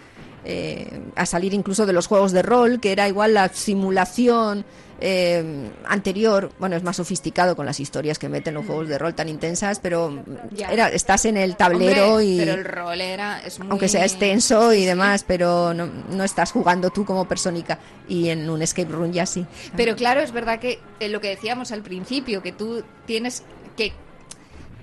eh, 0.48 1.00
a 1.16 1.26
salir 1.26 1.54
incluso 1.54 1.86
de 1.86 1.92
los 1.92 2.07
juegos 2.07 2.30
de 2.30 2.40
rol, 2.40 2.78
que 2.78 2.92
era 2.92 3.09
igual 3.09 3.34
la 3.34 3.48
simulación 3.48 4.64
eh, 5.01 5.70
anterior, 5.86 6.51
bueno, 6.59 6.76
es 6.76 6.82
más 6.82 6.97
sofisticado 6.97 7.55
con 7.57 7.66
las 7.66 7.80
historias 7.80 8.18
que 8.18 8.28
meten 8.28 8.55
los 8.55 8.66
juegos 8.66 8.88
de 8.88 8.99
rol 8.99 9.14
tan 9.14 9.28
intensas, 9.28 9.78
pero 9.80 10.22
Ya. 10.53 10.70
era, 10.70 10.88
estás 10.88 11.24
en 11.26 11.36
el 11.36 11.57
tablero 11.57 12.12
Hombre, 12.14 12.24
y 12.24 12.38
Pero 12.38 12.55
el 12.55 12.64
rol 12.64 13.01
era... 13.01 13.40
Es 13.40 13.59
muy... 13.59 13.68
aunque 13.70 13.88
sea 13.88 14.05
extenso 14.05 14.72
y 14.72 14.84
demás, 14.84 15.24
pero 15.26 15.74
no, 15.74 15.86
no 15.86 16.24
estás 16.24 16.53
jugando 16.53 16.90
tú 16.90 17.05
como 17.05 17.26
persónica 17.26 17.78
y 18.09 18.28
en 18.30 18.49
un 18.49 18.62
escape 18.62 18.90
room 18.90 19.12
ya 19.12 19.26
sí. 19.26 19.44
Pero 19.76 19.97
claro, 19.97 20.20
es 20.20 20.32
verdad 20.32 20.59
que 20.61 20.78
eh, 21.01 21.09
lo 21.09 21.20
que 21.20 21.28
decíamos 21.28 21.72
al 21.72 21.82
principio, 21.82 22.42
que 22.42 22.53
tú 22.53 22.82
tienes 23.07 23.42
que 23.76 23.92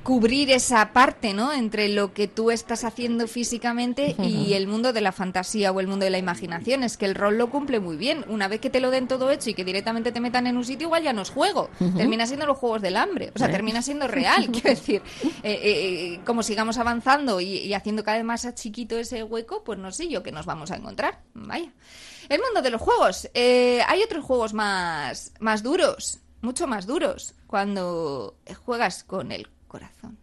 cubrir 0.03 0.51
esa 0.51 0.93
parte, 0.93 1.33
¿no? 1.33 1.51
Entre 1.53 1.89
lo 1.89 2.13
que 2.13 2.27
tú 2.27 2.51
estás 2.51 2.83
haciendo 2.83 3.27
físicamente 3.27 4.15
y 4.19 4.53
el 4.53 4.67
mundo 4.67 4.93
de 4.93 5.01
la 5.01 5.11
fantasía 5.11 5.71
o 5.71 5.79
el 5.79 5.87
mundo 5.87 6.03
de 6.05 6.11
la 6.11 6.17
imaginación. 6.17 6.83
Es 6.83 6.97
que 6.97 7.05
el 7.05 7.15
rol 7.15 7.37
lo 7.37 7.49
cumple 7.49 7.79
muy 7.79 7.97
bien. 7.97 8.25
Una 8.27 8.47
vez 8.47 8.59
que 8.59 8.69
te 8.69 8.79
lo 8.79 8.91
den 8.91 9.07
todo 9.07 9.31
hecho 9.31 9.49
y 9.49 9.53
que 9.53 9.63
directamente 9.63 10.11
te 10.11 10.19
metan 10.19 10.47
en 10.47 10.57
un 10.57 10.65
sitio, 10.65 10.87
igual 10.87 11.03
ya 11.03 11.13
no 11.13 11.21
es 11.21 11.29
juego. 11.29 11.69
Termina 11.95 12.27
siendo 12.27 12.45
los 12.45 12.57
juegos 12.57 12.81
del 12.81 12.97
hambre. 12.97 13.31
O 13.35 13.39
sea, 13.39 13.47
¿Eh? 13.47 13.51
termina 13.51 13.81
siendo 13.81 14.07
real. 14.09 14.49
Quiero 14.51 14.69
decir, 14.69 15.01
eh, 15.23 15.31
eh, 15.43 15.59
eh, 15.63 16.19
como 16.25 16.43
sigamos 16.43 16.77
avanzando 16.77 17.39
y, 17.41 17.57
y 17.59 17.73
haciendo 17.73 18.03
cada 18.03 18.17
vez 18.17 18.25
más 18.25 18.53
chiquito 18.55 18.97
ese 18.97 19.23
hueco, 19.23 19.63
pues 19.63 19.79
no 19.79 19.91
sé 19.91 20.09
yo 20.09 20.21
que 20.21 20.31
nos 20.31 20.45
vamos 20.45 20.71
a 20.71 20.75
encontrar. 20.75 21.21
Vaya. 21.33 21.71
El 22.29 22.41
mundo 22.41 22.61
de 22.61 22.69
los 22.69 22.81
juegos. 22.81 23.29
Eh, 23.33 23.81
hay 23.87 24.01
otros 24.01 24.23
juegos 24.23 24.53
más, 24.53 25.33
más 25.39 25.63
duros, 25.63 26.19
mucho 26.41 26.67
más 26.67 26.85
duros, 26.87 27.35
cuando 27.47 28.35
juegas 28.65 29.03
con 29.03 29.31
el 29.31 29.47
corazón. 29.73 30.15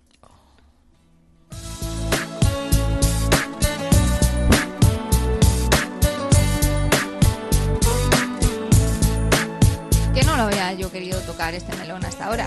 Que 10.14 10.22
no 10.22 10.36
lo 10.36 10.42
había 10.44 10.72
yo 10.74 10.92
querido 10.92 11.18
tocar 11.22 11.52
este 11.52 11.76
melón 11.78 12.04
hasta 12.04 12.26
ahora. 12.26 12.46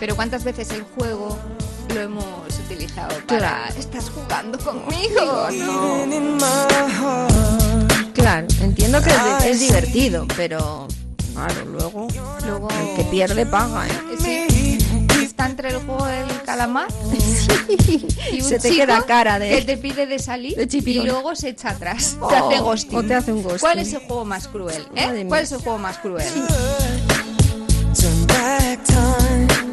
Pero 0.00 0.16
¿cuántas 0.16 0.44
veces 0.44 0.70
el 0.70 0.82
juego 0.84 1.38
lo 1.94 2.00
hemos 2.00 2.58
utilizado 2.64 3.14
para... 3.26 3.38
Claro. 3.38 3.74
¿Estás 3.78 4.08
jugando 4.08 4.58
conmigo? 4.60 5.48
No. 5.52 7.26
Claro, 8.14 8.46
entiendo 8.62 9.02
que 9.02 9.10
es, 9.10 9.44
es 9.44 9.60
divertido, 9.60 10.26
pero 10.36 10.88
claro, 11.34 11.64
luego, 11.66 12.08
Luego... 12.46 12.68
el 12.70 12.96
que 12.96 13.04
pierde 13.10 13.44
paga, 13.44 13.86
¿eh? 13.86 13.90
Sí. 14.18 14.47
Entre 15.58 15.76
el 15.76 15.84
juego 15.84 16.06
del 16.06 16.42
calamar 16.42 16.86
y 18.32 18.40
un 18.40 18.48
Se 18.48 18.60
te 18.60 18.68
chico 18.70 18.82
queda 18.86 19.02
cara 19.04 19.40
de- 19.40 19.50
que 19.50 19.62
te 19.62 19.76
pide 19.76 20.06
de 20.06 20.20
salir 20.20 20.54
de 20.54 20.68
y 20.72 20.94
luego 21.00 21.34
se 21.34 21.48
echa 21.48 21.70
atrás. 21.70 22.16
Oh, 22.20 22.28
te 22.28 22.36
hace 22.36 22.58
ghosting. 22.60 22.96
o 22.96 23.02
te 23.02 23.14
hace 23.16 23.32
un 23.32 23.42
ghosting. 23.42 23.58
¿Cuál 23.58 23.78
es 23.80 23.92
el 23.92 23.98
juego 24.06 24.24
más 24.24 24.46
cruel? 24.46 24.86
eh? 24.94 25.24
¿Cuál 25.26 25.42
es 25.42 25.50
el 25.50 25.58
juego 25.58 25.78
más 25.78 25.98
cruel? 25.98 26.24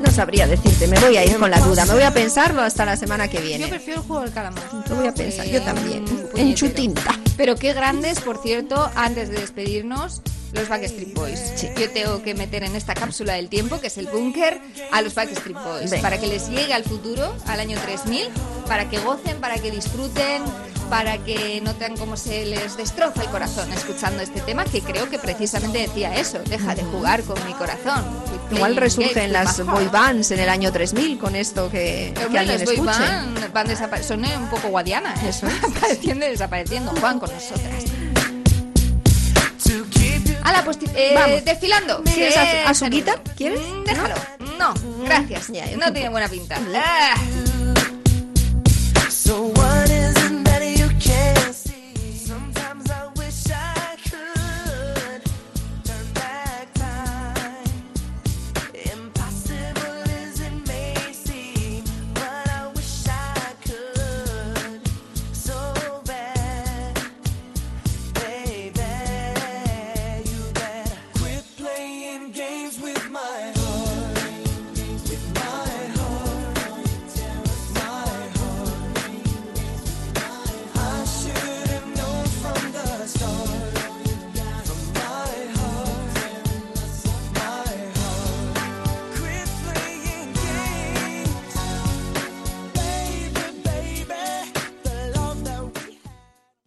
No 0.02 0.12
sabría 0.12 0.48
decirte, 0.48 0.88
me 0.88 1.00
voy 1.00 1.18
a 1.18 1.24
ir 1.26 1.38
con 1.38 1.52
la 1.52 1.60
duda, 1.60 1.86
me 1.86 1.94
voy 1.94 2.04
a 2.04 2.12
pensarlo 2.12 2.62
hasta 2.64 2.84
la 2.86 2.98
semana 2.98 3.28
que 3.28 3.38
Yo 3.38 3.44
viene. 3.44 3.68
prefiero 3.68 4.02
el 4.02 4.08
juego 4.08 4.24
del 4.24 4.32
calamar. 4.34 4.64
Lo 4.90 4.96
voy 4.96 5.06
a 5.08 5.14
pensar, 5.14 5.46
yo 5.46 5.62
también. 5.62 6.04
Un 6.34 6.40
En 6.40 6.56
chutinta. 6.56 7.12
Pero 7.38 7.56
qué 7.58 7.74
grandes, 7.74 8.20
por 8.22 8.42
cierto, 8.42 8.90
antes 8.96 9.30
de 9.30 9.38
despedirnos, 9.40 10.24
los 10.56 10.68
Backstreet 10.68 11.14
Boys. 11.14 11.40
Yo 11.78 11.90
tengo 11.92 12.24
que 12.24 12.34
meter 12.34 12.64
en 12.64 12.76
esta 12.76 12.94
cápsula 12.94 13.34
del 13.34 13.50
tiempo, 13.50 13.80
que 13.80 13.88
es 13.88 13.98
el 13.98 14.08
búnker, 14.08 14.60
a 14.92 15.02
los 15.02 15.14
Backstreet 15.14 15.58
Boys. 15.58 15.94
Para 16.02 16.18
que 16.18 16.28
les 16.28 16.50
llegue 16.50 16.74
al 16.74 16.84
futuro, 16.84 17.36
al 17.46 17.60
año 17.60 17.78
3000, 17.80 18.30
para 18.68 18.90
que 18.90 19.00
gocen, 19.00 19.40
para 19.40 19.58
que 19.58 19.72
disfruten, 19.72 20.44
para 20.90 21.18
que 21.18 21.62
noten 21.62 21.98
cómo 21.98 22.16
se 22.16 22.46
les 22.46 22.78
destroza 22.78 23.22
el 23.22 23.30
corazón 23.30 23.72
escuchando 23.74 24.22
este 24.22 24.42
tema, 24.42 24.64
que 24.66 24.82
creo 24.82 25.10
que 25.10 25.20
precisamente 25.20 25.80
decía 25.80 26.16
eso, 26.16 26.40
deja 26.40 26.76
de 26.76 26.84
jugar 26.84 27.24
con 27.24 27.44
mi 27.46 27.54
corazón. 27.54 28.04
Igual 28.52 28.76
resurgen 28.76 29.34
las 29.34 29.64
boy 29.66 29.88
bands 29.88 30.32
en 30.32 30.40
el 30.40 30.50
año 30.50 30.72
3000 30.72 31.18
con 31.18 31.36
esto 31.36 31.70
que, 31.70 32.14
que 32.16 32.26
Hombre, 32.26 32.40
alguien 32.40 32.62
escuche. 32.62 32.84
band 32.84 33.52
van 33.52 34.04
son 34.04 34.24
eh, 34.26 34.38
un 34.38 34.48
poco 34.50 34.70
guadianas. 34.70 35.22
Eso 35.24 35.48
apareciendo 35.64 36.26
y 36.28 36.30
desapareciendo. 36.30 36.92
Juan 37.00 37.20
con 37.20 37.32
nosotras. 37.34 38.15
Hala, 40.44 40.64
pues 40.64 40.78
eh, 40.96 41.12
Vamos. 41.16 41.46
desfilando. 41.46 42.04
¿Quieres 42.04 42.36
azu- 42.38 42.66
azuquita? 42.68 43.12
saludo. 43.14 43.34
¿Quieres? 43.36 43.60
Mm, 43.60 43.84
Déjalo. 43.84 44.16
No, 44.60 44.74
gracias. 45.06 45.48
Ya, 45.50 45.66
no 45.78 45.92
tiene 45.92 46.10
buena 46.10 46.28
pinta. 46.30 46.58
Ah. 46.76 47.16